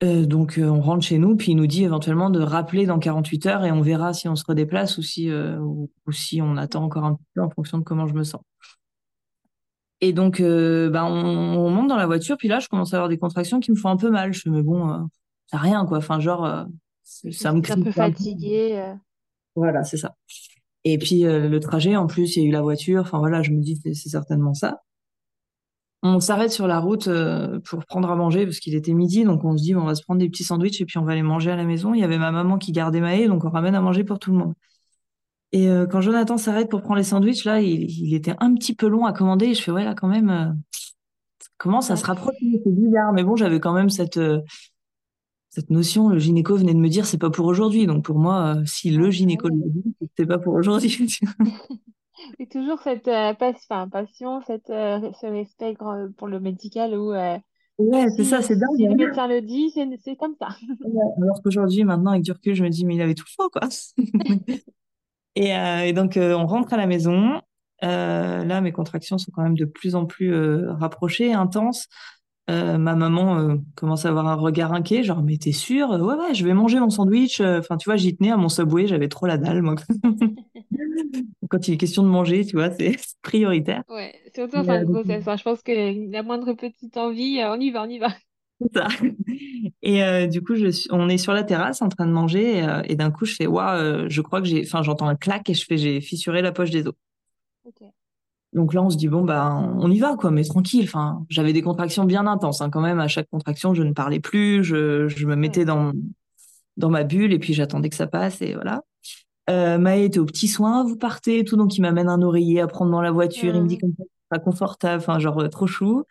Donc, 0.00 0.60
on 0.62 0.80
rentre 0.80 1.04
chez 1.04 1.18
nous, 1.18 1.36
puis 1.36 1.52
il 1.52 1.56
nous 1.56 1.66
dit 1.66 1.82
éventuellement 1.82 2.30
de 2.30 2.40
rappeler 2.40 2.86
dans 2.86 3.00
48 3.00 3.46
heures 3.46 3.64
et 3.64 3.72
on 3.72 3.80
verra 3.80 4.12
si 4.12 4.28
on 4.28 4.36
se 4.36 4.44
redéplace 4.46 4.96
ou 4.96 5.02
si, 5.02 5.28
ou, 5.32 5.90
si 6.12 6.40
on 6.40 6.56
attend 6.56 6.84
encore 6.84 7.04
un 7.04 7.18
peu 7.34 7.42
en 7.42 7.50
fonction 7.50 7.78
de 7.78 7.82
comment 7.82 8.06
je 8.06 8.14
me 8.14 8.22
sens. 8.22 8.42
Et 10.00 10.12
donc, 10.12 10.40
euh, 10.40 10.90
bah, 10.90 11.04
on, 11.04 11.70
monte 11.70 11.88
dans 11.88 11.96
la 11.96 12.06
voiture, 12.06 12.36
puis 12.36 12.48
là, 12.48 12.60
je 12.60 12.68
commence 12.68 12.94
à 12.94 12.98
avoir 12.98 13.08
des 13.08 13.18
contractions 13.18 13.58
qui 13.58 13.72
me 13.72 13.76
font 13.76 13.88
un 13.88 13.96
peu 13.96 14.10
mal. 14.10 14.32
Je 14.32 14.48
me 14.48 14.54
dis, 14.54 14.58
mais 14.58 14.62
bon, 14.62 14.90
euh, 14.90 14.98
c'est 15.46 15.56
rien, 15.56 15.84
quoi. 15.86 15.98
Enfin, 15.98 16.20
genre, 16.20 16.44
euh, 16.44 16.64
ça 17.02 17.52
me 17.52 17.60
crée. 17.60 17.74
un 17.74 17.82
peu 17.82 17.90
fatigué. 17.90 18.94
Voilà, 19.56 19.82
c'est 19.82 19.96
ça. 19.96 20.14
Et 20.84 20.98
puis, 20.98 21.22
le 21.22 21.58
trajet, 21.58 21.96
en 21.96 22.06
plus, 22.06 22.36
il 22.36 22.42
y 22.42 22.46
a 22.46 22.48
eu 22.48 22.52
la 22.52 22.62
voiture. 22.62 23.02
Enfin, 23.02 23.18
voilà, 23.18 23.42
je 23.42 23.50
me 23.50 23.60
dis, 23.60 23.80
c'est 23.82 24.08
certainement 24.08 24.54
ça. 24.54 24.82
On 26.02 26.20
s'arrête 26.20 26.52
sur 26.52 26.68
la 26.68 26.78
route 26.78 27.08
pour 27.64 27.84
prendre 27.86 28.10
à 28.10 28.14
manger 28.14 28.44
parce 28.44 28.60
qu'il 28.60 28.76
était 28.76 28.94
midi, 28.94 29.24
donc 29.24 29.44
on 29.44 29.56
se 29.56 29.62
dit 29.62 29.74
on 29.74 29.84
va 29.84 29.96
se 29.96 30.02
prendre 30.02 30.20
des 30.20 30.28
petits 30.28 30.44
sandwichs 30.44 30.80
et 30.80 30.84
puis 30.84 30.98
on 30.98 31.04
va 31.04 31.12
aller 31.12 31.22
manger 31.22 31.50
à 31.50 31.56
la 31.56 31.64
maison. 31.64 31.92
Il 31.92 32.00
y 32.00 32.04
avait 32.04 32.18
ma 32.18 32.30
maman 32.30 32.56
qui 32.56 32.70
gardait 32.70 33.00
Maë, 33.00 33.26
donc 33.26 33.44
on 33.44 33.50
ramène 33.50 33.74
à 33.74 33.80
manger 33.80 34.04
pour 34.04 34.20
tout 34.20 34.30
le 34.30 34.38
monde. 34.38 34.54
Et 35.52 35.68
euh, 35.68 35.86
quand 35.86 36.00
Jonathan 36.00 36.36
s'arrête 36.36 36.68
pour 36.68 36.82
prendre 36.82 36.98
les 36.98 37.04
sandwichs, 37.04 37.44
là, 37.44 37.60
il, 37.60 38.14
était 38.14 38.34
un 38.40 38.54
petit 38.54 38.74
peu 38.74 38.86
long 38.88 39.06
à 39.06 39.12
commander. 39.12 39.46
Et 39.46 39.54
je 39.54 39.62
fais, 39.62 39.70
ouais, 39.70 39.84
là, 39.84 39.94
quand 39.94 40.08
même, 40.08 40.30
euh, 40.30 40.52
comment 41.56 41.80
ça 41.80 41.96
se 41.96 42.04
rapproche? 42.04 42.34
C'est 42.40 42.70
bizarre. 42.70 43.12
Mais 43.12 43.24
bon, 43.24 43.36
j'avais 43.36 43.60
quand 43.60 43.72
même 43.72 43.88
cette, 43.88 44.18
euh, 44.18 44.40
cette 45.50 45.70
notion. 45.70 46.08
Le 46.10 46.18
gynéco 46.18 46.56
venait 46.56 46.74
de 46.74 46.80
me 46.80 46.88
dire, 46.88 47.06
c'est 47.06 47.18
pas 47.18 47.30
pour 47.30 47.46
aujourd'hui. 47.46 47.86
Donc 47.86 48.04
pour 48.04 48.18
moi, 48.18 48.56
si 48.66 48.90
le 48.90 49.10
gynéco 49.10 49.48
l'a 49.48 49.54
dit, 49.56 49.94
c'est 50.16 50.26
pas 50.26 50.38
pour 50.38 50.54
aujourd'hui. 50.54 51.18
Et 52.38 52.46
toujours 52.46 52.80
cette 52.80 53.10
passion, 53.38 54.40
cette, 54.46 54.68
ce 54.68 55.26
respect 55.26 55.76
pour 56.16 56.28
le 56.28 56.40
médical 56.40 56.94
où. 56.94 57.12
ouais, 57.12 58.06
c'est 58.16 58.24
ça, 58.24 58.42
c'est 58.42 58.56
dingue. 58.56 58.76
Si 58.76 58.86
le 58.86 58.92
hein. 58.92 58.96
médecin 58.96 59.26
le 59.26 59.40
dit, 59.40 59.72
c'est 60.04 60.16
comme 60.16 60.34
ça. 60.40 60.48
alors 61.22 61.42
qu'aujourd'hui, 61.42 61.84
maintenant, 61.84 62.12
avec 62.12 62.22
du 62.22 62.32
recul, 62.32 62.54
je 62.54 62.64
me 62.64 62.68
dis, 62.68 62.84
mais 62.84 62.96
il 62.96 63.02
avait 63.02 63.14
tout 63.14 63.26
faux, 63.36 63.50
quoi. 63.50 63.68
Euh, 65.38 65.80
et, 65.82 65.92
donc, 65.92 66.16
euh, 66.16 66.34
on 66.34 66.46
rentre 66.46 66.72
à 66.72 66.76
la 66.76 66.86
maison. 66.86 67.40
Euh, 67.84 68.44
là, 68.44 68.60
mes 68.60 68.72
contractions 68.72 69.18
sont 69.18 69.30
quand 69.32 69.42
même 69.42 69.56
de 69.56 69.64
plus 69.64 69.94
en 69.94 70.04
plus 70.06 70.34
rapprochées, 70.68 71.32
intenses. 71.32 71.88
Ma 72.48 72.94
maman 72.94 73.58
commence 73.74 74.06
à 74.06 74.08
avoir 74.08 74.26
un 74.28 74.34
regard 74.34 74.72
inquiet, 74.72 75.02
genre 75.02 75.22
mais 75.22 75.36
t'es 75.36 75.52
sûre? 75.52 75.90
Ouais 75.90 76.14
ouais, 76.14 76.34
je 76.34 76.44
vais 76.44 76.54
manger 76.54 76.80
mon 76.80 76.90
sandwich. 76.90 77.40
Enfin 77.40 77.76
tu 77.76 77.88
vois, 77.88 77.96
j'y 77.96 78.16
tenais 78.16 78.30
à 78.30 78.36
mon 78.36 78.48
subway, 78.48 78.86
j'avais 78.86 79.08
trop 79.08 79.26
la 79.26 79.38
dalle 79.38 79.62
moi. 79.62 79.74
Quand 81.48 81.66
il 81.66 81.74
est 81.74 81.78
question 81.78 82.02
de 82.02 82.08
manger, 82.08 82.44
tu 82.44 82.56
vois, 82.56 82.70
c'est 82.70 82.96
prioritaire. 83.22 83.82
Ouais, 83.88 84.14
surtout 84.34 84.56
en 84.56 84.64
fin 84.64 84.80
de 84.80 84.84
grossesse. 84.84 85.24
je 85.24 85.42
pense 85.42 85.62
que 85.62 86.10
la 86.10 86.22
moindre 86.22 86.52
petite 86.54 86.96
envie, 86.96 87.40
on 87.44 87.60
y 87.60 87.70
va, 87.70 87.84
on 87.84 87.88
y 87.88 87.98
va. 87.98 88.08
Ça. 88.74 88.88
Et 89.82 90.02
euh, 90.02 90.26
du 90.26 90.42
coup, 90.42 90.56
je 90.56 90.68
suis, 90.70 90.88
on 90.90 91.08
est 91.08 91.18
sur 91.18 91.32
la 91.32 91.44
terrasse 91.44 91.80
en 91.80 91.88
train 91.88 92.06
de 92.06 92.12
manger 92.12 92.58
et, 92.58 92.62
euh, 92.64 92.82
d'un 92.96 93.10
coup, 93.10 93.24
je 93.24 93.34
fais 93.34 93.46
waouh, 93.46 93.76
euh, 93.76 94.06
je 94.08 94.20
crois 94.20 94.40
que 94.40 94.48
j'ai, 94.48 94.62
enfin, 94.64 94.82
j'entends 94.82 95.06
un 95.06 95.14
clac 95.14 95.48
et 95.48 95.54
je 95.54 95.64
fais 95.64 95.78
j'ai 95.78 96.00
fissuré 96.00 96.42
la 96.42 96.50
poche 96.52 96.70
des 96.70 96.86
os. 96.86 96.94
Donc 98.52 98.74
là, 98.74 98.82
on 98.82 98.90
se 98.90 98.96
dit 98.96 99.08
bon 99.08 99.24
bah 99.24 99.52
on 99.78 99.90
y 99.90 99.98
va 99.98 100.16
quoi, 100.16 100.30
mais 100.30 100.44
tranquille. 100.44 100.84
Enfin, 100.84 101.24
j'avais 101.28 101.52
des 101.52 101.62
contractions 101.62 102.04
bien 102.04 102.26
intenses 102.26 102.60
hein, 102.60 102.70
quand 102.70 102.80
même. 102.80 103.00
À 103.00 103.08
chaque 103.08 103.28
contraction, 103.30 103.74
je 103.74 103.82
ne 103.82 103.92
parlais 103.92 104.20
plus, 104.20 104.64
je, 104.64 105.08
je 105.08 105.26
me 105.26 105.36
mettais 105.36 105.64
dans 105.64 105.92
dans 106.76 106.90
ma 106.90 107.04
bulle 107.04 107.32
et 107.32 107.38
puis 107.38 107.54
j'attendais 107.54 107.88
que 107.88 107.96
ça 107.96 108.06
passe 108.06 108.40
et 108.40 108.54
voilà. 108.54 108.82
Euh, 109.50 109.78
Maë 109.78 110.04
était 110.04 110.18
au 110.18 110.26
petit 110.26 110.48
soin, 110.48 110.84
vous 110.84 110.96
partez 110.96 111.38
et 111.40 111.44
tout, 111.44 111.56
donc 111.56 111.76
il 111.76 111.80
m'amène 111.80 112.08
un 112.08 112.20
oreiller 112.22 112.60
à 112.60 112.66
prendre 112.66 112.90
dans 112.90 113.00
la 113.00 113.10
voiture. 113.10 113.54
Il 113.54 113.62
me 113.62 113.68
dit 113.68 113.76
mmh. 113.76 113.80
comme 113.80 113.94
ça, 113.98 114.04
pas 114.28 114.38
confortable, 114.38 115.02
enfin 115.02 115.18
genre 115.18 115.48
trop 115.48 115.66
chou 115.66 116.04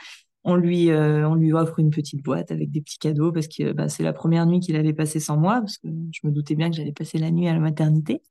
on 0.48 0.56
lui, 0.56 0.92
euh, 0.92 1.28
on 1.28 1.36
lui 1.36 1.52
offre 1.52 1.80
une 1.80 1.90
petite 1.90 2.24
boîte 2.24 2.52
avec 2.52 2.72
des 2.72 2.80
petits 2.80 2.98
cadeaux 2.98 3.34
parce 3.34 3.50
que 3.50 3.74
bah, 3.74 3.90
c'est 3.90 4.04
la 4.04 4.14
première 4.14 4.46
nuit 4.46 4.62
qu'il 4.62 4.78
allait 4.78 4.94
passer 4.94 5.20
sans 5.20 5.36
moi, 5.36 5.60
parce 5.60 5.78
que 5.78 5.90
je 6.14 6.22
me 6.24 6.32
doutais 6.32 6.56
bien 6.56 6.70
que 6.70 6.76
j'allais 6.78 6.94
passer 6.94 7.18
la 7.18 7.32
nuit 7.32 7.50
à 7.50 7.54
la 7.54 7.60
maternité. 7.60 8.22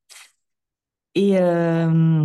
Et, 1.14 1.38
euh, 1.38 2.25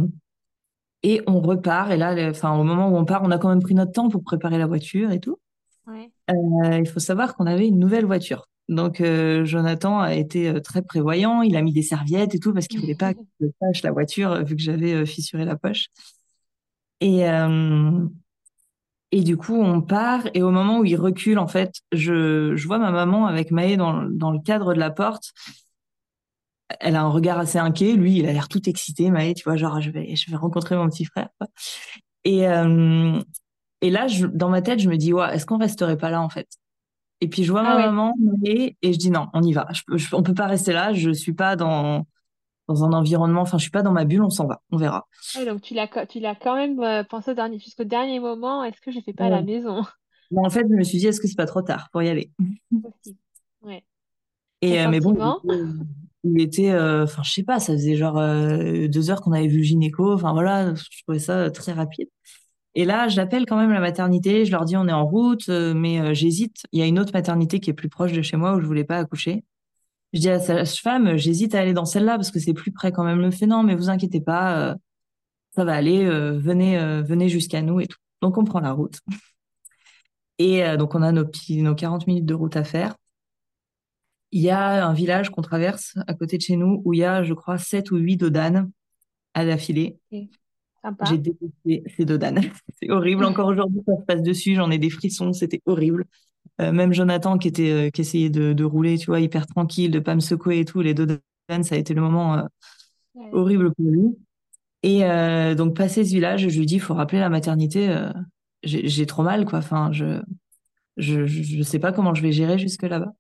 et 1.03 1.21
on 1.27 1.39
repart. 1.39 1.91
Et 1.91 1.97
là, 1.97 2.15
enfin, 2.29 2.57
au 2.57 2.63
moment 2.63 2.89
où 2.89 2.97
on 2.97 3.05
part, 3.05 3.21
on 3.23 3.31
a 3.31 3.37
quand 3.37 3.49
même 3.49 3.61
pris 3.61 3.73
notre 3.73 3.91
temps 3.91 4.09
pour 4.09 4.23
préparer 4.23 4.57
la 4.57 4.67
voiture 4.67 5.11
et 5.11 5.19
tout. 5.19 5.37
Euh, 5.89 6.77
il 6.77 6.87
faut 6.87 6.99
savoir 6.99 7.35
qu'on 7.35 7.45
avait 7.45 7.67
une 7.67 7.79
nouvelle 7.79 8.05
voiture. 8.05 8.47
Donc, 8.69 9.03
Jonathan 9.43 9.99
a 9.99 10.13
été 10.13 10.61
très 10.61 10.81
prévoyant. 10.81 11.41
Il 11.41 11.57
a 11.57 11.61
mis 11.61 11.73
des 11.73 11.81
serviettes 11.81 12.35
et 12.35 12.39
tout 12.39 12.53
parce 12.53 12.67
qu'il 12.67 12.79
voulait 12.79 12.95
pas 12.95 13.13
que 13.15 13.19
je 13.39 13.47
tâche 13.59 13.81
la 13.83 13.91
voiture 13.91 14.43
vu 14.45 14.55
que 14.55 14.61
j'avais 14.61 15.05
fissuré 15.05 15.43
la 15.43 15.57
poche. 15.57 15.87
Et, 17.01 17.25
et 19.11 19.23
du 19.23 19.35
coup, 19.35 19.55
on 19.55 19.81
part 19.81 20.23
et 20.33 20.41
au 20.41 20.51
moment 20.51 20.79
où 20.79 20.85
il 20.85 20.95
recule, 20.95 21.37
en 21.37 21.47
fait, 21.47 21.81
je, 21.91 22.55
je 22.55 22.67
vois 22.67 22.79
ma 22.79 22.91
maman 22.91 23.25
avec 23.25 23.51
Maë 23.51 23.75
dans, 23.75 24.03
dans 24.03 24.31
le 24.31 24.39
cadre 24.39 24.73
de 24.73 24.79
la 24.79 24.89
porte. 24.89 25.33
Elle 26.79 26.95
a 26.95 27.01
un 27.01 27.09
regard 27.09 27.39
assez 27.39 27.57
inquiet. 27.57 27.93
Lui, 27.93 28.19
il 28.19 28.25
a 28.27 28.33
l'air 28.33 28.47
tout 28.47 28.67
excité, 28.69 29.09
Maë, 29.11 29.33
tu 29.33 29.43
vois, 29.43 29.55
genre, 29.55 29.81
je 29.81 29.91
vais, 29.91 30.15
je 30.15 30.29
vais 30.29 30.37
rencontrer 30.37 30.75
mon 30.75 30.87
petit 30.87 31.05
frère. 31.05 31.29
Et, 32.23 32.47
euh, 32.47 33.19
et 33.81 33.89
là, 33.89 34.07
je, 34.07 34.27
dans 34.27 34.49
ma 34.49 34.61
tête, 34.61 34.79
je 34.79 34.89
me 34.89 34.97
dis, 34.97 35.13
ouais, 35.13 35.33
est-ce 35.35 35.45
qu'on 35.45 35.57
resterait 35.57 35.97
pas 35.97 36.09
là, 36.09 36.21
en 36.21 36.29
fait? 36.29 36.47
Et 37.19 37.27
puis, 37.27 37.43
je 37.43 37.51
vois 37.51 37.63
ma 37.63 37.75
ah 37.75 37.85
maman 37.91 38.15
et, 38.43 38.77
et 38.81 38.93
je 38.93 38.97
dis, 38.97 39.11
non, 39.11 39.27
on 39.33 39.43
y 39.43 39.53
va. 39.53 39.67
Je, 39.71 40.15
on 40.15 40.23
peut 40.23 40.33
pas 40.33 40.47
rester 40.47 40.73
là. 40.73 40.91
Je 40.93 41.11
suis 41.11 41.33
pas 41.33 41.55
dans, 41.55 42.05
dans 42.67 42.83
un 42.83 42.93
environnement, 42.93 43.41
enfin, 43.41 43.57
je 43.57 43.63
suis 43.63 43.71
pas 43.71 43.81
dans 43.81 43.91
ma 43.91 44.05
bulle, 44.05 44.23
on 44.23 44.29
s'en 44.29 44.47
va, 44.47 44.61
on 44.71 44.77
verra. 44.77 45.07
donc, 45.45 45.61
tu 45.61 45.73
l'as, 45.73 45.87
tu 46.07 46.19
l'as 46.19 46.35
quand 46.35 46.55
même 46.55 46.79
euh, 46.79 47.03
pensé 47.03 47.35
dernier, 47.35 47.59
jusqu'au 47.59 47.83
dernier 47.83 48.19
moment, 48.19 48.63
est-ce 48.63 48.81
que 48.81 48.91
je 48.91 48.99
fais 49.01 49.13
pas 49.13 49.25
à 49.25 49.29
la 49.29 49.41
maison? 49.41 49.83
En 50.35 50.49
fait, 50.49 50.65
je 50.69 50.73
me 50.73 50.83
suis 50.83 50.97
dit, 50.97 51.07
est-ce 51.07 51.19
que 51.19 51.27
c'est 51.27 51.35
pas 51.35 51.45
trop 51.45 51.61
tard 51.61 51.89
pour 51.91 52.01
y 52.01 52.09
aller? 52.09 52.31
Ouais. 53.61 53.83
Et, 54.61 54.79
euh, 54.79 54.89
mais 54.89 54.99
bon, 54.99 55.15
il 56.23 56.41
était, 56.41 56.71
euh, 56.71 57.03
enfin, 57.03 57.23
je 57.23 57.31
sais 57.31 57.43
pas, 57.43 57.59
ça 57.59 57.73
faisait 57.73 57.95
genre 57.95 58.17
euh, 58.17 58.87
deux 58.87 59.09
heures 59.09 59.21
qu'on 59.21 59.31
avait 59.31 59.47
vu 59.47 59.57
le 59.57 59.63
gynéco. 59.63 60.13
Enfin 60.13 60.33
voilà, 60.33 60.73
je 60.75 61.01
trouvais 61.03 61.19
ça 61.19 61.49
très 61.51 61.73
rapide. 61.73 62.07
Et 62.75 62.85
là, 62.85 63.07
j'appelle 63.09 63.45
quand 63.45 63.57
même 63.57 63.71
la 63.71 63.81
maternité. 63.81 64.45
Je 64.45 64.51
leur 64.51 64.65
dis, 64.65 64.77
on 64.77 64.87
est 64.87 64.93
en 64.93 65.05
route, 65.05 65.49
mais 65.49 66.15
j'hésite. 66.15 66.63
Il 66.71 66.79
y 66.79 66.83
a 66.83 66.85
une 66.87 66.99
autre 66.99 67.13
maternité 67.13 67.59
qui 67.59 67.69
est 67.69 67.73
plus 67.73 67.89
proche 67.89 68.13
de 68.13 68.21
chez 68.21 68.37
moi 68.37 68.55
où 68.55 68.61
je 68.61 68.65
voulais 68.67 68.85
pas 68.85 68.97
accoucher. 68.99 69.43
Je 70.13 70.19
dis 70.21 70.29
à 70.29 70.39
sa 70.39 70.65
femme, 70.65 71.17
j'hésite 71.17 71.55
à 71.55 71.59
aller 71.61 71.73
dans 71.73 71.85
celle-là 71.85 72.17
parce 72.17 72.31
que 72.31 72.39
c'est 72.39 72.53
plus 72.53 72.71
près 72.71 72.91
quand 72.91 73.03
même. 73.03 73.19
Le 73.21 73.31
fait 73.31 73.47
non, 73.47 73.63
mais 73.63 73.75
vous 73.75 73.89
inquiétez 73.89 74.21
pas, 74.21 74.75
ça 75.55 75.65
va 75.65 75.73
aller. 75.75 76.05
venez, 76.05 76.77
venez 77.03 77.29
jusqu'à 77.29 77.61
nous 77.61 77.79
et 77.81 77.87
tout. 77.87 77.99
Donc 78.21 78.37
on 78.37 78.45
prend 78.45 78.59
la 78.61 78.71
route. 78.73 78.99
Et 80.39 80.63
donc 80.77 80.95
on 80.95 81.01
a 81.01 81.11
nos 81.11 81.25
nos 81.49 81.75
40 81.75 82.07
minutes 82.07 82.25
de 82.25 82.33
route 82.33 82.55
à 82.55 82.63
faire 82.63 82.95
il 84.31 84.41
y 84.41 84.49
a 84.49 84.87
un 84.87 84.93
village 84.93 85.29
qu'on 85.29 85.41
traverse 85.41 85.95
à 86.07 86.13
côté 86.13 86.37
de 86.37 86.41
chez 86.41 86.55
nous 86.55 86.81
où 86.85 86.93
il 86.93 86.99
y 86.99 87.03
a, 87.03 87.23
je 87.23 87.33
crois, 87.33 87.57
sept 87.57 87.91
ou 87.91 87.97
huit 87.97 88.17
dodanes 88.17 88.71
à 89.33 89.43
l'affilée. 89.43 89.97
J'ai 90.11 91.17
détesté 91.17 91.83
ces 91.95 92.05
dodanes. 92.05 92.41
c'est 92.81 92.89
horrible. 92.89 93.25
Encore 93.25 93.47
aujourd'hui, 93.47 93.81
ça 93.85 93.95
se 93.97 94.05
passe 94.05 94.21
dessus, 94.23 94.55
j'en 94.55 94.71
ai 94.71 94.77
des 94.77 94.89
frissons, 94.89 95.33
c'était 95.33 95.61
horrible. 95.65 96.05
Euh, 96.59 96.71
même 96.71 96.93
Jonathan 96.93 97.37
qui 97.37 97.47
était 97.47 97.71
euh, 97.71 97.89
qui 97.89 98.01
essayait 98.01 98.29
de, 98.29 98.63
rouler, 98.63 98.97
tu 98.97 99.07
vois, 99.07 99.19
hyper 99.19 99.47
tranquille, 99.47 99.91
de 99.91 99.99
pas 99.99 100.15
me 100.15 100.19
secouer 100.19 100.59
et 100.59 100.65
tout, 100.65 100.81
les 100.81 100.93
dodanes, 100.93 101.19
ça 101.63 101.75
a 101.75 101.77
été 101.77 101.93
le 101.93 102.01
moment 102.01 102.37
euh, 102.37 102.43
horrible 103.31 103.73
pour 103.73 103.85
lui. 103.85 104.17
Et 104.83 105.01
donc 105.55 105.75
passer 105.75 106.03
ce 106.03 106.09
village, 106.09 106.47
je 106.49 106.57
lui 106.57 106.65
dis, 106.65 106.75
il 106.75 106.79
faut 106.79 106.95
rappeler 106.95 107.19
la 107.19 107.29
maternité. 107.29 107.95
j'ai 108.63 109.05
trop 109.05 109.21
mal, 109.21 109.45
quoi. 109.45 109.59
Enfin, 109.59 109.91
je, 109.91 110.19
je 110.97 111.27
je 111.27 111.61
sais 111.61 111.77
pas 111.77 111.91
comment 111.91 112.15
je 112.15 112.23
vais 112.23 112.31
gérer 112.31 112.57
jusque 112.57 112.81
là-bas. 112.81 113.13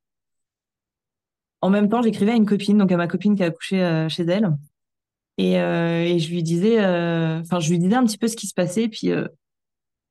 En 1.61 1.69
même 1.69 1.89
temps, 1.89 2.01
j'écrivais 2.01 2.31
à 2.31 2.35
une 2.35 2.45
copine, 2.45 2.77
donc 2.77 2.91
à 2.91 2.97
ma 2.97 3.07
copine 3.07 3.35
qui 3.35 3.43
a 3.43 3.47
accouché 3.47 3.81
euh, 3.81 4.09
chez 4.09 4.23
elle. 4.23 4.57
Et, 5.37 5.59
euh, 5.59 6.03
et, 6.03 6.19
je 6.19 6.29
lui 6.31 6.43
disais, 6.43 6.83
euh, 6.83 7.39
enfin, 7.39 7.59
je 7.59 7.69
lui 7.69 7.79
disais 7.79 7.95
un 7.95 8.03
petit 8.03 8.17
peu 8.17 8.27
ce 8.27 8.35
qui 8.35 8.47
se 8.47 8.53
passait. 8.53 8.87
Puis 8.87 9.11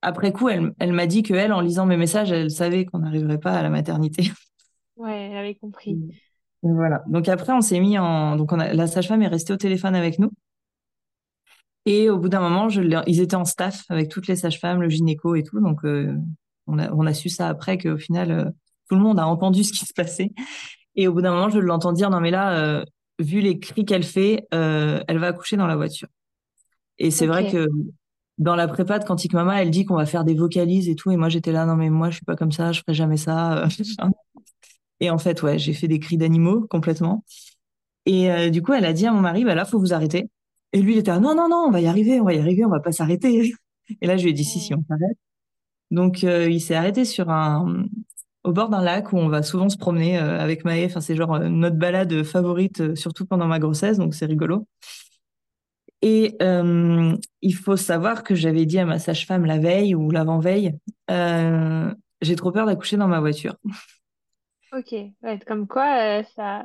après 0.01 0.33
coup, 0.33 0.49
elle, 0.49 0.73
elle 0.79 0.93
m'a 0.93 1.07
dit 1.07 1.23
qu'elle, 1.23 1.53
en 1.53 1.61
lisant 1.61 1.87
mes 1.87 1.97
messages, 1.97 2.33
elle 2.33 2.51
savait 2.51 2.85
qu'on 2.85 3.01
n'arriverait 3.01 3.39
pas 3.39 3.53
à 3.53 3.63
la 3.63 3.71
maternité. 3.71 4.31
Ouais, 4.97 5.31
elle 5.31 5.37
avait 5.39 5.55
compris. 5.55 5.97
voilà. 6.63 7.03
Donc 7.07 7.27
après, 7.31 7.55
on 7.55 7.63
s'est 7.63 7.81
mis 7.81 7.99
en. 7.99 8.37
Donc 8.37 8.53
on 8.53 8.61
a... 8.61 8.75
la 8.75 8.87
sage-femme 8.87 9.23
est 9.23 9.29
restée 9.29 9.55
au 9.55 9.57
téléphone 9.57 9.95
avec 9.95 10.19
nous. 10.19 10.31
Et 11.87 12.11
au 12.11 12.19
bout 12.19 12.29
d'un 12.29 12.41
moment, 12.41 12.69
je... 12.69 12.83
ils 13.07 13.21
étaient 13.23 13.35
en 13.35 13.47
staff 13.47 13.87
avec 13.89 14.11
toutes 14.11 14.27
les 14.27 14.37
sages-femmes, 14.37 14.83
le 14.83 14.91
gynéco 14.91 15.37
et 15.37 15.43
tout. 15.43 15.59
Donc 15.59 15.81
on, 15.85 16.79
a, 16.79 16.93
on 16.93 17.07
a 17.07 17.15
su 17.15 17.31
ça 17.31 17.49
après 17.49 17.79
qu'au 17.79 17.97
final, 17.97 18.53
tout 18.91 18.95
le 18.95 19.01
monde 19.01 19.19
a 19.19 19.27
entendu 19.27 19.65
ce 19.65 19.73
qui 19.73 19.87
se 19.87 19.95
passait. 19.95 20.33
Et 21.01 21.09
au 21.09 21.15
bout 21.15 21.23
d'un 21.23 21.33
moment, 21.33 21.49
je 21.49 21.59
l'entends 21.59 21.95
dire 21.95 22.11
non 22.11 22.21
mais 22.21 22.31
là, 22.31 22.59
euh, 22.59 22.85
vu 23.19 23.41
les 23.41 23.59
cris 23.59 23.87
qu'elle 23.87 24.03
fait, 24.03 24.47
euh, 24.53 25.03
elle 25.09 25.17
va 25.17 25.29
accoucher 25.29 25.57
dans 25.57 25.67
la 25.67 25.75
voiture. 25.75 26.09
Et 26.99 27.11
c'est 27.11 27.27
vrai 27.27 27.51
que 27.51 27.69
dans 28.37 28.55
la 28.55 28.69
prépa 28.69 28.99
de 28.99 29.07
Quantique 29.07 29.33
Mama, 29.33 29.63
elle 29.63 29.71
dit 29.71 29.87
qu'on 29.87 29.97
va 29.97 30.05
faire 30.05 30.25
des 30.25 30.35
vocalises 30.35 30.91
et 30.91 30.97
tout. 30.97 31.11
Et 31.11 31.17
moi, 31.17 31.31
j'étais 31.31 31.53
là, 31.53 31.65
non 31.65 31.75
mais 31.75 31.89
moi, 31.89 32.11
je 32.11 32.17
suis 32.17 32.25
pas 32.27 32.37
comme 32.37 32.53
ça, 32.53 32.73
je 32.73 32.81
ferai 32.83 32.93
jamais 32.93 33.17
ça. 33.17 33.67
et 35.01 35.09
en 35.09 35.17
fait, 35.17 35.43
ouais, 35.43 35.59
j'ai 35.59 35.73
fait 35.73 35.89
des 35.89 36.01
cris 36.01 36.19
d'animaux 36.19 36.67
complètement. 36.69 37.25
Et 38.05 38.31
euh, 38.31 38.51
du 38.51 38.61
coup, 38.61 38.75
elle 38.75 38.85
a 38.85 38.93
dit 38.93 39.07
à 39.07 39.13
mon 39.13 39.21
mari, 39.21 39.43
bah 39.47 39.55
là, 39.55 39.65
faut 39.65 39.79
vous 39.79 39.95
arrêter. 39.95 40.29
Et 40.75 40.83
lui, 40.83 40.93
il 40.93 40.99
était 40.99 41.13
là, 41.13 41.19
non, 41.19 41.35
non, 41.35 41.49
non, 41.49 41.65
on 41.67 41.71
va 41.71 41.81
y 41.81 41.87
arriver, 41.87 42.21
on 42.21 42.25
va 42.25 42.35
y 42.35 42.39
arriver, 42.39 42.67
on 42.67 42.71
va 42.71 42.81
pas 42.81 42.93
s'arrêter. 42.93 43.55
Et 44.03 44.07
là, 44.07 44.19
je 44.19 44.25
lui 44.25 44.31
ai 44.33 44.35
dit, 44.35 44.45
si, 44.45 44.61
si, 44.61 44.75
on 44.75 44.85
s'arrête. 44.87 45.17
Donc, 45.91 46.25
il 46.25 46.61
s'est 46.61 46.75
arrêté 46.75 47.07
sur 47.07 47.31
un, 47.31 47.87
au 48.45 48.53
bord 48.53 48.69
d'un 48.69 48.83
lac 48.83 49.13
où 49.13 49.19
on 49.19 49.29
va 49.29 49.43
souvent 49.43 49.69
se 49.69 49.77
promener 49.77 50.19
euh, 50.19 50.39
avec 50.39 50.65
Maë. 50.65 50.87
Enfin, 50.87 51.01
c'est 51.01 51.17
genre 51.17 51.35
euh, 51.35 51.49
notre 51.49 51.77
balade 51.77 52.23
favorite, 52.23 52.81
euh, 52.81 52.95
surtout 52.95 53.27
pendant 53.27 53.47
ma 53.47 53.59
grossesse, 53.59 53.99
donc 53.99 54.15
c'est 54.15 54.27
rigolo. 54.27 54.67
Et 56.03 56.39
il 56.41 57.55
faut 57.55 57.77
savoir 57.77 58.23
que 58.23 58.35
j'avais 58.35 58.65
dit 58.65 58.79
à 58.79 58.87
ma 58.87 58.99
sage-femme 58.99 59.45
la 59.45 59.59
veille 59.59 59.95
ou 59.95 60.11
l'avant-veille, 60.11 60.79
j'ai 61.11 62.37
trop 62.37 62.53
peur 62.53 62.65
d'accoucher 62.65 62.97
dans 62.97 63.09
ma 63.09 63.21
voiture. 63.21 63.57
Ok, 64.73 64.95
comme 65.49 65.67
quoi 65.67 66.23
ça. 66.23 66.65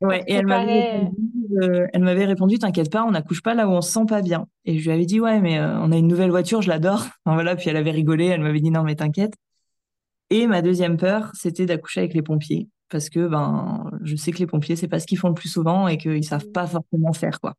Ouais, 0.00 0.24
et 0.26 0.34
elle 0.34 0.46
m'avait 0.46 0.98
répondu, 0.98 1.88
elle 1.92 2.02
m'avait 2.02 2.24
répondu, 2.24 2.58
t'inquiète 2.58 2.90
pas, 2.90 3.04
on 3.04 3.12
n'accouche 3.12 3.42
pas 3.42 3.54
là 3.54 3.68
où 3.68 3.70
on 3.70 3.80
se 3.80 3.92
sent 3.92 4.06
pas 4.08 4.22
bien. 4.22 4.48
Et 4.64 4.80
je 4.80 4.84
lui 4.84 4.90
avais 4.90 5.06
dit, 5.06 5.20
ouais, 5.20 5.40
mais 5.40 5.60
on 5.60 5.92
a 5.92 5.96
une 5.96 6.08
nouvelle 6.08 6.30
voiture, 6.30 6.62
je 6.62 6.68
l'adore. 6.68 7.06
voilà, 7.26 7.54
puis 7.54 7.70
elle 7.70 7.76
avait 7.76 7.92
rigolé, 7.92 8.26
elle 8.26 8.40
m'avait 8.40 8.60
dit, 8.60 8.72
non, 8.72 8.82
mais 8.82 8.96
t'inquiète. 8.96 9.34
Et 10.30 10.46
ma 10.46 10.62
deuxième 10.62 10.96
peur, 10.96 11.30
c'était 11.34 11.66
d'accoucher 11.66 12.00
avec 12.00 12.14
les 12.14 12.22
pompiers, 12.22 12.68
parce 12.90 13.08
que 13.08 13.26
ben, 13.26 13.90
je 14.02 14.16
sais 14.16 14.32
que 14.32 14.38
les 14.38 14.46
pompiers, 14.46 14.76
c'est 14.76 14.88
pas 14.88 15.00
ce 15.00 15.06
qu'ils 15.06 15.18
font 15.18 15.28
le 15.28 15.34
plus 15.34 15.48
souvent 15.48 15.88
et 15.88 15.96
qu'ils 15.96 16.24
savent 16.24 16.50
pas 16.50 16.66
forcément 16.66 17.12
faire 17.12 17.40
quoi. 17.40 17.54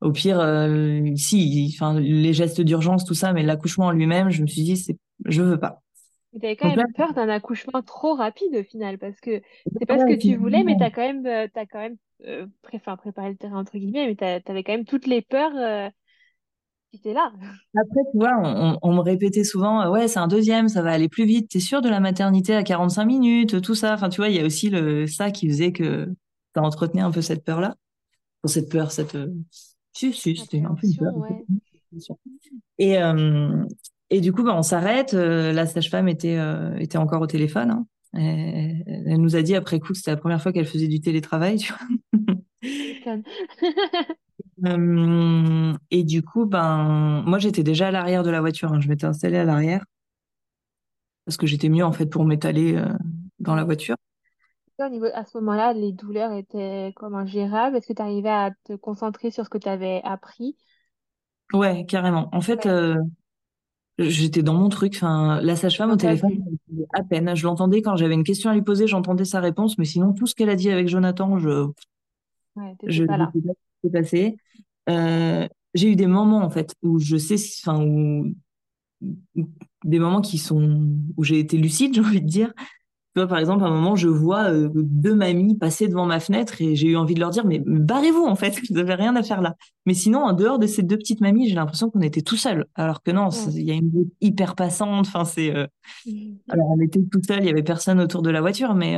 Au 0.00 0.12
pire, 0.12 0.40
euh, 0.40 1.14
si, 1.16 1.74
enfin, 1.74 2.00
les 2.00 2.32
gestes 2.32 2.62
d'urgence, 2.62 3.04
tout 3.04 3.14
ça, 3.14 3.32
mais 3.32 3.42
l'accouchement 3.42 3.86
en 3.86 3.90
lui-même, 3.90 4.30
je 4.30 4.40
me 4.42 4.46
suis 4.46 4.62
dit, 4.62 4.76
c'est, 4.76 4.96
je 5.26 5.42
veux 5.42 5.60
pas. 5.60 5.82
Tu 6.32 6.46
avais 6.46 6.56
quand 6.56 6.74
même 6.74 6.92
peur 6.94 7.12
d'un 7.12 7.28
accouchement 7.28 7.82
trop 7.82 8.14
rapide 8.14 8.54
au 8.54 8.62
final, 8.62 8.98
parce 8.98 9.20
que 9.20 9.42
c'est 9.78 9.86
pas 9.86 9.98
ce 9.98 10.04
que 10.04 10.18
tu 10.18 10.36
voulais, 10.36 10.62
mais 10.62 10.76
tu 10.76 10.82
as 10.82 10.90
quand 10.90 11.02
même, 11.02 11.26
euh, 11.26 11.48
as 11.54 11.66
quand 11.66 11.80
même 11.80 11.96
euh, 12.24 12.46
préparé 12.62 13.30
le 13.30 13.36
terrain, 13.36 13.58
entre 13.58 13.76
guillemets, 13.76 14.06
mais 14.06 14.16
tu 14.16 14.50
avais 14.50 14.62
quand 14.62 14.72
même 14.72 14.84
toutes 14.84 15.06
les 15.06 15.22
peurs 15.22 15.56
euh, 15.56 15.90
là. 17.04 17.32
Après, 17.76 18.00
tu 18.12 18.18
vois, 18.18 18.78
on, 18.82 18.94
me 18.94 19.00
répétait 19.00 19.44
souvent, 19.44 19.90
ouais, 19.90 20.08
c'est 20.08 20.18
un 20.18 20.28
deuxième, 20.28 20.68
ça 20.68 20.82
va 20.82 20.90
aller 20.90 21.08
plus 21.08 21.24
vite. 21.24 21.50
T'es 21.50 21.60
sûr 21.60 21.80
de 21.82 21.88
la 21.88 22.00
maternité 22.00 22.54
à 22.54 22.62
45 22.62 23.04
minutes, 23.04 23.60
tout 23.62 23.74
ça? 23.74 23.94
Enfin, 23.94 24.08
tu 24.08 24.20
vois, 24.20 24.28
il 24.28 24.36
y 24.36 24.40
a 24.40 24.44
aussi 24.44 24.70
le, 24.70 25.06
ça 25.06 25.30
qui 25.30 25.48
faisait 25.48 25.72
que 25.72 26.08
ça 26.54 26.62
entretenait 26.62 27.02
un 27.02 27.10
peu 27.10 27.22
cette 27.22 27.44
peur-là. 27.44 27.76
cette 28.44 28.70
peur, 28.70 28.90
cette. 28.90 29.16
Si, 29.92 30.12
si, 30.12 30.36
c'était 30.36 30.62
un 30.62 30.74
peu 30.74 30.86
une 30.86 30.96
peur. 30.96 31.14
Et, 32.78 32.98
euh, 32.98 33.64
et 34.10 34.20
du 34.20 34.32
coup, 34.32 34.42
bah, 34.42 34.54
on 34.56 34.62
s'arrête. 34.62 35.14
Euh, 35.14 35.52
la 35.52 35.66
sage-femme 35.66 36.08
était, 36.08 36.36
euh, 36.36 36.76
était 36.78 36.98
encore 36.98 37.22
au 37.22 37.26
téléphone. 37.26 37.70
Hein. 37.70 37.86
Elle, 38.12 39.20
nous 39.20 39.36
a 39.36 39.42
dit 39.42 39.54
après 39.54 39.78
coup 39.78 39.92
que 39.92 39.98
c'était 39.98 40.10
la 40.10 40.16
première 40.16 40.42
fois 40.42 40.52
qu'elle 40.52 40.66
faisait 40.66 40.88
du 40.88 41.00
télétravail. 41.00 41.58
Tu 41.58 41.72
vois 41.72 43.16
Euh, 44.66 45.74
et 45.90 46.04
du 46.04 46.22
coup, 46.22 46.46
ben, 46.46 47.22
moi, 47.26 47.38
j'étais 47.38 47.62
déjà 47.62 47.88
à 47.88 47.90
l'arrière 47.90 48.22
de 48.22 48.30
la 48.30 48.40
voiture. 48.40 48.72
Hein. 48.72 48.80
Je 48.80 48.88
m'étais 48.88 49.06
installée 49.06 49.38
à 49.38 49.44
l'arrière 49.44 49.84
parce 51.24 51.36
que 51.36 51.46
j'étais 51.46 51.68
mieux 51.68 51.84
en 51.84 51.92
fait 51.92 52.06
pour 52.06 52.24
m'étaler 52.24 52.74
euh, 52.74 52.88
dans 53.38 53.54
la 53.54 53.64
voiture. 53.64 53.96
à 54.78 55.24
ce 55.24 55.38
moment-là, 55.38 55.72
les 55.72 55.92
douleurs 55.92 56.32
étaient 56.32 56.92
comme 56.96 57.14
ingérables? 57.14 57.76
Est-ce 57.76 57.86
que 57.86 57.92
tu 57.92 58.02
arrivais 58.02 58.30
à 58.30 58.50
te 58.64 58.74
concentrer 58.74 59.30
sur 59.30 59.44
ce 59.44 59.50
que 59.50 59.58
tu 59.58 59.68
avais 59.68 60.00
appris? 60.02 60.56
Ouais, 61.52 61.86
carrément. 61.86 62.28
En 62.32 62.40
fait, 62.40 62.66
euh, 62.66 62.96
j'étais 63.98 64.42
dans 64.42 64.54
mon 64.54 64.68
truc. 64.68 64.94
Enfin, 64.96 65.40
la 65.40 65.56
sage-femme 65.56 65.90
au 65.92 65.96
téléphone, 65.96 66.42
à 66.92 67.02
peine. 67.04 67.34
Je 67.36 67.44
l'entendais 67.44 67.82
quand 67.82 67.96
j'avais 67.96 68.14
une 68.14 68.24
question 68.24 68.50
à 68.50 68.54
lui 68.54 68.62
poser, 68.62 68.86
j'entendais 68.86 69.24
sa 69.24 69.40
réponse, 69.40 69.78
mais 69.78 69.84
sinon, 69.84 70.12
tout 70.12 70.26
ce 70.26 70.34
qu'elle 70.34 70.50
a 70.50 70.56
dit 70.56 70.70
avec 70.70 70.88
Jonathan, 70.88 71.38
je. 71.38 71.68
Ouais, 72.56 72.74
je 72.86 73.04
pas 73.04 73.16
là 73.16 73.30
s'est 73.82 73.90
passé. 73.90 74.36
Euh, 74.88 75.48
j'ai 75.74 75.92
eu 75.92 75.96
des 75.96 76.06
moments 76.06 76.42
en 76.42 76.50
fait 76.50 76.74
où 76.82 76.98
je 76.98 77.16
sais, 77.16 77.36
enfin 77.62 77.84
où 77.84 78.34
des 79.84 79.98
moments 79.98 80.20
qui 80.20 80.38
sont 80.38 80.88
où 81.16 81.24
j'ai 81.24 81.38
été 81.38 81.56
lucide, 81.56 81.94
j'ai 81.94 82.00
envie 82.00 82.22
de 82.22 82.26
dire. 82.26 82.52
Tu 83.14 83.18
vois, 83.18 83.26
par 83.26 83.38
exemple, 83.38 83.64
à 83.64 83.66
un 83.66 83.72
moment, 83.72 83.96
je 83.96 84.06
vois 84.06 84.52
euh, 84.52 84.70
deux 84.72 85.16
mamies 85.16 85.56
passer 85.56 85.88
devant 85.88 86.06
ma 86.06 86.20
fenêtre 86.20 86.62
et 86.62 86.76
j'ai 86.76 86.86
eu 86.86 86.96
envie 86.96 87.14
de 87.14 87.20
leur 87.20 87.30
dire, 87.30 87.44
mais 87.44 87.58
barrez-vous, 87.58 88.24
en 88.24 88.36
fait, 88.36 88.60
vous 88.70 88.76
n'avez 88.76 88.94
rien 88.94 89.16
à 89.16 89.24
faire 89.24 89.40
là. 89.40 89.56
Mais 89.84 89.94
sinon, 89.94 90.20
en 90.20 90.32
dehors 90.32 90.60
de 90.60 90.68
ces 90.68 90.84
deux 90.84 90.96
petites 90.96 91.20
mamies, 91.20 91.48
j'ai 91.48 91.56
l'impression 91.56 91.90
qu'on 91.90 92.02
était 92.02 92.22
tout 92.22 92.36
seuls. 92.36 92.66
Alors 92.76 93.02
que 93.02 93.10
non, 93.10 93.30
il 93.30 93.64
y 93.64 93.72
a 93.72 93.74
une 93.74 93.90
route 93.92 94.12
hyper 94.20 94.54
passante. 94.54 95.08
Enfin, 95.08 95.24
c'est, 95.24 95.52
euh, 95.56 95.66
mmh. 96.06 96.10
alors 96.50 96.70
on 96.70 96.80
était 96.80 97.00
tout 97.10 97.20
seuls, 97.26 97.40
il 97.40 97.46
y 97.46 97.50
avait 97.50 97.64
personne 97.64 97.98
autour 98.00 98.22
de 98.22 98.30
la 98.30 98.40
voiture, 98.40 98.74
mais, 98.74 98.96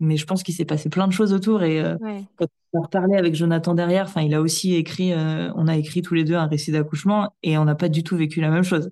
mais 0.00 0.16
je 0.16 0.26
pense 0.26 0.42
qu'il 0.42 0.54
s'est 0.54 0.64
passé 0.64 0.88
plein 0.88 1.06
de 1.06 1.12
choses 1.12 1.32
autour 1.32 1.62
et 1.62 1.80
euh, 1.80 1.96
quand 2.36 2.46
on 2.72 2.80
a 2.80 2.82
reparlé 2.82 3.16
avec 3.16 3.34
Jonathan 3.34 3.74
derrière, 3.74 4.06
enfin 4.06 4.22
il 4.22 4.34
a 4.34 4.40
aussi 4.40 4.74
écrit, 4.74 5.12
euh, 5.12 5.52
on 5.54 5.68
a 5.68 5.76
écrit 5.76 6.00
tous 6.00 6.14
les 6.14 6.24
deux 6.24 6.34
un 6.34 6.46
récit 6.46 6.72
d'accouchement 6.72 7.34
et 7.42 7.58
on 7.58 7.66
n'a 7.66 7.74
pas 7.74 7.90
du 7.90 8.02
tout 8.02 8.16
vécu 8.16 8.40
la 8.40 8.48
même 8.48 8.64
chose. 8.64 8.90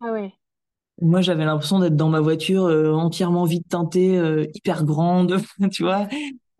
Ah 0.00 0.12
ouais. 0.12 0.32
Moi 1.00 1.20
j'avais 1.20 1.44
l'impression 1.44 1.78
d'être 1.78 1.96
dans 1.96 2.08
ma 2.08 2.20
voiture 2.20 2.64
euh, 2.64 2.92
entièrement 2.92 3.44
vide 3.44 3.66
teintée, 3.68 4.20
hyper 4.52 4.84
grande, 4.84 5.40
tu 5.72 5.84
vois, 5.84 6.08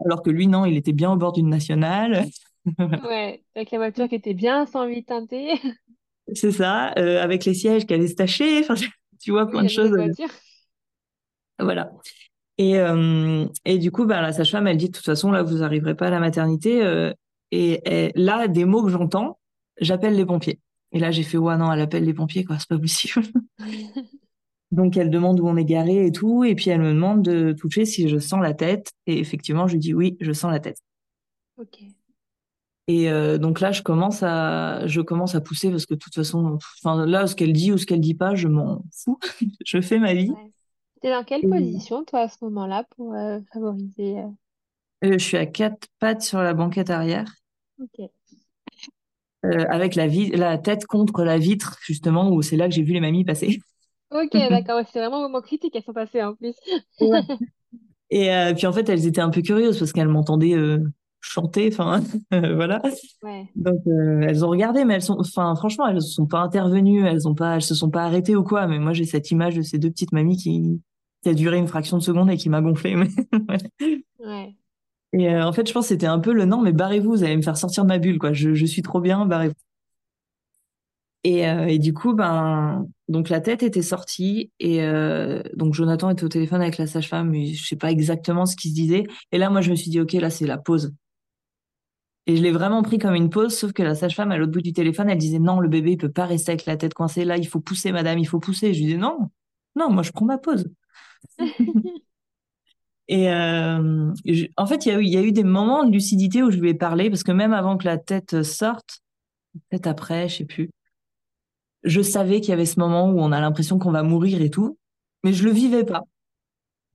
alors 0.05 0.23
que 0.23 0.31
lui, 0.31 0.47
non, 0.47 0.65
il 0.65 0.77
était 0.77 0.93
bien 0.93 1.13
au 1.13 1.17
bord 1.17 1.33
d'une 1.33 1.51
nationale. 1.51 2.27
Ouais, 2.79 3.43
avec 3.57 3.73
la 3.73 3.79
voiture 3.79 4.09
qui 4.09 4.15
était 4.15 4.35
bien 4.35 4.67
108 4.67 5.03
teintée. 5.07 5.55
C'est 6.33 6.53
ça, 6.53 6.85
avec 6.85 7.45
les 7.45 7.55
sièges 7.55 7.87
qui 7.87 7.93
allaient 7.93 8.07
se 8.07 8.15
tacher, 8.15 8.65
tu 9.21 9.33
vois, 9.33 9.49
plein 9.49 9.65
de 9.65 9.69
choses. 9.69 9.93
Voilà. 11.59 11.91
Et, 12.59 12.79
et 13.65 13.79
du 13.79 13.91
coup, 13.91 14.05
bah, 14.05 14.21
la 14.21 14.33
sage-femme, 14.33 14.67
elle 14.67 14.77
dit, 14.77 14.89
de 14.89 14.93
toute 14.93 15.05
façon, 15.05 15.31
là, 15.31 15.43
vous 15.43 15.59
n'arriverez 15.59 15.95
pas 15.97 16.09
à 16.09 16.11
la 16.11 16.21
maternité. 16.21 17.13
et, 17.51 18.13
là, 18.15 18.47
des 18.49 18.65
mots 18.65 18.85
que 18.85 18.91
j'entends, 18.91 19.39
j'appelle 19.81 20.15
les 20.15 20.27
pompiers. 20.27 20.61
Et 20.93 20.99
là, 20.99 21.11
j'ai 21.11 21.23
fait, 21.23 21.39
ouais, 21.39 21.57
non, 21.57 21.73
elle 21.73 21.81
appelle 21.81 22.05
les 22.05 22.15
pompiers, 22.15 22.45
quoi, 22.45 22.59
c'est 22.59 22.69
pas 22.69 22.79
possible. 22.79 23.25
Donc, 24.71 24.97
elle 24.97 25.11
demande 25.11 25.41
où 25.41 25.47
on 25.47 25.57
est 25.57 25.65
garé 25.65 26.07
et 26.07 26.13
tout. 26.13 26.45
Et 26.45 26.55
puis, 26.55 26.71
elle 26.71 26.81
me 26.81 26.93
demande 26.93 27.23
de 27.23 27.53
toucher 27.53 27.85
si 27.85 28.09
je 28.09 28.19
sens 28.19 28.43
la 28.43 28.55
tête. 28.55 28.93
Et 29.07 29.19
effectivement, 29.19 29.67
je 29.67 29.77
dis 29.77 29.93
oui, 29.93 30.17
je 30.21 30.33
sens 30.33 30.51
la 30.51 30.61
tête. 30.61 30.79
Ok. 31.59 31.83
Et 32.89 33.09
euh, 33.11 33.39
donc 33.39 33.61
là, 33.61 33.71
je 33.71 33.83
commence 33.83 34.23
à, 34.23 34.87
je 34.87 35.01
commence 35.01 35.35
à 35.35 35.41
pousser 35.41 35.71
parce 35.71 35.87
que 35.87 35.95
de 35.95 35.99
toute 35.99 36.15
façon, 36.15 36.59
enfin 36.83 37.07
là, 37.07 37.27
ce 37.27 37.37
qu'elle 37.37 37.53
dit 37.53 37.71
ou 37.71 37.79
ce 37.79 37.87
qu'elle 37.87 38.01
dit 38.01 38.15
pas, 38.15 38.35
je 38.35 38.49
m'en 38.49 38.85
fous. 38.93 39.19
je 39.65 39.81
fais 39.81 39.99
ma 39.99 40.15
vie. 40.15 40.33
Es 41.07 41.11
dans 41.11 41.25
quelle 41.25 41.43
position, 41.43 42.05
toi, 42.05 42.21
à 42.21 42.29
ce 42.29 42.37
moment-là, 42.43 42.85
pour 42.97 43.15
euh, 43.15 43.41
favoriser 43.53 44.19
euh? 44.19 44.29
Je 45.03 45.19
suis 45.19 45.37
à 45.37 45.47
quatre 45.47 45.89
pattes 45.99 46.23
sur 46.23 46.41
la 46.41 46.55
banquette 46.55 46.91
arrière. 46.91 47.33
Ok. 47.81 48.09
avec 49.43 49.97
la, 49.97 50.07
la 50.07 50.59
tête 50.59 50.87
contre 50.87 51.25
la 51.25 51.39
vitre, 51.39 51.79
justement, 51.85 52.31
où 52.31 52.43
c'est 52.43 52.57
là 52.57 52.69
que 52.69 52.75
j'ai 52.75 52.83
vu 52.83 52.93
les 52.93 53.01
mamies 53.01 53.25
passer. 53.25 53.59
Ok, 54.11 54.33
d'accord. 54.33 54.83
C'est 54.93 55.01
vraiment 55.01 55.19
un 55.19 55.29
moment 55.29 55.41
critique, 55.41 55.75
elles 55.75 55.83
sont 55.83 55.93
passées 55.93 56.23
en 56.23 56.35
plus. 56.35 56.55
Et 58.11 58.31
puis 58.57 58.67
en 58.67 58.73
fait, 58.73 58.89
elles 58.89 59.07
étaient 59.07 59.23
un 59.23 59.31
peu 59.31 59.41
curieuses 59.41 59.79
parce 59.79 59.93
qu'elles 59.93 60.09
m'entendaient 60.09 60.55
chanter, 61.23 61.71
enfin 61.73 62.03
voilà. 62.31 62.83
Donc 63.57 63.81
elles 63.87 64.45
ont 64.45 64.49
regardé, 64.51 64.85
mais 64.85 64.95
elles 64.95 65.03
sont, 65.03 65.17
enfin 65.19 65.55
franchement, 65.55 65.87
elles 65.89 65.95
ne 65.95 66.01
sont 66.01 66.27
pas 66.27 66.41
intervenues, 66.41 67.07
elles 67.07 67.27
ont 67.27 67.35
pas, 67.35 67.55
elles 67.55 67.63
se 67.63 67.75
sont 67.75 67.91
pas 67.91 68.05
arrêtées 68.05 68.37
ou 68.37 68.45
quoi. 68.45 68.67
Mais 68.67 68.79
moi 68.79 68.93
j'ai 68.93 69.07
cette 69.07 69.31
image 69.31 69.57
de 69.57 69.63
ces 69.63 69.79
deux 69.79 69.91
petites 69.91 70.13
mamies 70.13 70.37
qui, 70.37 70.81
qui 71.23 71.29
a 71.29 71.35
duré 71.35 71.59
une 71.59 71.69
fraction 71.69 71.99
de 71.99 72.03
seconde 72.03 72.31
et 72.31 72.37
qui 72.37 72.49
m'a 72.49 72.61
gonflé. 72.61 72.97
ouais. 74.21 74.57
Et 75.15 75.35
en 75.37 75.53
fait, 75.53 75.69
je 75.69 75.73
pense 75.73 75.85
que 75.85 75.89
c'était 75.89 76.07
un 76.07 76.19
peu 76.21 76.33
le 76.33 76.47
non, 76.47 76.63
mais 76.63 76.73
barrez-vous, 76.73 77.11
vous 77.11 77.25
allez 77.25 77.37
me 77.37 77.43
faire 77.43 77.57
sortir 77.57 77.85
de 77.85 77.89
ma 77.89 77.99
bulle, 77.99 78.19
quoi. 78.19 78.33
Je, 78.33 78.55
je 78.55 78.67
suis 78.67 78.83
trop 78.83 79.01
bien, 79.01 79.27
barrez-vous. 79.27 79.55
Et, 81.25 81.43
et, 81.43 81.79
du 81.79 81.95
coup, 81.95 82.15
ben, 82.15 82.89
donc 83.09 83.29
la 83.29 83.41
tête 83.41 83.63
était 83.63 83.83
sortie 83.83 84.51
et 84.59 84.81
donc 85.55 85.75
Jonathan 85.75 86.11
était 86.11 86.25
au 86.25 86.29
téléphone 86.29 86.63
avec 86.63 86.79
la 86.79 86.89
sage-femme, 86.89 87.31
mais 87.31 87.47
je 87.47 87.65
sais 87.65 87.77
pas 87.77 87.93
exactement 87.93 88.45
ce 88.47 88.57
qu'il 88.57 88.71
se 88.71 88.75
disait. 88.75 89.05
Et 89.31 89.39
là, 89.39 89.49
moi, 89.51 89.61
je 89.61 89.71
me 89.71 89.77
suis 89.77 89.91
dit, 89.91 90.01
ok, 90.01 90.15
là, 90.15 90.31
c'est 90.31 90.47
la 90.47 90.59
pause. 90.59 90.93
Et 92.27 92.37
je 92.37 92.43
l'ai 92.43 92.53
vraiment 92.53 92.83
pris 92.83 92.99
comme 92.99 93.15
une 93.15 93.31
pause, 93.31 93.57
sauf 93.57 93.73
que 93.73 93.83
la 93.83 93.95
sage-femme, 93.95 94.31
à 94.31 94.37
l'autre 94.39 94.53
bout 94.53 94.61
du 94.61 94.73
téléphone, 94.73 95.11
elle 95.11 95.19
disait 95.19 95.41
non, 95.41 95.59
le 95.59 95.69
bébé, 95.69 95.93
il 95.93 95.97
peut 95.97 96.11
pas 96.11 96.27
rester 96.27 96.53
avec 96.53 96.67
la 96.67 96.77
tête 96.77 96.95
coincée. 96.95 97.25
Là, 97.25 97.37
il 97.37 97.47
faut 97.49 97.61
pousser, 97.61 97.91
madame, 97.91 98.19
il 98.19 98.27
faut 98.27 98.39
pousser. 98.39 98.73
Je 98.73 98.79
lui 98.79 98.87
disais 98.87 98.99
non, 98.99 99.31
non, 99.77 99.91
moi, 99.91 100.03
je 100.03 100.13
prends 100.13 100.25
ma 100.25 100.39
pause. 100.39 100.71
et 103.09 103.31
euh, 103.31 104.13
en 104.57 104.67
fait, 104.67 104.87
il 104.87 104.89
y, 104.89 104.93
a 104.93 104.99
eu, 104.99 105.05
y 105.05 105.17
a 105.17 105.23
eu 105.23 105.33
des 105.33 105.45
moments 105.45 105.85
de 105.85 105.93
lucidité 105.93 106.43
où 106.43 106.51
je 106.51 106.59
lui 106.59 106.71
ai 106.71 106.75
parlé, 106.75 107.11
parce 107.11 107.23
que 107.23 107.33
même 107.33 107.53
avant 107.53 107.77
que 107.77 107.85
la 107.85 107.99
tête 107.99 108.43
sorte, 108.43 109.01
peut-être 109.69 109.87
après, 109.87 110.29
je 110.29 110.39
sais 110.39 110.45
plus, 110.45 110.71
je 111.85 112.01
savais 112.01 112.41
qu'il 112.41 112.51
y 112.51 112.53
avait 112.53 112.67
ce 112.67 112.79
moment 112.79 113.11
où 113.11 113.21
on 113.21 113.33
a 113.33 113.41
l'impression 113.41 113.79
qu'on 113.79 113.91
va 113.91 114.03
mourir 114.03 114.41
et 114.41 114.51
tout, 114.51 114.79
mais 115.25 115.33
je 115.33 115.45
le 115.45 115.51
vivais 115.51 115.85
pas. 115.85 116.05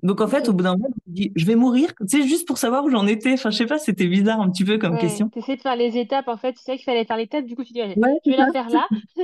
Donc 0.03 0.21
en 0.21 0.28
fait, 0.28 0.47
au 0.47 0.53
bout 0.53 0.63
d'un 0.63 0.75
moment, 0.75 0.89
je 1.05 1.11
me 1.11 1.15
dis, 1.15 1.32
je 1.36 1.45
vais 1.45 1.55
mourir, 1.55 1.91
c'est 2.05 2.28
juste 2.28 2.47
pour 2.47 2.59
savoir 2.59 2.84
où 2.86 2.89
j'en 2.89 3.07
étais. 3.07 3.34
Enfin, 3.34 3.49
je 3.49 3.57
sais 3.57 3.65
pas, 3.65 3.80
c'était 3.80 4.05
bizarre 4.05 4.39
un 4.41 4.49
petit 4.49 4.63
peu 4.63 4.78
comme 4.78 4.97
question. 4.97 5.30
Tu 5.30 5.39
essaies 5.39 5.55
de 5.55 5.61
faire 5.61 5.75
les 5.75 5.97
étapes, 5.97 6.28
en 6.28 6.38
fait, 6.38 6.53
tu 6.53 6.61
sais 6.61 6.75
qu'il 6.75 6.86
fallait 6.86 7.05
faire 7.05 7.17
l'étape, 7.17 7.45
du 7.45 7.55
coup 7.55 7.63
tu 7.63 7.73
dis, 7.73 7.82
je 7.82 8.30
vais 8.30 8.38
la 8.38 8.51
faire 8.51 8.69
là? 8.69 8.88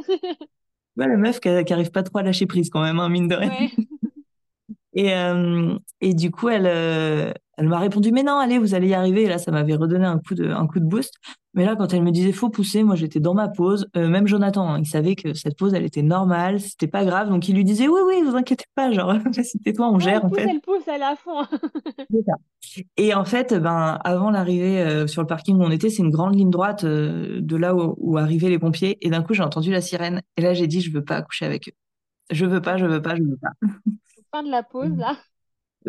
ouais, 0.98 1.08
la 1.08 1.18
meuf 1.18 1.40
qui, 1.40 1.50
qui, 1.64 1.74
arrive 1.74 1.92
pas 1.92 2.02
trop 2.02 2.18
à 2.18 2.24
lâcher 2.24 2.48
prise 2.48 2.70
quand 2.72 2.82
même, 2.82 3.00
hein, 3.00 3.10
mine 3.10 3.28
de 3.28 3.36
rien. 3.36 3.52
Et, 4.94 5.14
euh, 5.14 5.78
et 6.02 6.14
du 6.14 6.32
coup, 6.32 6.50
elle, 6.50 6.68
euh, 6.68 7.32
elle 7.58 7.68
m'a 7.68 7.80
répondu, 7.80 8.12
mais 8.12 8.24
non, 8.24 8.38
allez, 8.38 8.58
vous 8.58 8.74
allez 8.74 8.88
y 8.88 8.94
arriver. 8.94 9.24
Et 9.24 9.28
là, 9.28 9.38
ça 9.38 9.52
m'avait 9.52 9.76
redonné 9.76 10.06
un 10.06 10.20
coup 10.20 10.34
de, 10.34 10.50
un 10.50 10.68
coup 10.68 10.80
de 10.80 10.86
boost. 10.86 11.14
Mais 11.56 11.66
là, 11.66 11.76
quand 11.76 11.94
elle 11.94 12.02
me 12.02 12.12
disait 12.12 12.32
faut 12.32 12.50
pousser, 12.50 12.84
moi 12.84 12.96
j'étais 12.96 13.20
dans 13.20 13.36
ma 13.36 13.48
pause. 13.48 13.88
Euh, 13.96 14.08
même 14.08 14.26
Jonathan, 14.26 14.70
hein, 14.70 14.80
il 14.80 14.88
savait 14.88 15.16
que 15.16 15.36
cette 15.36 15.56
pause, 15.56 15.76
elle 15.76 15.84
était 15.84 16.02
normale, 16.02 16.60
c'était 16.60 16.88
pas 16.88 17.06
grave. 17.06 17.30
Donc 17.30 17.48
il 17.48 17.56
lui 17.56 17.64
disait 17.64 17.88
oui, 17.88 18.02
oui, 18.08 18.24
vous 18.24 18.36
inquiétez 18.36 18.66
pas, 18.74 18.92
genre 18.92 19.14
c'était 19.44 19.74
toi, 19.74 19.92
on 19.92 20.00
gère 20.00 20.26
en 20.26 20.30
fait. 20.32 20.48
Elle 20.50 20.62
pousse, 20.62 20.88
elle 20.88 21.02
est 21.02 21.06
à 21.06 21.16
fond. 21.16 21.46
Et 22.98 23.14
en 23.14 23.24
fait, 23.24 23.54
ben 23.54 24.00
avant 24.04 24.32
l'arrivée 24.32 24.82
euh, 24.82 25.06
sur 25.06 25.22
le 25.22 25.28
parking 25.28 25.58
où 25.58 25.64
on 25.64 25.70
était, 25.70 25.92
c'est 25.92 26.02
une 26.02 26.10
grande 26.10 26.36
ligne 26.36 26.50
droite 26.50 26.86
euh, 26.86 27.40
de 27.40 27.56
là 27.56 27.76
où, 27.76 27.96
où, 28.00 28.18
arrivaient 28.18 28.50
les 28.50 28.60
pompiers. 28.60 28.98
Et 29.02 29.12
d'un 29.12 29.22
coup, 29.22 29.36
j'ai 29.36 29.44
entendu 29.44 29.72
la 29.72 29.82
sirène. 29.82 30.24
Et 30.38 30.42
là, 30.42 30.56
j'ai 30.56 30.66
dit 30.66 30.82
je 30.82 30.92
veux 30.92 31.04
pas 31.04 31.18
accoucher 31.18 31.46
avec 31.46 31.68
eux. 31.68 31.74
Je 32.32 32.48
veux 32.48 32.62
pas, 32.62 32.78
je 32.78 32.88
veux 32.88 33.02
pas, 33.02 33.16
je 33.16 33.22
veux 33.22 33.38
pas. 33.38 33.52
Fin 34.34 34.44
de 34.44 34.50
la 34.50 34.64
pause 34.64 34.98
là. 34.98 35.16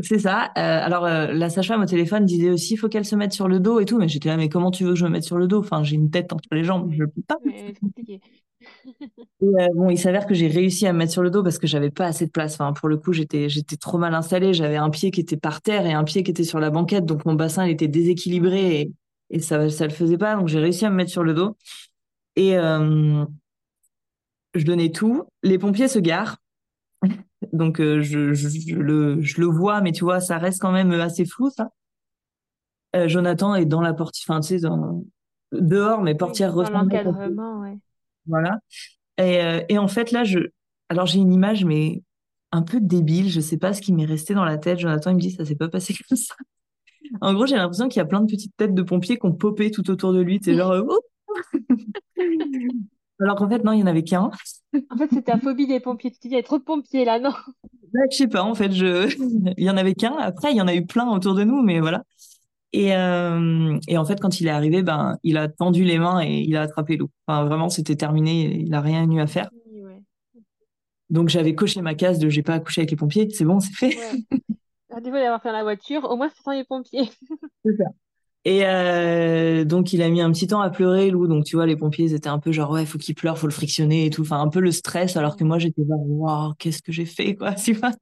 C'est 0.02 0.18
ça. 0.18 0.46
Euh, 0.46 0.50
alors, 0.84 1.04
euh, 1.04 1.32
la 1.32 1.48
sage-femme 1.50 1.82
au 1.82 1.86
téléphone 1.86 2.24
disait 2.26 2.50
aussi, 2.50 2.74
il 2.74 2.76
faut 2.76 2.88
qu'elle 2.88 3.04
se 3.04 3.14
mette 3.14 3.32
sur 3.32 3.48
le 3.48 3.60
dos 3.60 3.80
et 3.80 3.84
tout. 3.84 3.98
Mais 3.98 4.08
j'étais 4.08 4.28
là, 4.28 4.36
mais 4.36 4.48
comment 4.48 4.70
tu 4.70 4.84
veux 4.84 4.90
que 4.90 4.98
je 4.98 5.04
me 5.04 5.10
mette 5.10 5.22
sur 5.22 5.38
le 5.38 5.46
dos? 5.46 5.60
Enfin, 5.60 5.84
j'ai 5.84 5.94
une 5.94 6.10
tête 6.10 6.32
entre 6.32 6.48
les 6.52 6.64
jambes, 6.64 6.92
je 6.92 7.04
peux 7.04 7.22
pas. 7.26 7.38
compliqué. 7.80 8.20
Euh, 9.42 9.66
bon, 9.74 9.90
il 9.90 9.98
s'avère 9.98 10.26
que 10.26 10.32
j'ai 10.32 10.46
réussi 10.48 10.86
à 10.86 10.94
me 10.94 10.98
mettre 10.98 11.12
sur 11.12 11.22
le 11.22 11.28
dos 11.28 11.42
parce 11.42 11.58
que 11.58 11.66
j'avais 11.66 11.90
pas 11.90 12.06
assez 12.06 12.24
de 12.24 12.30
place. 12.30 12.54
Enfin, 12.54 12.72
pour 12.72 12.88
le 12.88 12.96
coup, 12.96 13.12
j'étais, 13.12 13.50
j'étais 13.50 13.76
trop 13.76 13.98
mal 13.98 14.14
installée. 14.14 14.54
J'avais 14.54 14.76
un 14.76 14.88
pied 14.88 15.10
qui 15.10 15.20
était 15.20 15.36
par 15.36 15.60
terre 15.60 15.84
et 15.84 15.92
un 15.92 16.04
pied 16.04 16.22
qui 16.22 16.30
était 16.30 16.44
sur 16.44 16.60
la 16.60 16.70
banquette. 16.70 17.04
Donc, 17.04 17.26
mon 17.26 17.34
bassin, 17.34 17.66
il 17.66 17.72
était 17.72 17.88
déséquilibré 17.88 18.80
et, 18.80 18.92
et 19.28 19.40
ça, 19.40 19.68
ça 19.68 19.86
le 19.86 19.92
faisait 19.92 20.16
pas. 20.16 20.36
Donc, 20.36 20.48
j'ai 20.48 20.60
réussi 20.60 20.86
à 20.86 20.90
me 20.90 20.94
mettre 20.94 21.10
sur 21.10 21.24
le 21.24 21.34
dos. 21.34 21.56
Et 22.36 22.56
je 24.54 24.64
donnais 24.64 24.90
tout. 24.90 25.24
Les 25.42 25.58
pompiers 25.58 25.88
se 25.88 25.98
garent. 25.98 26.36
Donc, 27.52 27.80
euh, 27.80 28.00
je, 28.00 28.32
je, 28.32 28.74
le, 28.74 29.20
je, 29.20 29.40
le, 29.40 29.46
vois, 29.46 29.80
mais 29.80 29.92
tu 29.92 30.04
vois, 30.04 30.20
ça 30.20 30.38
reste 30.38 30.60
quand 30.60 30.72
même 30.72 30.92
assez 30.92 31.24
flou, 31.24 31.50
ça. 31.50 31.70
Euh, 32.96 33.08
Jonathan 33.08 33.54
est 33.54 33.66
dans 33.66 33.80
la 33.80 33.92
portière, 33.92 34.24
enfin, 34.28 34.40
tu 34.40 34.48
sais, 34.48 34.60
dans... 34.60 35.04
dehors, 35.52 36.02
mais 36.02 36.14
portière 36.14 36.56
oui, 36.56 36.64
Dans 36.64 36.82
l'encadrement, 36.82 37.60
ouais. 37.60 37.78
Voilà. 38.26 38.58
Et, 39.18 39.42
euh, 39.42 39.60
et, 39.68 39.78
en 39.78 39.88
fait, 39.88 40.12
là, 40.12 40.24
je... 40.24 40.38
alors 40.88 41.06
j'ai 41.06 41.18
une 41.18 41.32
image, 41.32 41.64
mais 41.64 42.02
un 42.52 42.62
peu 42.62 42.80
débile. 42.80 43.30
Je 43.30 43.40
sais 43.40 43.58
pas 43.58 43.72
ce 43.72 43.80
qui 43.80 43.92
m'est 43.92 44.04
resté 44.04 44.34
dans 44.34 44.44
la 44.44 44.58
tête. 44.58 44.78
Jonathan, 44.78 45.10
il 45.10 45.16
me 45.16 45.20
dit, 45.20 45.32
ça 45.32 45.44
s'est 45.44 45.56
pas 45.56 45.68
passé 45.68 45.94
comme 46.08 46.16
ça. 46.16 46.34
En 47.20 47.34
gros, 47.34 47.46
j'ai 47.46 47.56
l'impression 47.56 47.88
qu'il 47.88 48.00
y 48.00 48.02
a 48.02 48.06
plein 48.06 48.20
de 48.20 48.30
petites 48.30 48.56
têtes 48.56 48.74
de 48.74 48.82
pompiers 48.82 49.18
qui 49.18 49.26
ont 49.26 49.32
popé 49.32 49.70
tout 49.70 49.90
autour 49.90 50.12
de 50.12 50.20
lui. 50.20 50.40
C'est 50.42 50.54
genre, 50.54 50.74
oh 50.88 51.00
alors 53.20 53.36
qu'en 53.36 53.48
fait, 53.48 53.62
non, 53.64 53.72
il 53.72 53.76
n'y 53.76 53.82
en 53.82 53.86
avait 53.86 54.04
qu'un. 54.04 54.30
En 54.90 54.96
fait, 54.96 55.08
c'était 55.12 55.30
la 55.30 55.38
phobie 55.38 55.68
des 55.68 55.78
pompiers. 55.78 56.10
Tu 56.10 56.18
te 56.18 56.22
dis, 56.22 56.34
il 56.34 56.36
y 56.36 56.40
a 56.40 56.42
trop 56.42 56.58
de 56.58 56.64
pompiers 56.64 57.04
là, 57.04 57.20
non? 57.20 57.30
Je 57.62 58.00
Je 58.10 58.16
sais 58.16 58.26
pas, 58.26 58.42
en 58.42 58.54
fait, 58.56 58.72
je... 58.72 59.06
il 59.56 59.64
y 59.64 59.70
en 59.70 59.76
avait 59.76 59.94
qu'un. 59.94 60.16
Après, 60.18 60.50
il 60.50 60.56
y 60.56 60.60
en 60.60 60.66
a 60.66 60.74
eu 60.74 60.84
plein 60.84 61.08
autour 61.08 61.34
de 61.34 61.44
nous, 61.44 61.62
mais 61.62 61.78
voilà. 61.78 62.02
Et, 62.72 62.96
euh... 62.96 63.78
et 63.86 63.96
en 63.96 64.04
fait, 64.04 64.20
quand 64.20 64.40
il 64.40 64.48
est 64.48 64.50
arrivé, 64.50 64.82
ben, 64.82 65.16
il 65.22 65.36
a 65.36 65.48
tendu 65.48 65.84
les 65.84 65.98
mains 65.98 66.20
et 66.22 66.40
il 66.40 66.56
a 66.56 66.62
attrapé 66.62 66.96
l'eau. 66.96 67.08
Enfin, 67.26 67.44
vraiment, 67.44 67.68
c'était 67.68 67.94
terminé. 67.94 68.56
Il 68.56 68.70
n'a 68.70 68.80
rien 68.80 69.08
eu 69.08 69.20
à 69.20 69.28
faire. 69.28 69.48
Ouais. 69.72 70.00
Donc, 71.08 71.28
j'avais 71.28 71.54
coché 71.54 71.80
ma 71.82 71.94
case 71.94 72.18
de 72.18 72.28
j'ai 72.28 72.42
pas 72.42 72.54
accouché 72.54 72.80
avec 72.80 72.90
les 72.90 72.96
pompiers. 72.96 73.28
C'est 73.30 73.44
bon, 73.44 73.60
c'est 73.60 73.74
fait. 73.74 73.96
Ouais. 73.96 74.38
Du 75.02 75.10
d'avoir 75.10 75.42
fait 75.42 75.50
la 75.50 75.64
voiture, 75.64 76.04
au 76.04 76.16
moins, 76.16 76.28
c'est 76.28 76.42
sans 76.44 76.52
les 76.52 76.62
pompiers. 76.62 77.10
c'est 77.64 77.76
ça. 77.76 77.84
Et 78.46 78.66
euh, 78.66 79.64
donc, 79.64 79.92
il 79.94 80.02
a 80.02 80.08
mis 80.10 80.20
un 80.20 80.30
petit 80.30 80.46
temps 80.46 80.60
à 80.60 80.68
pleurer, 80.70 81.10
Lou. 81.10 81.26
Donc, 81.26 81.44
tu 81.44 81.56
vois, 81.56 81.66
les 81.66 81.76
pompiers, 81.76 82.04
ils 82.06 82.14
étaient 82.14 82.28
un 82.28 82.38
peu 82.38 82.52
genre, 82.52 82.70
ouais, 82.72 82.84
faut 82.84 82.98
qu'il 82.98 83.14
pleure, 83.14 83.38
faut 83.38 83.46
le 83.46 83.52
frictionner 83.52 84.04
et 84.06 84.10
tout. 84.10 84.22
Enfin, 84.22 84.40
un 84.40 84.48
peu 84.48 84.60
le 84.60 84.70
stress, 84.70 85.16
alors 85.16 85.36
que 85.36 85.44
moi, 85.44 85.58
j'étais 85.58 85.82
genre, 85.86 86.00
waouh, 86.06 86.52
qu'est-ce 86.58 86.82
que 86.82 86.92
j'ai 86.92 87.06
fait, 87.06 87.34
quoi. 87.36 87.54
Tu 87.54 87.72
vois 87.72 87.92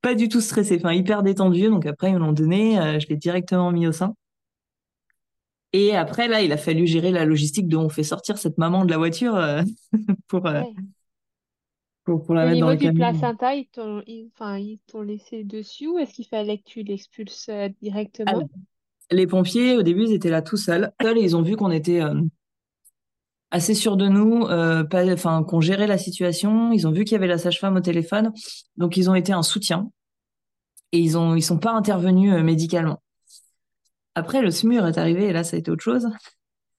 Pas 0.00 0.14
du 0.14 0.28
tout 0.28 0.40
stressé, 0.40 0.76
enfin, 0.78 0.92
hyper 0.92 1.22
détendu. 1.24 1.68
Donc, 1.68 1.86
après, 1.86 2.10
ils 2.10 2.14
me 2.14 2.18
l'ont 2.20 2.32
donné. 2.32 2.78
Euh, 2.78 2.98
je 3.00 3.06
l'ai 3.08 3.16
directement 3.16 3.70
mis 3.72 3.86
au 3.86 3.92
sein. 3.92 4.14
Et 5.72 5.96
après, 5.96 6.28
là, 6.28 6.42
il 6.42 6.52
a 6.52 6.56
fallu 6.58 6.86
gérer 6.86 7.10
la 7.12 7.24
logistique 7.24 7.66
de 7.68 7.76
on 7.76 7.88
fait 7.88 8.02
sortir 8.02 8.36
cette 8.38 8.58
maman 8.58 8.84
de 8.84 8.90
la 8.90 8.98
voiture 8.98 9.36
euh, 9.36 9.62
pour, 10.28 10.46
Ouais. 10.52 10.76
pour, 12.04 12.22
pour 12.24 12.34
la 12.34 12.44
Au 12.44 12.46
mettre 12.46 12.60
dans 12.60 12.70
niveau 12.70 12.72
le 12.72 12.76
du 12.76 12.92
camion. 12.92 12.92
placenta, 12.92 13.54
ils 13.54 13.68
t'ont 13.68 14.02
ils- 14.06 14.30
t'ont 14.86 15.00
laissé 15.00 15.44
dessus 15.44 15.86
ou 15.88 15.98
est-ce 15.98 16.12
qu'il 16.12 16.26
fallait 16.26 16.58
que 16.58 16.64
tu 16.64 16.82
l'expulses 16.82 17.48
Alors, 18.26 18.42
directement? 18.44 18.50
Les 19.10 19.26
pompiers, 19.26 19.76
au 19.76 19.82
début, 19.82 20.04
ils 20.04 20.12
étaient 20.12 20.30
là 20.30 20.42
tout 20.42 20.56
seuls. 20.56 20.92
Seuls, 21.00 21.18
et 21.18 21.22
ils 21.22 21.36
ont 21.36 21.42
vu 21.42 21.56
qu'on 21.56 21.70
était 21.70 22.00
euh, 22.02 22.20
assez 23.50 23.74
sûrs 23.74 23.96
de 23.96 24.08
nous, 24.08 24.46
euh, 24.46 24.84
enfin, 25.12 25.44
qu'on 25.44 25.60
gérait 25.60 25.86
la 25.86 25.98
situation. 25.98 26.72
Ils 26.72 26.86
ont 26.86 26.92
vu 26.92 27.04
qu'il 27.04 27.12
y 27.12 27.16
avait 27.16 27.26
la 27.26 27.38
sage-femme 27.38 27.76
au 27.76 27.80
téléphone. 27.80 28.32
Donc, 28.76 28.96
ils 28.96 29.10
ont 29.10 29.14
été 29.14 29.32
un 29.32 29.42
soutien. 29.42 29.90
Et 30.92 30.98
ils 30.98 31.16
ont, 31.16 31.34
ils 31.34 31.42
sont 31.42 31.58
pas 31.58 31.72
intervenus 31.72 32.32
euh, 32.32 32.42
médicalement. 32.42 33.02
Après, 34.14 34.42
le 34.42 34.50
SMUR 34.50 34.86
est 34.86 34.98
arrivé, 34.98 35.24
et 35.26 35.32
là, 35.32 35.44
ça 35.44 35.56
a 35.56 35.58
été 35.58 35.70
autre 35.70 35.82
chose. 35.82 36.08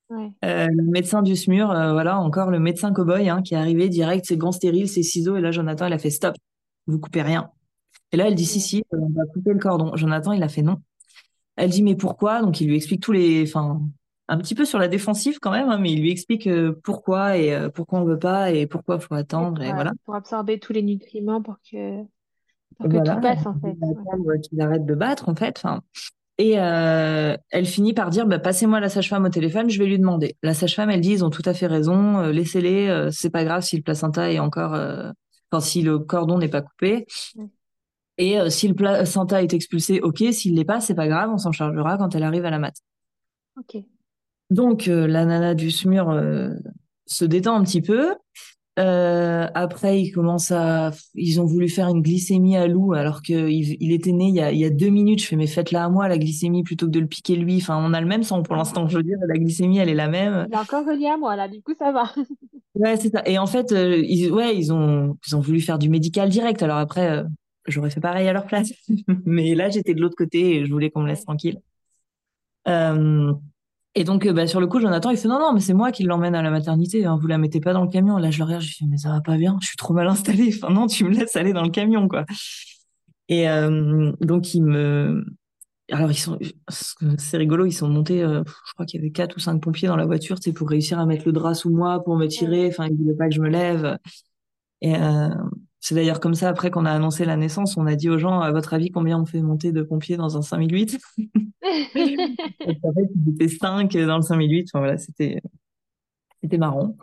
Ouais. 0.10 0.32
Euh, 0.46 0.68
le 0.68 0.84
médecin 0.84 1.22
du 1.22 1.36
SMUR, 1.36 1.72
euh, 1.72 1.94
voilà, 1.94 2.20
encore 2.20 2.52
le 2.52 2.60
médecin 2.60 2.92
cow-boy 2.92 3.30
hein, 3.30 3.42
qui 3.42 3.56
est 3.56 3.58
arrivé 3.58 3.90
direct, 3.90 4.26
ses 4.26 4.38
gants 4.38 4.52
stériles, 4.52 4.90
ses 4.90 5.04
ciseaux. 5.04 5.36
Et 5.38 5.42
là, 5.42 5.52
Jonathan, 5.52 5.88
il 5.88 5.94
a 5.94 5.98
fait 5.98 6.12
stop, 6.12 6.36
vous 6.86 7.00
coupez 7.00 7.22
rien. 7.22 7.50
Et 8.12 8.18
là, 8.18 8.28
elle 8.28 8.36
dit 8.36 8.46
si, 8.46 8.62
si, 8.62 8.84
on 8.92 9.10
va 9.10 9.26
couper 9.34 9.54
le 9.54 9.60
cordon. 9.60 9.96
Jonathan, 9.96 10.34
il 10.34 10.44
a 10.44 10.50
fait 10.50 10.62
non. 10.62 10.78
Elle 11.56 11.70
dit 11.70 11.84
mais 11.84 11.96
pourquoi? 11.96 12.42
Donc 12.42 12.62
il 12.62 12.68
lui 12.68 12.76
explique 12.76 13.02
tous 13.02 13.12
les, 13.12 13.44
enfin 13.48 13.82
un 14.28 14.38
petit 14.38 14.56
peu 14.56 14.66
sur 14.66 14.80
la 14.80 14.88
défensive 14.88 15.40
quand 15.40 15.52
même, 15.52 15.70
hein, 15.70 15.78
mais 15.78 15.92
il 15.92 16.02
lui 16.02 16.12
explique 16.12 16.48
euh, 16.48 16.80
pourquoi 16.84 17.38
et 17.38 17.54
euh, 17.54 17.70
pourquoi 17.70 18.00
on 18.00 18.06
veut 18.06 18.20
pas 18.20 18.52
et 18.52 18.68
pourquoi 18.68 19.00
faut 19.00 19.14
attendre 19.16 19.62
et, 19.62 19.74
voilà. 19.74 19.92
Pour 20.06 20.16
absorber 20.16 20.60
tous 20.60 20.74
les 20.74 20.82
nutriments 20.82 21.42
pour 21.42 21.58
que, 21.70 22.02
pour 22.78 22.90
que 22.90 22.98
tout 22.98 23.22
passe 23.22 23.46
en 23.46 23.56
fait. 23.60 24.42
Qu'il 24.42 24.62
arrête 24.62 24.86
de 24.86 24.96
battre 24.96 25.30
en 25.30 25.36
fait. 25.36 25.58
Enfin, 25.58 25.82
et 26.38 26.60
euh, 26.60 27.36
elle 27.52 27.66
finit 27.66 27.94
par 27.94 28.10
dire 28.10 28.26
bah, 28.26 28.40
passez-moi 28.40 28.80
la 28.80 28.90
sage-femme 28.90 29.26
au 29.26 29.30
téléphone, 29.30 29.70
je 29.70 29.78
vais 29.78 29.86
lui 29.86 30.00
demander. 30.00 30.36
La 30.42 30.54
sage-femme, 30.54 30.90
elle 30.90 31.02
dit 31.02 31.12
ils 31.12 31.26
ont 31.26 31.30
tout 31.30 31.44
à 31.46 31.54
fait 31.54 31.68
raison, 31.68 32.22
laissez-les, 32.22 33.10
c'est 33.12 33.30
pas 33.30 33.44
grave 33.44 33.62
si 33.62 33.76
le 33.76 33.84
placenta 33.84 34.32
est 34.32 34.40
encore, 34.40 34.72
enfin 34.72 35.62
si 35.62 35.82
le 35.82 36.00
cordon 36.00 36.38
n'est 36.38 36.48
pas 36.48 36.62
coupé. 36.62 37.06
Et 38.18 38.38
si 38.50 38.68
le 38.68 38.76
placenta 38.76 39.42
est 39.42 39.54
expulsé, 39.54 40.00
ok. 40.02 40.24
S'il 40.32 40.56
l'est 40.56 40.66
pas, 40.66 40.80
c'est 40.80 40.96
pas 40.96 41.08
grave, 41.08 41.32
on 41.34 41.38
s'en 41.38 41.52
chargera 41.52 41.98
quand 41.98 42.14
elle 42.16 42.24
arrive 42.24 42.46
à 42.46 42.52
la 42.52 42.60
mat. 42.60 42.76
Ok. 43.58 43.84
Donc, 44.50 44.88
euh, 44.88 45.08
la 45.08 45.26
nana 45.26 45.56
du 45.56 45.72
SMUR 45.72 46.10
euh, 46.10 46.52
se 47.08 47.26
détend 47.26 47.56
un 47.56 47.64
petit 47.64 47.82
peu. 47.82 48.14
Euh, 48.80 49.48
après, 49.54 50.02
ils 50.02 50.12
commencent 50.12 50.52
à, 50.52 50.92
ils 51.14 51.40
ont 51.40 51.46
voulu 51.46 51.70
faire 51.70 51.88
une 51.88 52.02
glycémie 52.02 52.58
à 52.58 52.68
Lou 52.68 52.94
alors 52.94 53.22
qu'il 53.22 53.50
il 53.50 53.92
était 53.92 54.12
né 54.12 54.30
il 54.30 54.36
y, 54.36 54.42
a, 54.42 54.52
il 54.52 54.60
y 54.60 54.66
a 54.66 54.70
deux 54.70 54.90
minutes. 54.90 55.22
Je 55.22 55.28
fais, 55.28 55.36
mais 55.36 55.48
faites-la 55.48 55.86
à 55.86 55.90
moi, 55.90 56.08
la 56.08 56.18
glycémie, 56.18 56.64
plutôt 56.64 56.88
que 56.88 56.92
de 56.92 57.00
le 57.00 57.08
piquer 57.08 57.36
lui. 57.36 57.58
Enfin, 57.58 57.80
on 57.84 57.94
a 57.94 58.02
le 58.02 58.08
même 58.08 58.24
sang 58.24 58.44
pour 58.44 58.56
l'instant, 58.56 58.88
je 58.88 58.98
veux 58.98 59.04
dire, 59.04 59.18
la 59.28 59.38
glycémie, 59.38 59.78
elle 59.78 59.90
est 59.90 59.96
la 59.96 60.08
même. 60.08 60.48
Il 60.50 60.56
a 60.56 60.62
encore 60.62 60.86
relié 60.86 61.08
à 61.08 61.18
moi, 61.18 61.36
là, 61.36 61.48
du 61.48 61.62
coup, 61.62 61.74
ça 61.78 61.92
va. 61.92 62.12
ouais, 62.76 62.98
c'est 62.98 63.10
ça. 63.10 63.22
Et 63.26 63.38
en 63.38 63.48
fait, 63.48 63.72
ils, 63.72 64.32
ouais, 64.32 64.56
ils 64.56 64.74
ont, 64.74 65.18
ils 65.28 65.36
ont 65.36 65.40
voulu 65.40 65.62
faire 65.62 65.80
du 65.80 65.90
médical 65.90 66.30
direct. 66.30 66.62
Alors 66.64 66.78
après, 66.78 67.24
j'aurais 67.68 67.90
fait 67.90 68.02
pareil 68.02 68.28
à 68.28 68.34
leur 68.34 68.46
place. 68.46 68.72
mais 69.26 69.56
là, 69.56 69.70
j'étais 69.70 69.94
de 69.94 70.02
l'autre 70.02 70.16
côté 70.18 70.58
et 70.58 70.66
je 70.66 70.72
voulais 70.72 70.90
qu'on 70.90 71.02
me 71.02 71.08
laisse 71.08 71.24
tranquille. 71.24 71.60
Euh, 72.68 73.34
et 73.96 74.04
donc, 74.04 74.26
euh, 74.26 74.34
bah, 74.34 74.48
sur 74.48 74.60
le 74.60 74.68
coup, 74.68 74.80
Jonathan, 74.80 75.12
il 75.12 75.18
fait 75.18 75.28
non, 75.28 75.40
non, 75.40 75.54
mais 75.54 75.60
c'est 75.60 75.74
moi 75.74 75.92
qui 75.92 76.04
l'emmène 76.04 76.34
à 76.36 76.42
la 76.42 76.50
maternité. 76.50 77.06
Hein, 77.06 77.18
vous 77.20 77.28
la 77.28 77.38
mettez 77.38 77.60
pas 77.60 77.74
dans 77.74 77.84
le 77.84 77.90
camion. 77.90 78.18
Là, 78.18 78.32
je 78.32 78.40
le 78.40 78.46
regarde, 78.46 78.64
je 78.64 78.76
fais 78.76 78.86
mais 78.86 78.98
ça 78.98 79.10
va 79.10 79.22
pas 79.22 79.38
bien. 79.38 79.58
Je 79.62 79.68
suis 79.68 79.78
trop 79.78 79.94
mal 79.94 80.08
installée. 80.08 80.52
Enfin 80.56 80.74
non, 80.74 80.88
tu 80.88 81.04
me 81.04 81.12
laisses 81.12 81.36
aller 81.36 81.54
dans 81.54 81.64
le 81.64 81.70
camion, 81.70 82.08
quoi. 82.08 82.26
Et 83.30 83.50
euh, 83.50 84.12
donc, 84.22 84.54
il 84.54 84.64
me. 84.64 85.24
Alors, 85.92 86.10
ils 86.12 86.18
sont. 86.18 86.40
C'est 87.20 87.38
rigolo. 87.38 87.66
Ils 87.66 87.74
sont 87.74 87.88
montés. 87.88 88.24
Euh, 88.24 88.44
je 88.68 88.74
crois 88.74 88.86
qu'il 88.86 89.00
y 89.00 89.04
avait 89.04 89.12
quatre 89.12 89.38
ou 89.38 89.40
cinq 89.40 89.62
pompiers 89.62 89.88
dans 89.88 89.96
la 89.96 90.06
voiture, 90.06 90.38
c'est 90.42 90.54
pour 90.54 90.70
réussir 90.70 91.00
à 91.00 91.06
mettre 91.06 91.26
le 91.26 91.32
drap 91.32 91.54
sous 91.54 91.70
moi, 91.70 92.04
pour 92.04 92.18
me 92.18 92.28
tirer. 92.28 92.68
Enfin, 92.68 92.88
ils 92.88 92.98
voulaient 92.98 93.16
pas 93.16 93.30
que 93.30 93.36
je 93.36 93.42
me 93.42 93.50
lève. 93.50 93.98
Et 94.82 94.96
euh, 94.96 95.30
c'est 95.84 95.96
d'ailleurs 95.96 96.22
comme 96.22 96.34
ça, 96.34 96.48
après 96.48 96.72
qu'on 96.72 96.86
a 96.86 96.92
annoncé 96.92 97.26
la 97.26 97.36
naissance, 97.36 97.76
on 97.76 97.86
a 97.88 97.96
dit 97.96 98.10
aux 98.10 98.18
gens, 98.18 98.40
à 98.40 98.54
votre 98.54 98.74
avis, 98.74 98.90
combien 98.90 99.20
on 99.20 99.26
fait 99.26 99.42
monter 99.42 99.74
de 99.74 99.82
pompiers 99.82 100.16
dans 100.16 100.38
un 100.38 100.42
5008 100.42 100.98
En 101.22 102.94
fait, 102.94 103.10
ils 103.14 103.34
étaient 103.34 103.50
5 103.50 103.92
dans 103.92 104.16
le 104.16 104.22
5008. 104.22 104.70
Enfin, 104.70 104.80
voilà, 104.80 104.98
c'était, 104.98 105.42
c'était 106.42 106.58
marrant. 106.58 106.96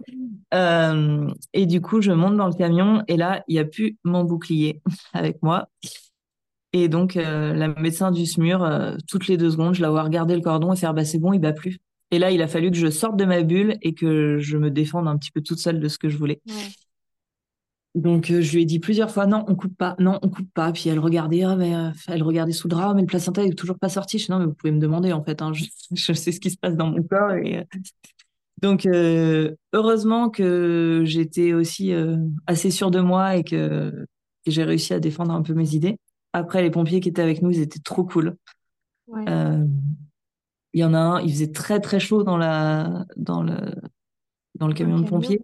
Euh, 0.54 1.28
et 1.52 1.66
du 1.66 1.82
coup, 1.82 2.00
je 2.00 2.12
monte 2.12 2.38
dans 2.38 2.46
le 2.46 2.54
camion 2.54 3.04
et 3.06 3.18
là, 3.18 3.44
il 3.48 3.52
n'y 3.52 3.58
a 3.58 3.66
plus 3.66 3.98
mon 4.02 4.24
bouclier 4.24 4.80
avec 5.12 5.42
moi. 5.42 5.68
Et 6.72 6.88
donc, 6.88 7.18
euh, 7.18 7.52
la 7.52 7.68
médecin 7.68 8.10
du 8.10 8.24
SMUR, 8.24 8.62
euh, 8.62 8.96
toutes 9.06 9.26
les 9.26 9.36
deux 9.36 9.50
secondes, 9.50 9.74
je 9.74 9.82
la 9.82 9.90
vois 9.90 10.04
regarder 10.04 10.34
le 10.34 10.40
cordon 10.40 10.72
et 10.72 10.76
faire 10.76 10.94
bah, 10.94 11.04
c'est 11.04 11.18
bon, 11.18 11.34
il 11.34 11.38
bat 11.40 11.52
plus. 11.52 11.80
Et 12.12 12.18
là, 12.18 12.30
il 12.30 12.40
a 12.40 12.48
fallu 12.48 12.70
que 12.70 12.78
je 12.78 12.88
sorte 12.88 13.18
de 13.18 13.26
ma 13.26 13.42
bulle 13.42 13.76
et 13.82 13.92
que 13.92 14.38
je 14.38 14.56
me 14.56 14.70
défende 14.70 15.06
un 15.06 15.18
petit 15.18 15.32
peu 15.32 15.42
toute 15.42 15.58
seule 15.58 15.80
de 15.80 15.88
ce 15.88 15.98
que 15.98 16.08
je 16.08 16.16
voulais. 16.16 16.40
Donc 17.96 18.30
euh, 18.30 18.40
je 18.40 18.54
lui 18.54 18.62
ai 18.62 18.64
dit 18.64 18.78
plusieurs 18.78 19.10
fois 19.10 19.26
non, 19.26 19.44
on 19.48 19.56
coupe 19.56 19.76
pas, 19.76 19.96
non, 19.98 20.18
on 20.22 20.28
coupe 20.28 20.52
pas. 20.54 20.72
Puis 20.72 20.88
elle 20.88 21.00
regardait, 21.00 21.42
ah, 21.42 21.56
mais, 21.56 21.74
euh, 21.74 21.90
elle 22.06 22.22
regardait 22.22 22.52
sous 22.52 22.68
le 22.68 22.70
drap, 22.70 22.94
mais 22.94 23.00
le 23.00 23.06
placenta 23.06 23.42
est 23.42 23.58
toujours 23.58 23.78
pas 23.78 23.88
sorti. 23.88 24.18
Je 24.18 24.26
dis 24.26 24.30
non, 24.30 24.38
mais 24.38 24.46
vous 24.46 24.54
pouvez 24.54 24.72
me 24.72 24.78
demander 24.78 25.12
en 25.12 25.24
fait, 25.24 25.42
hein, 25.42 25.52
je, 25.92 26.12
sais 26.12 26.32
ce 26.32 26.40
qui 26.40 26.50
se 26.50 26.56
passe 26.56 26.76
dans 26.76 26.86
mon 26.86 27.02
corps. 27.02 27.32
Et, 27.32 27.58
euh, 27.58 27.64
donc 28.62 28.86
heureusement 29.72 30.28
que 30.28 31.02
j'étais 31.06 31.54
aussi 31.54 31.94
assez 32.46 32.70
sûre 32.70 32.90
de 32.90 33.00
moi 33.00 33.36
et 33.36 33.42
que, 33.42 33.90
que 34.44 34.50
j'ai 34.50 34.64
réussi 34.64 34.92
à 34.92 35.00
défendre 35.00 35.32
un 35.32 35.40
peu 35.40 35.54
mes 35.54 35.74
idées. 35.74 35.96
Après 36.34 36.60
les 36.60 36.70
pompiers 36.70 37.00
qui 37.00 37.08
étaient 37.08 37.22
avec 37.22 37.40
nous, 37.40 37.50
ils 37.50 37.62
étaient 37.62 37.80
trop 37.80 38.04
cool. 38.04 38.36
Il 39.16 39.66
y 40.74 40.84
en 40.84 40.92
a 40.92 40.98
un, 40.98 41.20
il 41.22 41.32
faisait 41.32 41.52
très 41.52 41.80
très 41.80 41.98
chaud 42.00 42.22
dans 42.22 42.36
la 42.36 43.06
dans 43.16 43.42
le 43.42 43.56
dans 44.56 44.68
le 44.68 44.74
camion 44.74 45.00
de 45.00 45.08
pompiers 45.08 45.40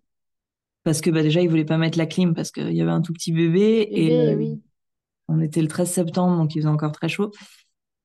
parce 0.87 1.01
que 1.01 1.11
bah, 1.11 1.25
déjà, 1.25 1.41
ils 1.41 1.49
voulaient 1.49 1.65
pas 1.65 1.79
mettre 1.79 1.99
la 1.99 2.07
clim 2.07 2.33
parce 2.33 2.53
qu'il 2.53 2.71
y 2.71 2.81
avait 2.81 2.93
un 2.93 3.01
tout 3.01 3.13
petit 3.13 3.33
bébé. 3.33 3.89
et 3.91 4.13
euh, 4.13 4.37
oui. 4.37 4.63
on 5.27 5.41
était 5.41 5.61
le 5.61 5.67
13 5.67 5.91
septembre, 5.91 6.37
donc 6.37 6.55
il 6.55 6.61
faisait 6.61 6.69
encore 6.69 6.93
très 6.93 7.09
chaud. 7.09 7.33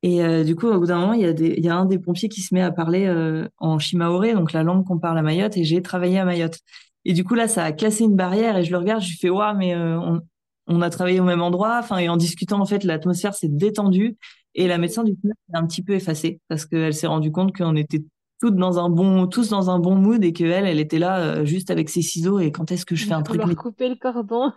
Et 0.01 0.23
euh, 0.23 0.43
du 0.43 0.55
coup, 0.55 0.65
au 0.67 0.79
bout 0.79 0.87
d'un 0.87 0.97
moment, 0.97 1.13
il 1.13 1.21
y, 1.21 1.25
a 1.25 1.31
y 1.31 1.69
un 1.69 1.85
des 1.85 1.99
pompiers 1.99 2.27
qui 2.27 2.41
se 2.41 2.55
met 2.55 2.61
à 2.61 2.71
parler 2.71 3.05
euh, 3.05 3.47
en 3.59 3.77
shimaoré, 3.77 4.33
donc 4.33 4.51
la 4.51 4.63
langue 4.63 4.83
qu'on 4.83 4.97
parle 4.97 5.19
à 5.19 5.21
Mayotte, 5.21 5.57
et 5.57 5.63
j'ai 5.63 5.83
travaillé 5.83 6.17
à 6.17 6.25
Mayotte. 6.25 6.57
Et 7.05 7.13
du 7.13 7.23
coup, 7.23 7.35
là, 7.35 7.47
ça 7.47 7.63
a 7.63 7.71
cassé 7.71 8.03
une 8.03 8.15
barrière, 8.15 8.57
et 8.57 8.63
je 8.63 8.71
le 8.71 8.79
regarde, 8.79 9.03
je 9.03 9.09
lui 9.09 9.17
fais, 9.17 9.29
waouh, 9.29 9.55
mais 9.55 9.75
on, 9.75 10.19
on, 10.65 10.81
a 10.81 10.89
travaillé 10.89 11.19
au 11.19 11.23
même 11.23 11.43
endroit. 11.43 11.77
Enfin, 11.77 11.99
et 11.99 12.09
en 12.09 12.17
discutant, 12.17 12.59
en 12.59 12.65
fait, 12.65 12.83
l'atmosphère 12.83 13.35
s'est 13.35 13.47
détendue, 13.47 14.17
et 14.55 14.67
la 14.67 14.79
médecin 14.79 15.03
du 15.03 15.13
coup 15.13 15.27
s'est 15.27 15.55
un 15.55 15.67
petit 15.67 15.83
peu 15.83 15.93
effacée, 15.93 16.39
parce 16.47 16.65
qu'elle 16.65 16.95
s'est 16.95 17.05
rendue 17.05 17.31
compte 17.31 17.55
qu'on 17.55 17.75
était 17.75 18.01
toutes 18.41 18.55
dans 18.55 18.79
un 18.79 18.89
bon, 18.89 19.27
tous 19.27 19.49
dans 19.49 19.69
un 19.69 19.79
bon 19.79 19.95
mood 19.95 20.23
et 20.23 20.33
qu'elle, 20.33 20.65
elle 20.65 20.79
était 20.79 20.97
là 20.99 21.19
euh, 21.19 21.45
juste 21.45 21.69
avec 21.69 21.89
ses 21.89 22.01
ciseaux 22.01 22.39
et 22.39 22.51
quand 22.51 22.71
est-ce 22.71 22.85
que 22.85 22.95
je 22.95 23.05
fais 23.05 23.13
un 23.13 23.21
truc. 23.21 23.37
Leur 23.37 23.55
couper 23.55 23.87
le 23.87 23.95
cordon. 23.95 24.51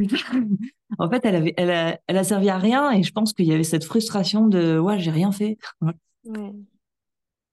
en 0.98 1.08
fait, 1.08 1.24
elle 1.24 1.36
avait, 1.36 1.54
elle 1.56 1.70
a, 1.70 1.98
elle 2.08 2.18
a 2.18 2.24
servi 2.24 2.50
à 2.50 2.58
rien 2.58 2.90
et 2.90 3.04
je 3.04 3.12
pense 3.12 3.32
qu'il 3.32 3.46
y 3.46 3.54
avait 3.54 3.62
cette 3.62 3.84
frustration 3.84 4.48
de 4.48 4.78
ouais, 4.78 4.98
j'ai 4.98 5.12
rien 5.12 5.30
fait. 5.30 5.56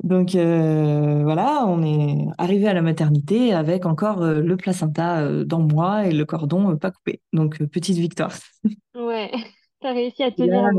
Donc 0.03 0.34
euh, 0.34 1.22
voilà, 1.22 1.66
on 1.68 1.84
est 1.84 2.26
arrivé 2.39 2.68
à 2.68 2.74
la 2.74 2.82
maternité 2.82 3.53
avec 3.53 3.86
encore 3.86 4.24
euh, 4.24 4.41
le 4.41 4.57
placenta 4.57 5.43
dans 5.43 5.59
moi 5.59 6.07
et 6.07 6.12
le 6.12 6.26
cordon 6.26 6.76
pas 6.76 6.89
coupé. 6.89 7.22
Donc 7.34 7.64
petite 7.68 7.97
victoire. 7.97 8.34
Ouais, 8.95 9.32
t'as 9.80 9.93
réussi 9.93 10.24
à 10.24 10.32
tenir 10.32 10.70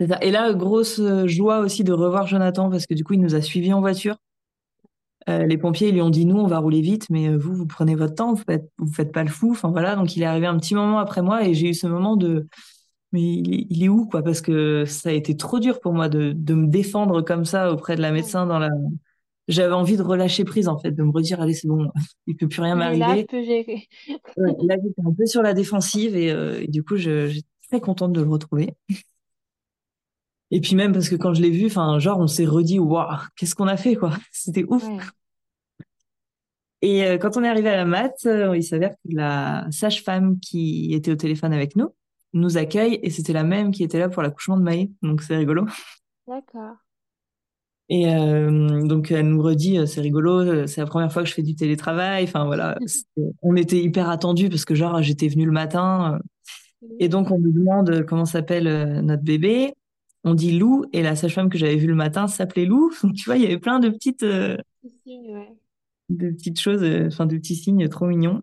Et 0.00 0.30
là, 0.30 0.52
grosse 0.52 1.00
euh, 1.00 1.26
joie 1.26 1.58
aussi 1.58 1.82
de 1.82 1.92
revoir 1.92 2.26
Jonathan 2.26 2.70
parce 2.70 2.86
que 2.86 2.94
du 2.94 3.04
coup, 3.04 3.14
il 3.14 3.20
nous 3.20 3.34
a 3.34 3.40
suivis 3.40 3.72
en 3.72 3.80
voiture. 3.80 4.16
Euh, 5.28 5.44
les 5.44 5.58
pompiers 5.58 5.88
ils 5.88 5.94
lui 5.94 6.00
ont 6.00 6.10
dit 6.10 6.24
nous, 6.24 6.38
on 6.38 6.46
va 6.46 6.58
rouler 6.58 6.80
vite, 6.80 7.06
mais 7.10 7.28
euh, 7.28 7.36
vous, 7.36 7.54
vous 7.54 7.66
prenez 7.66 7.94
votre 7.94 8.14
temps, 8.14 8.32
vous 8.32 8.42
faites, 8.48 8.70
vous 8.78 8.92
faites 8.92 9.12
pas 9.12 9.24
le 9.24 9.28
fou. 9.28 9.50
Enfin 9.50 9.70
voilà, 9.70 9.96
donc 9.96 10.16
il 10.16 10.22
est 10.22 10.26
arrivé 10.26 10.46
un 10.46 10.58
petit 10.58 10.74
moment 10.74 10.98
après 11.00 11.20
moi 11.20 11.46
et 11.46 11.52
j'ai 11.52 11.68
eu 11.68 11.74
ce 11.74 11.86
moment 11.86 12.16
de 12.16 12.46
mais 13.12 13.22
il 13.22 13.82
est, 13.82 13.88
où 13.88 14.06
quoi? 14.06 14.22
Parce 14.22 14.42
que 14.42 14.84
ça 14.84 15.08
a 15.08 15.12
été 15.12 15.34
trop 15.34 15.60
dur 15.60 15.80
pour 15.80 15.94
moi 15.94 16.10
de, 16.10 16.32
de 16.32 16.54
me 16.54 16.66
défendre 16.66 17.22
comme 17.22 17.46
ça 17.46 17.72
auprès 17.72 17.96
de 17.96 18.02
la 18.02 18.12
médecin 18.12 18.46
dans 18.46 18.58
la. 18.58 18.68
J'avais 19.48 19.72
envie 19.72 19.96
de 19.96 20.02
relâcher 20.02 20.44
prise 20.44 20.68
en 20.68 20.78
fait, 20.78 20.90
de 20.92 21.02
me 21.02 21.10
redire 21.10 21.40
allez 21.40 21.54
c'est 21.54 21.68
bon, 21.68 21.90
il 22.26 22.36
peut 22.36 22.48
plus 22.48 22.60
rien 22.60 22.74
m'arriver. 22.74 23.00
Là, 23.00 23.16
je 23.16 23.22
peux 23.22 23.42
gérer. 23.42 23.88
là 24.36 24.76
j'étais 24.82 25.02
un 25.06 25.12
peu 25.12 25.26
sur 25.26 25.42
la 25.42 25.54
défensive 25.54 26.16
et, 26.16 26.28
et 26.62 26.68
du 26.68 26.84
coup 26.84 26.96
j'étais 26.96 27.46
très 27.68 27.80
contente 27.80 28.12
de 28.12 28.20
le 28.20 28.28
retrouver. 28.28 28.74
Et 30.50 30.60
puis 30.60 30.74
même 30.74 30.92
parce 30.92 31.08
que 31.08 31.16
quand 31.16 31.34
je 31.34 31.42
l'ai 31.42 31.50
vu, 31.50 31.66
enfin, 31.66 31.98
genre, 31.98 32.18
on 32.18 32.26
s'est 32.26 32.46
redit, 32.46 32.78
waouh, 32.78 33.06
qu'est-ce 33.36 33.54
qu'on 33.54 33.66
a 33.66 33.76
fait, 33.76 33.96
quoi. 33.96 34.12
C'était 34.32 34.64
ouf. 34.64 34.84
Et 36.80 37.04
euh, 37.04 37.18
quand 37.18 37.36
on 37.36 37.44
est 37.44 37.48
arrivé 37.48 37.68
à 37.68 37.76
la 37.76 37.84
mat, 37.84 38.14
euh, 38.26 38.56
il 38.56 38.62
s'avère 38.62 38.90
que 38.90 39.14
la 39.14 39.66
sage-femme 39.70 40.38
qui 40.38 40.94
était 40.94 41.10
au 41.10 41.16
téléphone 41.16 41.52
avec 41.52 41.76
nous 41.76 41.94
nous 42.34 42.56
accueille 42.56 43.00
et 43.02 43.10
c'était 43.10 43.32
la 43.32 43.42
même 43.42 43.72
qui 43.72 43.82
était 43.82 43.98
là 43.98 44.08
pour 44.08 44.22
l'accouchement 44.22 44.56
de 44.56 44.62
Maë. 44.62 44.90
Donc 45.02 45.22
c'est 45.22 45.36
rigolo. 45.36 45.66
D'accord. 46.28 46.76
Et 47.88 48.14
euh, 48.14 48.86
donc 48.86 49.10
elle 49.10 49.28
nous 49.28 49.42
redit, 49.42 49.80
c'est 49.86 50.02
rigolo, 50.02 50.66
c'est 50.66 50.82
la 50.82 50.86
première 50.86 51.10
fois 51.10 51.22
que 51.22 51.28
je 51.28 51.34
fais 51.34 51.42
du 51.42 51.56
télétravail. 51.56 52.24
Enfin 52.24 52.44
voilà, 52.44 52.78
on 53.42 53.56
était 53.56 53.80
hyper 53.80 54.08
attendus 54.08 54.50
parce 54.50 54.64
que 54.64 54.74
genre 54.74 55.02
j'étais 55.02 55.26
venue 55.26 55.46
le 55.46 55.52
matin. 55.52 56.20
Et 57.00 57.08
donc 57.08 57.32
on 57.32 57.40
nous 57.40 57.50
demande 57.50 58.04
comment 58.06 58.26
s'appelle 58.26 59.00
notre 59.00 59.22
bébé 59.22 59.74
on 60.24 60.34
dit 60.34 60.58
Lou 60.58 60.84
et 60.92 61.02
la 61.02 61.16
sage-femme 61.16 61.48
que 61.48 61.58
j'avais 61.58 61.76
vue 61.76 61.86
le 61.86 61.94
matin 61.94 62.26
s'appelait 62.26 62.64
Lou. 62.64 62.92
Donc, 63.02 63.14
tu 63.14 63.24
vois, 63.24 63.36
il 63.36 63.42
y 63.42 63.46
avait 63.46 63.58
plein 63.58 63.80
de 63.80 63.88
petites, 63.88 64.22
euh, 64.22 64.56
de 66.08 66.30
petites 66.30 66.60
choses, 66.60 66.82
euh, 66.82 67.06
enfin 67.06 67.26
de 67.26 67.36
petits 67.36 67.56
signes 67.56 67.88
trop 67.88 68.06
mignons. 68.06 68.42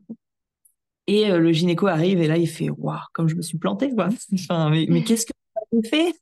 Et 1.07 1.29
euh, 1.31 1.37
le 1.37 1.51
gynéco 1.51 1.85
arrive 1.85 2.19
et 2.19 2.27
là 2.27 2.37
il 2.37 2.47
fait 2.47 2.69
waouh, 2.69 2.97
comme 3.13 3.27
je 3.27 3.35
me 3.35 3.41
suis 3.41 3.59
plantée 3.59 3.91
quoi. 3.93 4.09
Enfin, 4.33 4.69
mais, 4.69 4.85
qu'est-ce 5.03 5.25
que 5.25 5.33
tu 5.71 5.87
fait? 5.87 6.13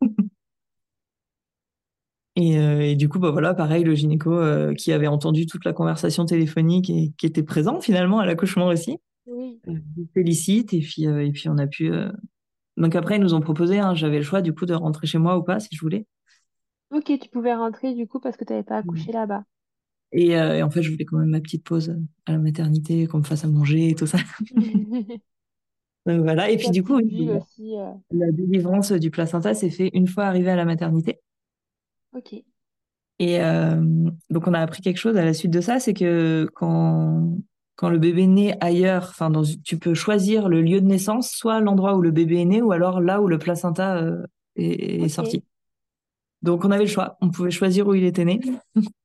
Et, 2.36 2.96
du 2.96 3.10
coup, 3.10 3.20
bah 3.20 3.30
voilà, 3.30 3.54
pareil, 3.54 3.84
le 3.84 3.94
gynéco 3.94 4.42
qui 4.76 4.92
avait 4.92 5.08
entendu 5.08 5.46
toute 5.46 5.66
la 5.66 5.72
conversation 5.72 6.26
téléphonique 6.26 6.90
et 6.90 7.14
qui 7.16 7.28
était 7.28 7.44
présent 7.44 7.80
finalement 7.80 8.20
à 8.20 8.26
l'accouchement 8.26 8.68
aussi. 8.68 8.98
Oui. 9.26 9.62
félicite 10.14 10.74
et 10.74 10.80
puis 10.80 11.04
et 11.04 11.32
puis 11.32 11.48
on 11.48 11.58
a 11.58 11.68
pu 11.68 11.90
donc 12.78 12.96
après, 12.96 13.18
ils 13.18 13.22
nous 13.22 13.34
ont 13.34 13.42
proposé, 13.42 13.80
hein, 13.80 13.94
j'avais 13.94 14.18
le 14.18 14.24
choix 14.24 14.42
du 14.42 14.54
coup 14.54 14.66
de 14.66 14.74
rentrer 14.74 15.08
chez 15.08 15.18
moi 15.18 15.38
ou 15.38 15.44
pas 15.44 15.60
si 15.60 15.76
je 15.76 15.82
voulais. 15.82 16.06
Ok, 16.92 17.12
tu 17.20 17.30
pouvais 17.30 17.56
rentrer 17.56 17.94
du 17.94 18.08
coup 18.08 18.20
parce 18.20 18.38
que 18.38 18.46
tu 18.46 18.54
n'avais 18.54 18.64
pas 18.64 18.78
accouché 18.78 19.12
mmh. 19.12 19.16
là-bas. 19.16 19.44
Et, 20.12 20.38
euh, 20.38 20.58
et, 20.58 20.64
en 20.64 20.70
fait, 20.70 20.84
je 20.84 20.92
voulais 20.92 21.06
quand 21.06 21.18
même 21.18 21.30
ma 21.30 21.42
petite 21.42 21.64
pause 21.64 21.96
à 22.28 22.34
la 22.34 22.38
maternité, 22.38 23.08
qu'on 23.08 23.18
me 23.20 23.24
fasse 23.24 23.44
à 23.44 23.48
manger 23.48 23.90
et 23.90 23.96
tout 23.96 24.06
ça. 24.06 24.20
Donc 26.06 26.22
voilà, 26.22 26.50
et 26.50 26.58
puis 26.58 26.70
du 26.70 26.84
coup, 26.84 26.96
aussi, 26.96 27.78
euh. 27.78 27.92
la 28.12 28.30
délivrance 28.32 28.92
du 28.92 29.10
placenta 29.10 29.54
s'est 29.54 29.70
fait 29.70 29.90
une 29.94 30.08
fois 30.08 30.26
arrivé 30.26 30.50
à 30.50 30.56
la 30.58 30.66
maternité. 30.66 31.22
Ok. 32.14 32.34
Et 33.20 33.42
euh, 33.42 33.82
donc, 34.30 34.48
on 34.48 34.54
a 34.54 34.60
appris 34.60 34.82
quelque 34.82 34.98
chose 34.98 35.16
à 35.16 35.24
la 35.24 35.34
suite 35.34 35.52
de 35.52 35.62
ça, 35.62 35.80
c'est 35.80 35.94
que 35.94 36.50
quand, 36.54 37.38
quand 37.76 37.90
le 37.90 37.98
bébé 37.98 38.28
naît 38.28 38.58
ailleurs, 38.62 39.08
enfin, 39.10 39.32
tu 39.64 39.78
peux 39.78 39.94
choisir 39.94 40.48
le 40.48 40.62
lieu 40.62 40.80
de 40.80 40.86
naissance, 40.86 41.32
soit 41.32 41.60
l'endroit 41.60 41.96
où 41.96 42.02
le 42.02 42.12
bébé 42.12 42.42
est 42.42 42.46
né, 42.46 42.62
ou 42.62 42.72
alors 42.72 43.02
là 43.02 43.22
où 43.22 43.28
le 43.28 43.40
placenta 43.40 43.98
euh, 43.98 44.26
est, 44.56 45.08
sorti. 45.10 45.44
Donc, 46.42 46.66
on 46.66 46.72
avait 46.72 46.84
le 46.84 46.90
choix. 46.90 47.18
On 47.22 47.30
pouvait 47.30 47.52
choisir 47.52 47.88
où 47.88 47.94
il 47.94 48.04
était 48.04 48.26
né. 48.26 48.40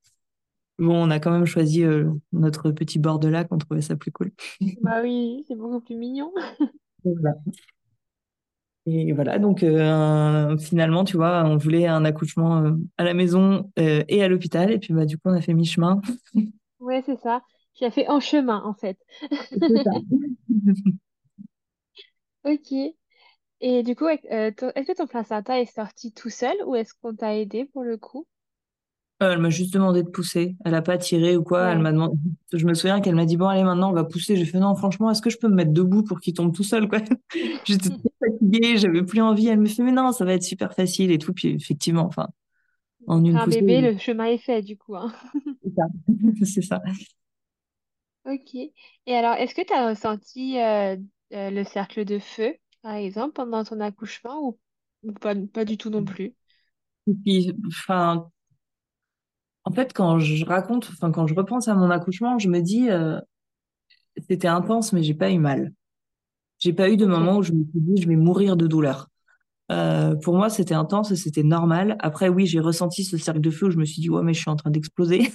Bon, 0.79 0.95
on 0.95 1.11
a 1.11 1.19
quand 1.19 1.33
même 1.33 1.45
choisi 1.45 1.83
euh, 1.83 2.09
notre 2.31 2.71
petit 2.71 3.01
bord 3.01 3.19
de 3.19 3.27
lac, 3.27 3.49
on 3.51 3.59
trouvait 3.59 3.81
ça 3.81 3.97
plus 3.97 4.13
cool. 4.13 4.31
Bah 4.83 5.01
oui, 5.03 5.45
c'est 5.49 5.57
beaucoup 5.57 5.81
plus 5.81 5.97
mignon. 5.97 6.33
Voilà. 7.05 7.35
Et 8.87 9.13
voilà, 9.13 9.41
donc 9.41 9.65
euh, 9.65 10.57
finalement, 10.57 11.03
tu 11.03 11.17
vois, 11.17 11.43
on 11.45 11.57
voulait 11.57 11.89
un 11.89 12.05
accouchement 12.05 12.77
à 12.97 13.05
la 13.05 13.13
maison 13.13 13.73
et 13.77 14.23
à 14.23 14.29
l'hôpital, 14.29 14.71
et 14.71 14.79
puis 14.79 14.95
bah, 14.95 15.05
du 15.05 15.17
coup, 15.19 15.31
on 15.31 15.35
a 15.35 15.41
fait 15.41 15.53
mi-chemin. 15.53 16.01
Ouais, 16.79 17.03
c'est 17.05 17.19
ça. 17.19 17.43
Tu 17.79 17.85
as 17.85 17.93
fait 17.93 18.09
en 18.09 18.19
chemin, 18.19 18.61
en 18.65 18.75
fait. 18.75 18.99
Ça. 19.31 19.91
Ok. 22.45 22.73
Et 23.61 23.83
du 23.83 23.97
coup, 23.97 24.07
euh, 24.07 24.17
est-ce 24.31 24.87
que 24.87 24.97
ton 24.97 25.07
placenta 25.07 25.61
est 25.61 25.67
sorti 25.67 26.13
tout 26.13 26.31
seul 26.31 26.57
ou 26.67 26.77
est-ce 26.77 26.95
qu'on 26.95 27.15
t'a 27.15 27.37
aidé 27.37 27.67
pour 27.67 27.83
le 27.83 27.97
coup? 27.99 28.27
Euh, 29.23 29.33
elle 29.33 29.41
m'a 29.41 29.51
juste 29.51 29.75
demandé 29.75 30.03
de 30.03 30.09
pousser. 30.09 30.57
Elle 30.65 30.75
a 30.75 30.81
pas 30.81 30.97
tiré 30.97 31.37
ou 31.37 31.43
quoi. 31.43 31.67
Elle 31.67 31.81
m'a 31.81 31.93
demandé. 31.93 32.17
Je 32.53 32.65
me 32.65 32.73
souviens 32.75 33.01
qu'elle 33.01 33.17
m'a 33.17 33.27
dit 33.27 33.37
bon 33.37 33.49
allez 33.49 33.65
maintenant 33.65 33.91
on 33.91 33.93
va 33.95 34.05
pousser. 34.05 34.37
J'ai 34.37 34.45
fait 34.45 34.61
non 34.61 34.75
franchement 34.77 35.11
est-ce 35.11 35.21
que 35.21 35.29
je 35.29 35.39
peux 35.39 35.49
me 35.49 35.57
mettre 35.57 35.73
debout 35.73 36.05
pour 36.05 36.21
qu'il 36.21 36.35
tombe 36.35 36.55
tout 36.55 36.63
seul 36.63 36.89
quoi? 36.89 37.01
J'étais 37.65 37.91
fatiguée, 38.25 38.79
j'avais 38.79 39.03
plus 39.03 39.21
envie. 39.21 39.49
Elle 39.49 39.61
me 39.61 39.67
fait 39.67 39.83
mais 39.83 39.93
non 39.93 40.13
ça 40.13 40.25
va 40.25 40.35
être 40.35 40.45
super 40.45 40.73
facile 40.73 41.11
et 41.11 41.19
tout. 41.19 41.35
Puis 41.35 41.49
effectivement 41.49 42.07
enfin 42.07 42.29
en 43.09 43.25
une 43.25 43.37
un 43.37 43.45
poussée 43.45 43.61
bébé, 43.61 43.81
le 43.81 43.99
chemin 43.99 44.27
est 44.27 44.39
fait, 44.39 44.63
du 44.63 44.77
coup, 44.77 44.95
hein. 44.95 45.13
c'est 46.45 46.63
ça. 46.63 46.81
Ok. 48.25 48.55
Et 48.55 49.15
alors, 49.17 49.35
est-ce 49.35 49.55
que 49.55 49.63
tu 49.63 49.73
as 49.73 49.89
ressenti 49.89 50.59
euh, 50.61 50.97
euh, 51.33 51.51
le 51.51 51.65
cercle 51.65 52.05
de 52.05 52.19
feu, 52.19 52.57
par 52.83 52.95
exemple, 52.95 53.33
pendant 53.35 53.65
ton 53.65 53.81
accouchement 53.81 54.41
ou, 54.49 54.59
ou 55.03 55.13
pas, 55.13 55.35
pas 55.53 55.65
du 55.65 55.79
tout 55.79 55.91
non 55.91 56.05
plus? 56.05 56.35
Et 57.09 57.15
puis 57.15 57.53
enfin 57.67 58.31
en 59.65 59.71
fait 59.73 59.93
quand 59.93 60.19
je 60.19 60.45
raconte 60.45 60.89
enfin 60.93 61.11
quand 61.13 61.27
je 61.29 61.35
repense 61.35 61.69
à 61.69 61.75
mon 61.77 61.91
accouchement 61.91 62.39
je 62.41 62.49
me 62.49 62.61
dis 62.61 62.91
euh, 62.91 63.21
c'était 64.29 64.49
intense 64.49 64.93
mais 64.93 65.03
j'ai 65.03 65.15
pas 65.15 65.31
eu 65.31 65.39
mal. 65.39 65.73
J'ai 66.59 66.73
pas 66.75 66.91
eu 66.91 66.97
de 66.97 67.07
Ok. 67.07 67.07
moment 67.07 67.39
où 67.39 67.43
je 67.43 67.53
me 67.53 67.65
suis 67.71 67.81
dit 67.81 68.03
je 68.03 68.09
vais 68.09 68.17
mourir 68.17 68.57
de 68.57 68.67
douleur. 68.67 69.09
Euh, 69.73 70.17
pour 70.17 70.37
moi, 70.37 70.51
c'était 70.51 70.75
intense 70.75 71.11
et 71.13 71.17
c'était 71.17 71.43
normal. 71.45 71.97
Après, 72.01 72.29
oui, 72.29 72.47
j'ai 72.47 72.61
ressenti 72.61 73.05
ce 73.05 73.19
cercle 73.19 73.41
de 73.41 73.51
feu 73.51 73.67
où 73.69 73.71
je 73.73 73.79
me 73.79 73.85
suis 73.87 74.03
dit, 74.03 74.11
ouais, 74.11 74.23
mais 74.23 74.35
je 74.35 74.41
suis 74.41 74.51
en 74.51 74.57
train 74.57 74.71
d'exploser. 74.71 75.33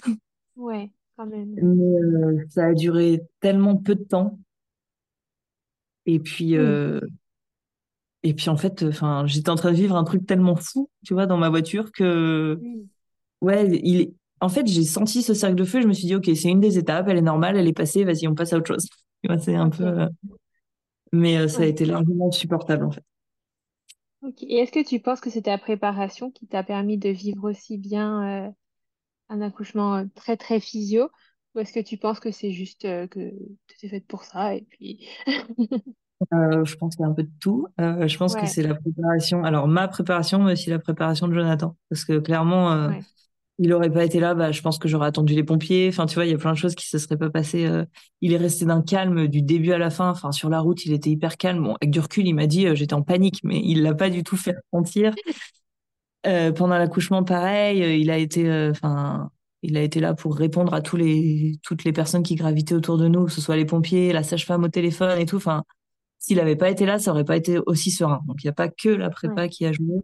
Ouais, 0.56 0.92
quand 1.16 1.26
même. 1.26 1.54
Mais 1.56 1.84
euh, 1.84 2.46
ça 2.50 2.66
a 2.66 2.74
duré 2.74 3.22
tellement 3.40 3.76
peu 3.78 3.96
de 3.96 4.04
temps. 4.04 4.40
Et 6.06 6.20
puis, 6.20 6.58
euh, 6.58 7.00
et 8.24 8.34
puis 8.34 8.50
en 8.50 8.58
fait, 8.58 8.84
enfin, 8.84 9.26
j'étais 9.26 9.50
en 9.50 9.56
train 9.56 9.72
de 9.72 9.78
vivre 9.78 9.96
un 9.96 10.04
truc 10.04 10.26
tellement 10.26 10.56
fou, 10.56 10.90
tu 11.06 11.14
vois, 11.14 11.26
dans 11.26 11.38
ma 11.38 11.50
voiture 11.50 11.92
que, 11.92 12.60
ouais, 13.42 13.68
il, 13.84 14.14
en 14.42 14.50
fait, 14.50 14.68
j'ai 14.68 14.84
senti 14.84 15.22
ce 15.22 15.34
cercle 15.34 15.56
de 15.56 15.64
feu. 15.64 15.82
Je 15.82 15.88
me 15.88 15.94
suis 15.94 16.08
dit, 16.08 16.16
ok, 16.16 16.30
c'est 16.36 16.50
une 16.50 16.60
des 16.60 16.78
étapes, 16.78 17.08
elle 17.08 17.18
est 17.18 17.22
normale, 17.22 17.58
elle 17.58 17.68
est 17.68 17.74
passée, 17.74 18.04
vas-y, 18.04 18.28
on 18.28 18.36
passe 18.36 18.54
à 18.54 18.58
autre 18.58 18.68
chose. 18.68 18.88
C'est 19.40 19.56
un 19.56 19.70
peu, 19.70 20.10
mais 21.14 21.38
euh, 21.38 21.48
ça 21.48 21.62
a 21.62 21.66
été 21.66 21.86
largement 21.86 22.32
supportable 22.32 22.86
en 22.86 22.92
fait. 22.92 23.04
Ok. 24.24 24.44
Et 24.44 24.58
est-ce 24.58 24.72
que 24.72 24.84
tu 24.86 25.00
penses 25.00 25.22
que 25.22 25.30
c'est 25.30 25.44
ta 25.44 25.58
préparation 25.58 26.32
qui 26.32 26.48
t'a 26.48 26.64
permis 26.64 26.98
de 26.98 27.10
vivre 27.10 27.50
aussi 27.50 27.78
bien 27.78 28.54
un 29.34 29.42
accouchement 29.42 29.96
euh, 29.96 30.06
très 30.16 30.38
très 30.38 30.60
physio, 30.60 31.10
ou 31.56 31.60
est-ce 31.60 31.74
que 31.74 31.80
tu 31.80 31.98
penses 31.98 32.20
que 32.20 32.32
c'est 32.32 32.52
juste 32.52 32.86
euh, 32.86 33.08
que 33.08 33.32
tu 33.68 33.86
es 33.86 33.90
faite 33.90 34.08
pour 34.08 34.24
ça 34.24 34.56
et 34.56 34.62
puis 34.62 35.08
Euh, 36.34 36.64
je 36.64 36.78
pense 36.78 36.96
qu'il 36.96 37.04
y 37.04 37.06
a 37.06 37.12
un 37.12 37.14
peu 37.14 37.24
de 37.24 37.32
tout. 37.42 37.68
Euh, 37.82 38.08
je 38.08 38.18
pense 38.18 38.34
que 38.34 38.46
c'est 38.46 38.64
la 38.64 38.76
préparation. 38.76 39.44
Alors, 39.44 39.68
ma 39.68 39.90
préparation, 39.90 40.40
mais 40.40 40.54
aussi 40.54 40.70
la 40.70 40.80
préparation 40.80 41.28
de 41.28 41.34
Jonathan. 41.34 41.76
Parce 41.90 42.06
que 42.06 42.18
clairement, 42.20 42.88
ouais, 42.88 43.02
il 43.60 43.74
aurait 43.74 43.92
pas 43.92 44.06
été 44.06 44.22
là, 44.22 44.34
bah, 44.34 44.54
je 44.54 44.62
pense 44.62 44.80
que 44.80 44.88
j'aurais 44.88 45.08
attendu 45.08 45.34
les 45.34 45.44
pompiers. 45.44 45.90
Enfin, 45.90 46.06
tu 46.06 46.16
vois, 46.16 46.26
il 46.26 46.32
y 46.32 46.34
a 46.34 46.38
plein 46.38 46.54
de 46.54 46.58
choses 46.58 46.76
qui 46.76 46.88
se 46.88 46.98
seraient 46.98 47.18
pas 47.18 47.30
passées. 47.30 47.70
Il 48.22 48.32
est 48.32 48.38
resté 48.38 48.64
d'un 48.64 48.82
calme 48.82 49.28
du 49.28 49.42
début 49.42 49.74
à 49.74 49.78
la 49.78 49.90
fin. 49.90 50.10
Enfin, 50.12 50.32
sur 50.32 50.50
la 50.50 50.62
route, 50.62 50.86
il 50.86 50.94
était 50.94 51.10
hyper 51.10 51.36
calme. 51.36 51.62
Bon, 51.62 51.76
avec 51.82 51.92
du 51.92 52.00
recul, 52.00 52.26
il 52.26 52.34
m'a 52.36 52.48
dit, 52.48 52.74
j'étais 52.74 52.94
en 52.94 53.04
panique, 53.04 53.42
mais 53.44 53.60
il 53.62 53.84
l'a 53.84 53.94
pas 53.94 54.10
du 54.10 54.24
tout 54.24 54.38
fait 54.38 54.56
ressentir. 54.72 55.14
Euh, 56.26 56.52
pendant 56.54 56.78
l'accouchement, 56.78 57.24
pareil, 57.24 57.84
euh, 57.84 57.96
il 57.96 58.10
a 58.10 58.18
été, 58.18 58.50
euh, 58.50 58.72
enfin, 58.72 59.30
il 59.62 59.78
a 59.78 59.82
été 59.82 60.00
là 60.00 60.14
pour 60.14 60.36
répondre 60.36 60.74
à 60.74 60.82
tous 60.82 60.96
les, 60.96 61.60
toutes 61.64 61.84
les 61.84 61.92
personnes 61.94 62.24
qui 62.24 62.36
gravitaient 62.36 62.76
autour 62.76 62.98
de 62.98 63.08
nous, 63.08 63.26
que 63.26 63.32
ce 63.32 63.42
soit 63.42 63.58
les 63.58 63.66
pompiers, 63.66 64.14
la 64.14 64.24
sage-femme 64.24 64.64
au 64.64 64.70
téléphone 64.70 65.20
et 65.20 65.26
tout. 65.26 65.38
Enfin, 65.38 65.64
s'il 66.20 66.40
avait 66.40 66.56
pas 66.56 66.70
été 66.70 66.86
là, 66.86 67.00
ça 67.00 67.12
aurait 67.12 67.26
pas 67.26 67.36
été 67.38 67.60
aussi 67.66 67.92
serein. 67.92 68.22
Donc, 68.28 68.44
il 68.44 68.48
n'y 68.48 68.52
a 68.52 68.54
pas 68.54 68.70
que 68.70 68.90
la 68.90 69.08
ouais, 69.08 69.12
prépa 69.12 69.48
qui 69.50 69.66
a 69.66 69.74
joué. 69.74 70.02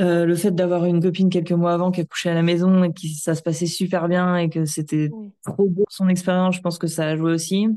Euh, 0.00 0.26
le 0.26 0.34
fait 0.34 0.50
d'avoir 0.52 0.84
une 0.86 1.00
copine 1.00 1.30
quelques 1.30 1.52
mois 1.52 1.72
avant 1.72 1.92
qui 1.92 2.00
a 2.00 2.04
couché 2.04 2.28
à 2.28 2.34
la 2.34 2.42
maison 2.42 2.82
et 2.82 2.92
que 2.92 3.00
ça 3.16 3.36
se 3.36 3.42
passait 3.42 3.66
super 3.66 4.08
bien 4.08 4.36
et 4.36 4.50
que 4.50 4.64
c'était 4.64 5.08
trop 5.44 5.68
beau 5.68 5.84
son 5.88 6.08
expérience, 6.08 6.56
je 6.56 6.60
pense 6.60 6.78
que 6.78 6.88
ça 6.88 7.08
a 7.08 7.16
joué 7.16 7.32
aussi. 7.32 7.68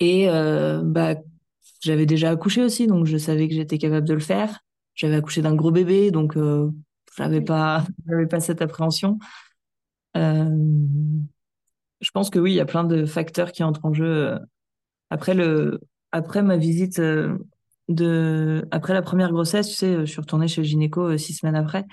Et 0.00 0.28
euh, 0.28 0.82
bah, 0.84 1.14
j'avais 1.80 2.06
déjà 2.06 2.30
accouché 2.30 2.62
aussi, 2.62 2.86
donc 2.86 3.06
je 3.06 3.16
savais 3.16 3.48
que 3.48 3.54
j'étais 3.54 3.78
capable 3.78 4.06
de 4.06 4.14
le 4.14 4.20
faire. 4.20 4.60
J'avais 4.96 5.16
accouché 5.16 5.42
d'un 5.42 5.54
gros 5.54 5.70
bébé, 5.72 6.10
donc 6.10 6.36
euh, 6.36 6.70
j'avais 7.16 7.42
pas, 7.42 7.84
j'avais 8.08 8.26
pas 8.26 8.40
cette 8.40 8.62
appréhension. 8.62 9.18
Euh, 10.16 10.50
je 12.00 12.10
pense 12.10 12.30
que 12.30 12.38
oui, 12.38 12.52
il 12.52 12.56
y 12.56 12.60
a 12.60 12.66
plein 12.66 12.84
de 12.84 13.06
facteurs 13.06 13.52
qui 13.52 13.62
entrent 13.64 13.84
en 13.84 13.92
jeu. 13.94 14.04
euh, 14.06 14.38
Après 15.10 15.34
le, 15.34 15.80
après 16.12 16.42
ma 16.42 16.58
visite 16.58 17.00
euh, 17.00 17.38
de, 17.88 18.68
après 18.72 18.94
la 18.94 19.02
première 19.02 19.32
grossesse, 19.32 19.68
tu 19.70 19.74
sais, 19.76 20.00
je 20.00 20.06
suis 20.06 20.20
retournée 20.22 20.48
chez 20.48 20.62
le 20.62 20.68
gynéco 20.68 21.18
six 21.18 21.34
semaines 21.34 21.56
après. 21.56 21.86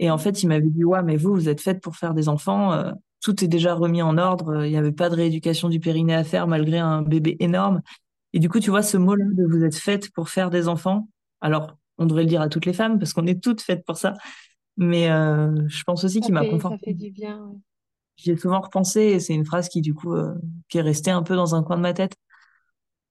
Et 0.00 0.10
en 0.10 0.18
fait, 0.18 0.44
il 0.44 0.48
m'avait 0.48 0.68
dit, 0.70 0.84
ouais, 0.84 1.02
mais 1.04 1.16
vous, 1.16 1.34
vous 1.34 1.50
êtes 1.50 1.62
faite 1.62 1.82
pour 1.82 1.96
faire 1.96 2.14
des 2.14 2.28
enfants. 2.30 2.74
tout 3.22 3.44
est 3.44 3.48
déjà 3.48 3.74
remis 3.74 4.02
en 4.02 4.18
ordre. 4.18 4.64
Il 4.66 4.70
n'y 4.72 4.78
avait 4.78 4.92
pas 4.92 5.10
de 5.10 5.16
rééducation 5.16 5.70
du 5.70 5.80
périnée 5.80 6.16
à 6.16 6.24
faire 6.24 6.48
malgré 6.48 6.78
un 6.80 7.02
bébé 7.02 7.36
énorme. 7.40 7.82
Et 8.34 8.40
du 8.40 8.50
coup, 8.50 8.60
tu 8.60 8.70
vois, 8.70 8.82
ce 8.84 8.98
mot-là 8.98 9.26
de 9.32 9.44
vous 9.46 9.64
êtes 9.64 9.76
faite 9.76 10.12
pour 10.14 10.30
faire 10.30 10.50
des 10.50 10.68
enfants. 10.68 11.08
Alors, 11.42 11.77
on 11.98 12.06
devrait 12.06 12.22
le 12.24 12.28
dire 12.28 12.40
à 12.40 12.48
toutes 12.48 12.66
les 12.66 12.72
femmes 12.72 12.98
parce 12.98 13.12
qu'on 13.12 13.26
est 13.26 13.42
toutes 13.42 13.60
faites 13.62 13.84
pour 13.84 13.96
ça. 13.98 14.14
Mais 14.76 15.10
euh, 15.10 15.52
je 15.68 15.82
pense 15.84 16.04
aussi 16.04 16.20
qu'il 16.20 16.34
m'a 16.34 16.44
fait 16.44 16.58
ça 16.60 16.78
fait 16.78 16.94
du 16.94 17.10
bien, 17.10 17.46
ouais. 17.46 17.58
J'y 18.16 18.32
ai 18.32 18.36
souvent 18.36 18.60
repensé 18.60 19.00
et 19.00 19.20
c'est 19.20 19.34
une 19.34 19.46
phrase 19.46 19.68
qui, 19.70 19.80
du 19.80 19.94
coup, 19.94 20.14
euh, 20.14 20.34
qui 20.68 20.78
est 20.78 20.82
restée 20.82 21.10
un 21.10 21.22
peu 21.22 21.36
dans 21.36 21.54
un 21.54 21.62
coin 21.62 21.76
de 21.76 21.82
ma 21.82 21.94
tête. 21.94 22.16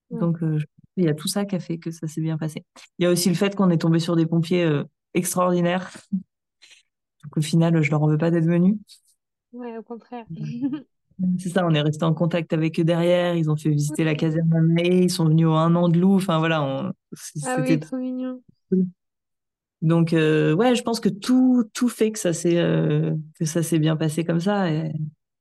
Ouais, 0.10 0.20
Donc, 0.20 0.42
euh, 0.44 0.60
il 0.96 1.06
y 1.06 1.08
a 1.10 1.14
tout 1.14 1.28
ça 1.28 1.46
qui 1.46 1.56
a 1.56 1.60
fait 1.60 1.78
que 1.78 1.92
ça 1.92 2.08
s'est 2.08 2.22
bien 2.22 2.38
passé. 2.38 2.66
Il 3.00 3.04
y 3.04 3.06
a 3.06 3.12
aussi 3.12 3.30
le 3.30 3.36
fait 3.36 3.56
qu'on 3.56 3.70
est 3.70 3.78
tombé 3.78 4.00
sur 4.00 4.16
des 4.16 4.26
pompiers 4.26 4.70
extraordinaires. 5.14 5.92
Donc, 7.24 7.38
au 7.38 7.42
final, 7.42 7.82
je 7.82 7.92
leur 7.92 8.02
en 8.04 8.08
veux 8.08 8.18
pas 8.18 8.32
d'être 8.32 8.46
venus. 8.46 8.78
ouais, 9.52 9.78
au 9.78 9.84
contraire. 9.84 10.26
C'est 11.40 11.50
ça, 11.50 11.66
on 11.66 11.74
est 11.74 11.82
resté 11.82 12.04
en 12.06 12.14
contact 12.14 12.54
avec 12.54 12.80
eux 12.80 12.84
derrière. 12.84 13.36
Ils 13.36 13.50
ont 13.50 13.56
fait 13.56 13.70
visiter 13.70 14.04
la 14.04 14.14
caserne 14.16 14.54
à 14.54 14.62
May, 14.62 15.04
ils 15.06 15.10
sont 15.10 15.26
venus 15.26 15.48
au 15.48 15.54
un 15.54 15.74
an 15.76 15.90
de 15.90 16.00
loup. 16.00 16.16
Enfin, 16.16 16.38
voilà, 16.38 16.62
on- 16.64 16.92
Ah 17.42 17.58
oui, 17.62 17.66
c'était 17.66 17.80
trop 17.80 17.98
mignon. 17.98 18.44
Cool. 18.70 18.86
Donc, 19.82 20.14
euh, 20.14 20.54
ouais, 20.56 20.76
je 20.76 20.82
pense 20.82 21.00
que 21.00 21.10
tout, 21.10 21.64
tout 21.74 21.90
fait 21.90 22.12
que 22.12 22.20
ça 22.20 22.34
s'est 22.34 22.58
euh, 22.58 23.16
que 23.38 23.46
ça 23.46 23.62
s'est 23.62 23.80
bien 23.80 23.96
passé 23.96 24.26
comme 24.26 24.40
ça. 24.40 24.72
Et 24.72 24.92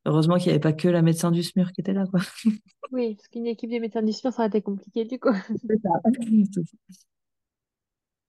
heureusement 0.05 0.37
qu'il 0.37 0.47
n'y 0.47 0.51
avait 0.51 0.61
pas 0.61 0.72
que 0.72 0.89
la 0.89 1.03
médecin 1.03 1.31
du 1.31 1.43
SMUR 1.43 1.72
qui 1.72 1.81
était 1.81 1.95
là, 1.95 2.05
quoi. 2.07 2.20
Oui, 2.93 3.16
parce 3.16 3.27
qu'une 3.29 3.47
équipe 3.47 3.70
de 3.70 3.79
médecins 3.79 4.03
du 4.03 4.12
sport, 4.12 4.33
ça 4.33 4.43
aurait 4.43 4.49
été 4.49 4.62
compliqué 4.62 5.05
du 5.05 5.18
coup. 5.18 5.33
C'est 5.49 5.81
ça. 5.83 5.91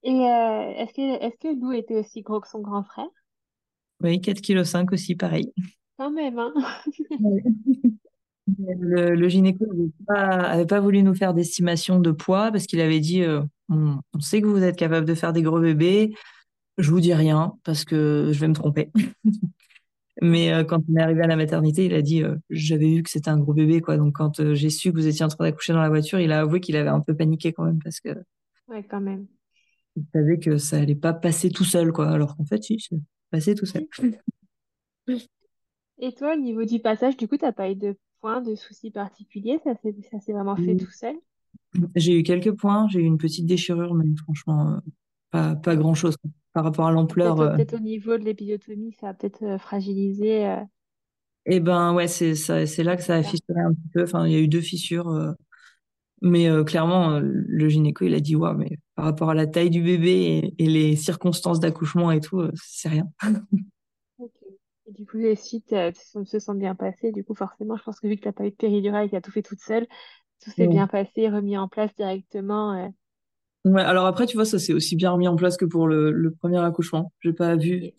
Et 0.03 0.11
euh, 0.11 0.71
est-ce 0.77 0.93
que 0.93 1.25
est-ce 1.25 1.37
que 1.37 1.59
Lou 1.59 1.73
était 1.73 1.95
aussi 1.95 2.21
gros 2.21 2.39
que 2.39 2.47
son 2.47 2.59
grand 2.59 2.83
frère? 2.83 3.09
Oui, 4.01 4.19
4,5 4.19 4.85
kg 4.85 4.93
aussi, 4.93 5.15
pareil. 5.15 5.51
Quand 5.97 6.11
même, 6.11 6.39
hein? 6.39 6.53
Ouais. 7.19 7.43
Le, 8.57 9.13
le 9.15 9.29
gynéco 9.29 9.65
n'avait 9.65 9.91
pas, 10.07 10.47
avait 10.47 10.65
pas 10.65 10.79
voulu 10.79 11.03
nous 11.03 11.13
faire 11.13 11.33
d'estimation 11.33 11.99
de 11.99 12.11
poids 12.11 12.51
parce 12.51 12.65
qu'il 12.65 12.79
avait 12.79 13.01
dit 13.01 13.23
euh, 13.23 13.41
on, 13.69 13.99
on 14.13 14.19
sait 14.19 14.41
que 14.41 14.47
vous 14.47 14.63
êtes 14.63 14.77
capable 14.77 15.05
de 15.05 15.15
faire 15.15 15.33
des 15.33 15.41
gros 15.41 15.59
bébés, 15.59 16.13
je 16.77 16.89
vous 16.89 17.01
dis 17.01 17.13
rien 17.13 17.53
parce 17.63 17.83
que 17.83 18.29
je 18.31 18.39
vais 18.39 18.47
me 18.47 18.53
tromper. 18.53 18.91
Mais 20.21 20.51
euh, 20.53 20.63
quand 20.63 20.81
on 20.89 20.95
est 20.95 21.01
arrivé 21.01 21.21
à 21.21 21.27
la 21.27 21.35
maternité, 21.35 21.85
il 21.85 21.93
a 21.93 22.01
dit 22.01 22.23
euh, 22.23 22.35
j'avais 22.49 22.87
vu 22.87 23.03
que 23.03 23.09
c'était 23.09 23.29
un 23.29 23.37
gros 23.37 23.53
bébé 23.53 23.81
quoi. 23.81 23.97
Donc 23.97 24.15
quand 24.15 24.53
j'ai 24.53 24.69
su 24.69 24.91
que 24.91 24.97
vous 24.97 25.07
étiez 25.07 25.25
en 25.25 25.27
train 25.27 25.43
d'accoucher 25.43 25.73
dans 25.73 25.81
la 25.81 25.89
voiture, 25.89 26.19
il 26.19 26.31
a 26.31 26.39
avoué 26.39 26.61
qu'il 26.61 26.77
avait 26.77 26.89
un 26.89 27.01
peu 27.01 27.15
paniqué 27.15 27.51
quand 27.53 27.65
même 27.65 27.79
parce 27.83 27.99
que 27.99 28.09
ouais, 28.69 28.83
quand 28.83 29.01
même. 29.01 29.27
il 29.95 30.05
savait 30.13 30.39
que 30.39 30.57
ça 30.57 30.77
allait 30.77 30.95
pas 30.95 31.13
passer 31.13 31.49
tout 31.49 31.65
seul 31.65 31.91
quoi. 31.91 32.09
Alors 32.09 32.37
qu'en 32.37 32.45
fait, 32.45 32.63
si, 32.63 32.79
c'est 32.79 32.97
passé 33.29 33.55
tout 33.55 33.65
seul. 33.65 33.87
Et 35.99 36.13
toi, 36.13 36.33
au 36.33 36.39
niveau 36.39 36.63
du 36.63 36.79
passage, 36.79 37.17
du 37.17 37.27
coup, 37.27 37.37
t'as 37.37 37.51
pas 37.51 37.71
eu 37.71 37.75
de 37.75 37.97
points, 38.21 38.41
de 38.41 38.55
soucis 38.55 38.91
particuliers, 38.91 39.59
ça 39.63 39.73
s'est 40.19 40.33
vraiment 40.33 40.55
fait 40.55 40.75
tout 40.75 40.91
seul? 40.91 41.15
J'ai 41.95 42.19
eu 42.19 42.23
quelques 42.23 42.51
points, 42.51 42.87
j'ai 42.89 42.99
eu 42.99 43.05
une 43.05 43.17
petite 43.17 43.45
déchirure, 43.45 43.93
mais 43.93 44.05
franchement, 44.23 44.73
euh, 44.73 44.79
pas, 45.31 45.55
pas 45.55 45.75
grand-chose. 45.75 46.17
par 46.53 46.63
rapport 46.63 46.87
à 46.87 46.91
l'ampleur. 46.91 47.35
Peut-être 47.55 47.75
au 47.75 47.79
niveau 47.79 48.17
de 48.17 48.23
l'épisiotomie, 48.23 48.93
ça 48.93 49.09
a 49.09 49.13
peut-être 49.13 49.59
fragilisé. 49.59 50.41
Et 51.49 51.55
eh 51.55 51.59
ben 51.59 51.93
ouais, 51.93 52.07
c'est 52.07 52.35
c'est 52.35 52.83
là 52.83 52.97
que 52.97 53.03
ça 53.03 53.15
a 53.15 53.23
fissuré 53.23 53.61
un 53.61 53.73
petit 53.73 53.89
peu. 53.93 54.03
Enfin, 54.03 54.27
il 54.27 54.33
y 54.33 54.35
a 54.35 54.39
eu 54.39 54.47
deux 54.47 54.61
fissures. 54.61 55.35
mais 56.21 56.47
clairement, 56.65 57.19
le 57.21 57.69
gynéco, 57.69 58.05
il 58.05 58.15
a 58.15 58.19
dit 58.19 58.35
ouais, 58.35 58.53
mais 58.55 58.79
par 58.95 59.05
rapport 59.05 59.29
à 59.29 59.35
la 59.35 59.47
taille 59.47 59.69
du 59.69 59.81
bébé 59.81 60.55
et, 60.57 60.67
les 60.67 60.95
circonstances 60.95 61.59
d'accouchement 61.59 62.11
et 62.11 62.19
tout, 62.19 62.41
c'est 62.55 62.89
rien. 62.89 63.07
Et 64.87 64.93
du 64.93 65.05
coup, 65.05 65.17
les 65.17 65.35
sites 65.35 65.75
se 65.93 66.39
sont 66.39 66.53
bien 66.53 66.75
passés. 66.75 67.11
Du 67.11 67.23
coup, 67.23 67.35
forcément, 67.35 67.75
je 67.75 67.83
pense 67.83 67.99
que 67.99 68.07
vu 68.07 68.15
que 68.15 68.21
tu 68.21 68.27
n'as 68.27 68.33
pas 68.33 68.45
eu 68.45 68.51
de 68.51 68.55
péridurale 68.55 69.05
et 69.05 69.07
que 69.07 69.11
tu 69.11 69.17
as 69.17 69.21
tout 69.21 69.31
fait 69.31 69.41
toute 69.41 69.59
seule, 69.59 69.85
tout 70.41 70.51
s'est 70.51 70.67
bien 70.67 70.87
passé, 70.87 71.29
remis 71.29 71.57
en 71.57 71.67
place 71.67 71.93
directement. 71.95 72.91
Ouais, 73.65 73.81
alors 73.81 74.05
après, 74.05 74.25
tu 74.25 74.35
vois, 74.35 74.45
ça 74.45 74.59
s'est 74.59 74.73
aussi 74.73 74.95
bien 74.95 75.11
remis 75.11 75.27
en 75.27 75.35
place 75.35 75.57
que 75.57 75.65
pour 75.65 75.87
le, 75.87 76.33
premier 76.39 76.59
accouchement. 76.59 77.11
J'ai 77.21 77.33
pas 77.33 77.55
vu 77.55 77.91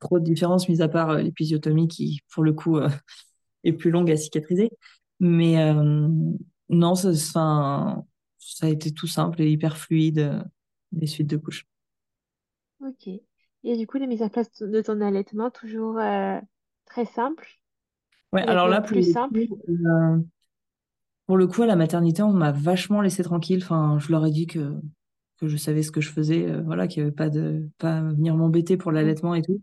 trop 0.00 0.18
de 0.18 0.24
différence, 0.24 0.68
mis 0.68 0.82
à 0.82 0.88
part 0.88 1.10
euh, 1.10 1.22
l'épisiotomie 1.22 1.88
qui, 1.88 2.20
pour 2.30 2.42
le 2.42 2.52
coup, 2.52 2.76
euh, 2.76 2.88
est 3.64 3.72
plus 3.72 3.90
longue 3.90 4.10
à 4.10 4.16
cicatriser. 4.16 4.70
Mais 5.20 5.58
euh, 5.62 6.08
non, 6.68 6.94
ça, 6.94 7.14
ça 7.14 8.66
a 8.66 8.68
été 8.68 8.92
tout 8.92 9.06
simple 9.06 9.40
et 9.40 9.50
hyper 9.50 9.78
fluide, 9.78 10.44
les 10.92 11.06
suites 11.06 11.30
de 11.30 11.38
couches. 11.38 11.66
Ok. 12.80 13.08
Et 13.64 13.76
du 13.76 13.86
coup, 13.86 13.98
la 13.98 14.06
mise 14.06 14.22
en 14.22 14.28
place 14.28 14.50
de 14.60 14.80
ton 14.82 15.00
allaitement, 15.00 15.50
toujours 15.50 15.98
très 16.84 17.06
simple? 17.06 17.48
Ouais, 18.32 18.42
alors 18.42 18.68
là, 18.68 18.80
plus 18.80 19.12
simple? 19.12 19.46
pour 21.26 21.36
le 21.38 21.46
coup, 21.46 21.62
à 21.62 21.66
la 21.66 21.76
maternité, 21.76 22.22
on 22.22 22.32
m'a 22.32 22.52
vachement 22.52 23.00
laissé 23.00 23.22
tranquille. 23.22 23.60
Enfin, 23.62 23.98
je 23.98 24.12
leur 24.12 24.26
ai 24.26 24.30
dit 24.30 24.46
que 24.46 24.74
que 25.40 25.48
je 25.48 25.56
savais 25.56 25.82
ce 25.82 25.90
que 25.90 26.00
je 26.00 26.10
faisais, 26.10 26.48
euh, 26.48 26.62
voilà, 26.62 26.86
qu'il 26.86 27.02
n'y 27.02 27.08
avait 27.08 27.14
pas 27.14 27.28
de 27.28 27.68
pas 27.78 28.00
venir 28.00 28.36
m'embêter 28.36 28.76
pour 28.76 28.92
mmh. 28.92 28.94
l'allaitement 28.94 29.34
et 29.34 29.42
tout. 29.42 29.60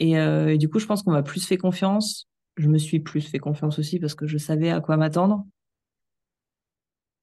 Euh, 0.00 0.48
et, 0.48 0.58
du 0.58 0.68
coup, 0.68 0.80
je 0.80 0.86
pense 0.86 1.02
qu'on 1.02 1.12
m'a 1.12 1.22
plus 1.22 1.46
fait 1.46 1.56
confiance. 1.56 2.28
Je 2.56 2.68
me 2.68 2.78
suis 2.78 3.00
plus 3.00 3.20
fait 3.20 3.38
confiance 3.38 3.78
aussi 3.78 3.98
parce 4.00 4.14
que 4.14 4.26
je 4.26 4.38
savais 4.38 4.70
à 4.70 4.80
quoi 4.80 4.96
m'attendre. 4.96 5.44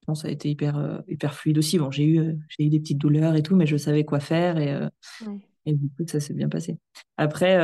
Je 0.00 0.06
pense 0.06 0.20
que 0.20 0.22
ça 0.22 0.28
a 0.28 0.32
été 0.32 0.50
hyper 0.50 0.76
euh, 0.78 0.98
hyper 1.06 1.34
fluide 1.34 1.58
aussi. 1.58 1.78
Bon, 1.78 1.90
j'ai 1.90 2.04
eu 2.04 2.36
j'ai 2.48 2.64
eu 2.64 2.68
des 2.70 2.80
petites 2.80 2.98
douleurs 2.98 3.34
et 3.34 3.42
tout, 3.42 3.56
mais 3.56 3.66
je 3.66 3.76
savais 3.76 4.04
quoi 4.04 4.20
faire 4.20 4.58
et 4.58 4.88
et 5.66 5.74
du 5.74 5.88
coup 5.90 6.04
ça 6.06 6.20
s'est 6.20 6.34
bien 6.34 6.48
passé. 6.48 6.78
Après, 7.16 7.56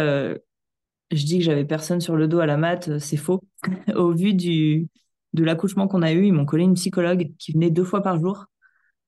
je 1.10 1.24
dis 1.24 1.38
que 1.38 1.44
j'avais 1.44 1.64
personne 1.64 2.00
sur 2.00 2.16
le 2.16 2.28
dos 2.28 2.40
à 2.40 2.46
la 2.46 2.56
mat, 2.56 2.98
c'est 2.98 3.16
faux. 3.16 3.40
Au 3.96 4.12
vu 4.12 4.34
du 4.34 4.88
de 5.34 5.44
l'accouchement 5.44 5.88
qu'on 5.88 6.02
a 6.02 6.12
eu, 6.12 6.26
ils 6.26 6.32
m'ont 6.32 6.46
collé 6.46 6.64
une 6.64 6.74
psychologue 6.74 7.30
qui 7.38 7.52
venait 7.52 7.70
deux 7.70 7.84
fois 7.84 8.02
par 8.02 8.18
jour 8.18 8.46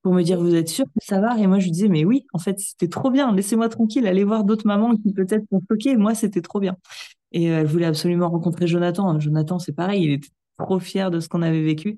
pour 0.01 0.13
me 0.13 0.23
dire 0.23 0.39
vous 0.39 0.55
êtes 0.55 0.69
sûr 0.69 0.85
que 0.85 1.05
ça 1.05 1.19
va? 1.21 1.37
Et 1.39 1.47
moi 1.47 1.59
je 1.59 1.65
lui 1.65 1.71
disais 1.71 1.87
mais 1.89 2.05
oui, 2.05 2.25
en 2.33 2.39
fait 2.39 2.59
c'était 2.59 2.87
trop 2.87 3.11
bien, 3.11 3.33
laissez-moi 3.35 3.69
tranquille, 3.69 4.07
allez 4.07 4.23
voir 4.23 4.43
d'autres 4.43 4.67
mamans 4.67 4.95
qui 4.97 5.13
peut-être 5.13 5.45
sont 5.51 5.61
choquées, 5.69 5.97
moi 5.97 6.15
c'était 6.15 6.41
trop 6.41 6.59
bien. 6.59 6.77
Et 7.31 7.51
euh, 7.51 7.61
elle 7.61 7.67
voulait 7.67 7.85
absolument 7.85 8.29
rencontrer 8.29 8.67
Jonathan. 8.67 9.19
Jonathan 9.19 9.59
c'est 9.59 9.73
pareil, 9.73 10.03
il 10.03 10.11
était 10.13 10.29
trop 10.59 10.79
fier 10.79 11.11
de 11.11 11.19
ce 11.19 11.29
qu'on 11.29 11.41
avait 11.41 11.63
vécu. 11.63 11.97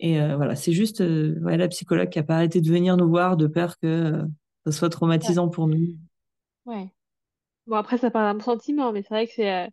Et 0.00 0.20
euh, 0.20 0.36
voilà, 0.36 0.56
c'est 0.56 0.72
juste 0.72 1.00
euh, 1.02 1.36
la 1.44 1.68
psychologue 1.68 2.10
qui 2.10 2.18
a 2.18 2.24
pas 2.24 2.36
arrêté 2.36 2.60
de 2.60 2.68
venir 2.70 2.96
nous 2.96 3.08
voir 3.08 3.36
de 3.36 3.46
peur 3.46 3.78
que 3.78 4.22
ça 4.66 4.72
soit 4.72 4.90
traumatisant 4.90 5.48
pour 5.48 5.68
nous. 5.68 5.96
Ouais. 6.66 6.90
Bon 7.66 7.76
après 7.76 7.98
ça 7.98 8.10
parle 8.12 8.38
d'un 8.38 8.44
sentiment, 8.44 8.92
mais 8.92 9.02
c'est 9.02 9.10
vrai 9.14 9.26
que 9.28 9.34
c'est 9.34 9.70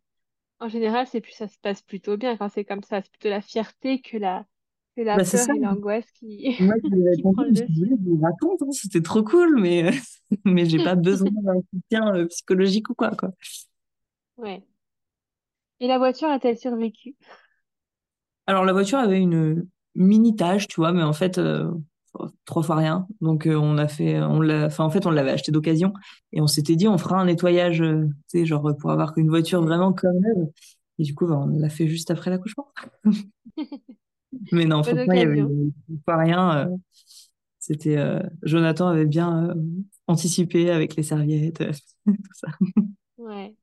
en 0.59 0.69
général 0.69 1.07
c'est 1.07 1.21
plus 1.21 1.33
ça 1.33 1.47
se 1.49 1.59
passe 1.59 1.81
plutôt 1.83 2.17
bien 2.17 2.37
quand 2.37 2.49
c'est 2.49 2.65
comme 2.65 2.83
ça, 2.83 3.01
c'est 3.03 3.11
plutôt 3.11 3.29
la 3.29 3.41
fierté 3.41 4.01
que 4.01 4.17
la 4.17 4.45
c'est 4.97 5.03
la 5.05 5.19
bah, 5.19 5.23
peur 5.23 5.47
et 5.51 5.59
l'angoisse 5.59 6.09
qui, 6.13 6.57
Moi, 6.59 6.75
qui 6.83 7.21
prend 7.21 7.43
le 7.43 7.51
dessus. 7.51 7.95
vous 8.05 8.19
raconte, 8.21 8.61
hein, 8.61 8.71
c'était 8.71 9.01
trop 9.01 9.23
cool, 9.23 9.59
mais, 9.59 9.83
euh, 9.85 9.91
mais 10.45 10.65
j'ai 10.65 10.79
pas 10.79 10.95
besoin 10.95 11.29
d'un 11.31 11.61
soutien 11.73 12.15
euh, 12.15 12.27
psychologique 12.27 12.89
ou 12.89 12.93
quoi, 12.95 13.11
quoi. 13.15 13.31
Ouais. 14.37 14.63
Et 15.81 15.87
la 15.87 15.97
voiture 15.97 16.29
a-t-elle 16.29 16.57
survécu? 16.57 17.13
Alors, 18.47 18.65
la 18.65 18.73
voiture 18.73 18.99
avait 18.99 19.19
une 19.21 19.67
mini 19.95 20.35
tâche, 20.35 20.67
tu 20.67 20.75
vois, 20.77 20.91
mais 20.91 21.03
en 21.03 21.13
fait, 21.13 21.37
euh, 21.37 21.71
trois 22.45 22.63
fois 22.63 22.75
rien. 22.75 23.07
Donc, 23.21 23.47
on 23.49 23.77
a 23.77 23.87
fait, 23.87 24.21
on 24.21 24.41
l'a, 24.41 24.65
enfin, 24.65 24.83
en 24.83 24.89
fait, 24.89 25.05
on 25.05 25.11
l'avait 25.11 25.31
acheté 25.31 25.51
d'occasion 25.51 25.93
et 26.31 26.41
on 26.41 26.47
s'était 26.47 26.75
dit, 26.75 26.87
on 26.87 26.97
fera 26.97 27.19
un 27.19 27.25
nettoyage, 27.25 27.77
tu 27.79 28.13
sais, 28.27 28.45
genre 28.45 28.75
pour 28.77 28.91
avoir 28.91 29.17
une 29.17 29.29
voiture 29.29 29.61
vraiment 29.61 29.93
comme 29.93 30.19
neuve. 30.19 30.49
Et 30.99 31.03
du 31.03 31.15
coup, 31.15 31.25
bah, 31.25 31.39
on 31.43 31.47
l'a 31.47 31.69
fait 31.69 31.87
juste 31.87 32.11
après 32.11 32.29
l'accouchement. 32.29 32.71
Mais 34.51 34.65
non, 34.65 34.83
franchement, 34.83 35.13
il 35.13 35.19
y 35.19 35.21
avait 35.21 35.45
pas 36.05 36.17
rien. 36.17 36.57
Euh, 36.57 36.77
c'était 37.59 37.97
euh, 37.97 38.21
Jonathan 38.43 38.87
avait 38.87 39.05
bien 39.05 39.49
euh, 39.49 39.55
anticipé 40.07 40.71
avec 40.71 40.95
les 40.95 41.03
serviettes, 41.03 41.63
tout 42.05 42.13
ça. 42.33 42.47
Ouais. 43.17 43.55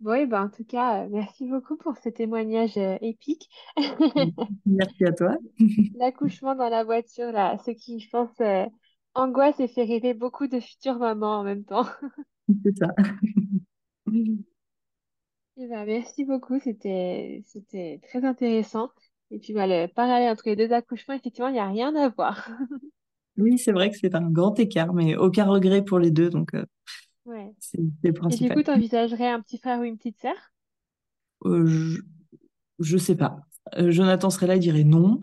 Bon, 0.00 0.26
ben, 0.26 0.44
en 0.44 0.48
tout 0.48 0.64
cas, 0.64 1.06
merci 1.08 1.46
beaucoup 1.48 1.76
pour 1.76 1.96
ce 1.96 2.08
témoignage 2.08 2.76
épique. 3.00 3.48
Merci 4.66 5.04
à 5.04 5.12
toi. 5.12 5.36
L'accouchement 5.98 6.54
dans 6.54 6.68
la 6.68 6.84
voiture, 6.84 7.32
là, 7.32 7.58
ce 7.64 7.72
qui, 7.72 7.98
je 7.98 8.08
pense, 8.08 8.30
angoisse 9.14 9.58
et 9.58 9.68
fait 9.68 9.84
rêver 9.84 10.14
beaucoup 10.14 10.46
de 10.46 10.60
futures 10.60 10.98
mamans 10.98 11.40
en 11.40 11.44
même 11.44 11.64
temps. 11.64 11.86
C'est 12.64 12.76
ça. 12.78 12.88
Eh 15.60 15.66
ben, 15.66 15.84
merci 15.84 16.24
beaucoup, 16.24 16.60
c'était 16.60 17.42
c'était 17.46 18.00
très 18.08 18.24
intéressant. 18.24 18.90
Et 19.30 19.40
puis, 19.40 19.52
bah, 19.52 19.66
le 19.66 19.86
parallèle 19.88 20.30
entre 20.30 20.44
les 20.46 20.56
deux 20.56 20.72
accouchements, 20.72 21.14
effectivement, 21.14 21.48
il 21.48 21.54
n'y 21.54 21.58
a 21.58 21.66
rien 21.66 21.94
à 21.96 22.08
voir. 22.08 22.48
Oui, 23.36 23.56
c'est 23.56 23.70
vrai 23.70 23.88
que 23.88 23.96
c'est 23.96 24.16
un 24.16 24.28
grand 24.30 24.58
écart, 24.58 24.92
mais 24.92 25.14
aucun 25.14 25.44
regret 25.44 25.84
pour 25.84 26.00
les 26.00 26.10
deux, 26.10 26.28
donc 26.28 26.54
euh, 26.54 26.64
Ouais. 27.28 27.52
c'est 27.60 27.78
le 27.78 28.32
Et 28.32 28.36
du 28.36 28.50
coup, 28.50 28.62
tu 28.62 28.70
envisagerais 28.70 29.28
un 29.28 29.40
petit 29.40 29.58
frère 29.58 29.80
ou 29.80 29.84
une 29.84 29.98
petite 29.98 30.18
sœur? 30.18 30.34
Euh, 31.44 31.66
je, 31.66 32.00
je 32.80 32.96
sais 32.96 33.16
pas. 33.16 33.40
Euh, 33.76 33.90
Jonathan 33.90 34.30
serait 34.30 34.46
là, 34.46 34.56
il 34.56 34.60
dirait 34.60 34.84
non. 34.84 35.20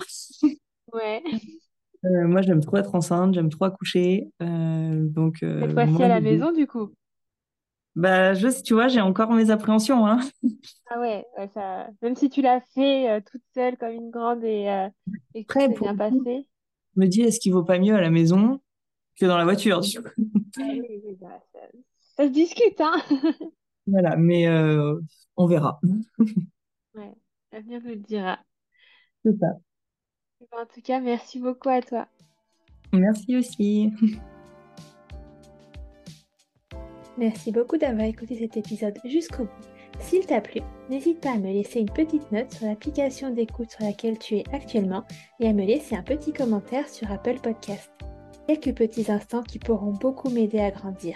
Ouais. 0.93 1.23
moi, 2.03 2.41
j'aime 2.43 2.61
trop 2.61 2.77
être 2.77 2.93
enceinte, 2.93 3.33
j'aime 3.33 3.49
trop 3.49 3.65
accoucher. 3.65 4.29
donc, 4.39 5.37
Cette 5.41 5.73
fois-ci 5.73 6.03
à 6.03 6.07
la 6.07 6.21
maison, 6.21 6.51
du 6.51 6.67
coup? 6.67 6.91
bah, 7.95 8.33
je, 8.33 8.47
tu 8.61 8.73
vois, 8.73 8.87
j'ai 8.87 9.01
encore 9.01 9.31
mes 9.31 9.49
appréhensions, 9.49 10.05
hein. 10.05 10.19
Ah 10.89 10.99
ouais, 10.99 11.25
ça... 11.53 11.87
même 12.01 12.15
si 12.15 12.29
tu 12.29 12.41
l'as 12.41 12.61
fait 12.73 13.09
euh, 13.09 13.21
toute 13.21 13.41
seule 13.53 13.77
comme 13.77 13.91
une 13.91 14.11
grande 14.11 14.43
et, 14.43 14.69
euh, 14.69 14.87
et 15.33 15.43
que 15.43 15.59
s'est 15.59 15.69
bien 15.69 15.95
passé. 15.95 16.47
Je 16.95 17.01
me 17.01 17.07
dis, 17.07 17.21
est-ce 17.21 17.39
qu'il 17.39 17.53
vaut 17.53 17.63
pas 17.63 17.79
mieux 17.79 17.95
à 17.95 18.01
la 18.01 18.09
maison 18.09 18.59
que 19.17 19.25
dans 19.25 19.37
la 19.37 19.45
voiture, 19.45 19.81
bah, 19.81 20.11
ça, 22.17 22.25
se 22.27 22.31
discute, 22.31 22.79
hein. 22.79 22.95
Voilà, 23.87 24.15
mais 24.15 24.47
euh, 24.47 24.99
on 25.37 25.45
verra. 25.45 25.79
Ouais, 26.95 27.13
l'avenir 27.51 27.81
nous 27.83 27.89
le 27.89 27.95
dira. 27.97 28.39
C'est 29.25 29.37
ça. 29.37 29.47
En 30.53 30.65
tout 30.65 30.81
cas, 30.81 31.01
merci 31.01 31.41
beaucoup 31.41 31.67
à 31.67 31.81
toi. 31.81 32.07
Merci 32.93 33.35
aussi. 33.35 33.91
Merci 37.17 37.51
beaucoup 37.51 37.77
d'avoir 37.77 38.05
écouté 38.05 38.37
cet 38.37 38.57
épisode 38.57 38.97
jusqu'au 39.05 39.43
bout. 39.43 39.75
S'il 39.99 40.25
t'a 40.25 40.41
plu, 40.41 40.59
n'hésite 40.89 41.21
pas 41.21 41.31
à 41.31 41.37
me 41.37 41.51
laisser 41.51 41.79
une 41.79 41.89
petite 41.89 42.29
note 42.31 42.51
sur 42.51 42.67
l'application 42.67 43.29
d'écoute 43.29 43.71
sur 43.71 43.85
laquelle 43.85 44.19
tu 44.19 44.35
es 44.35 44.43
actuellement 44.51 45.05
et 45.39 45.47
à 45.47 45.53
me 45.53 45.63
laisser 45.65 45.95
un 45.95 46.03
petit 46.03 46.33
commentaire 46.33 46.89
sur 46.89 47.09
Apple 47.09 47.39
Podcast. 47.41 47.89
Quelques 48.47 48.75
petits 48.75 49.09
instants 49.09 49.43
qui 49.43 49.59
pourront 49.59 49.93
beaucoup 49.93 50.29
m'aider 50.29 50.59
à 50.59 50.71
grandir. 50.71 51.15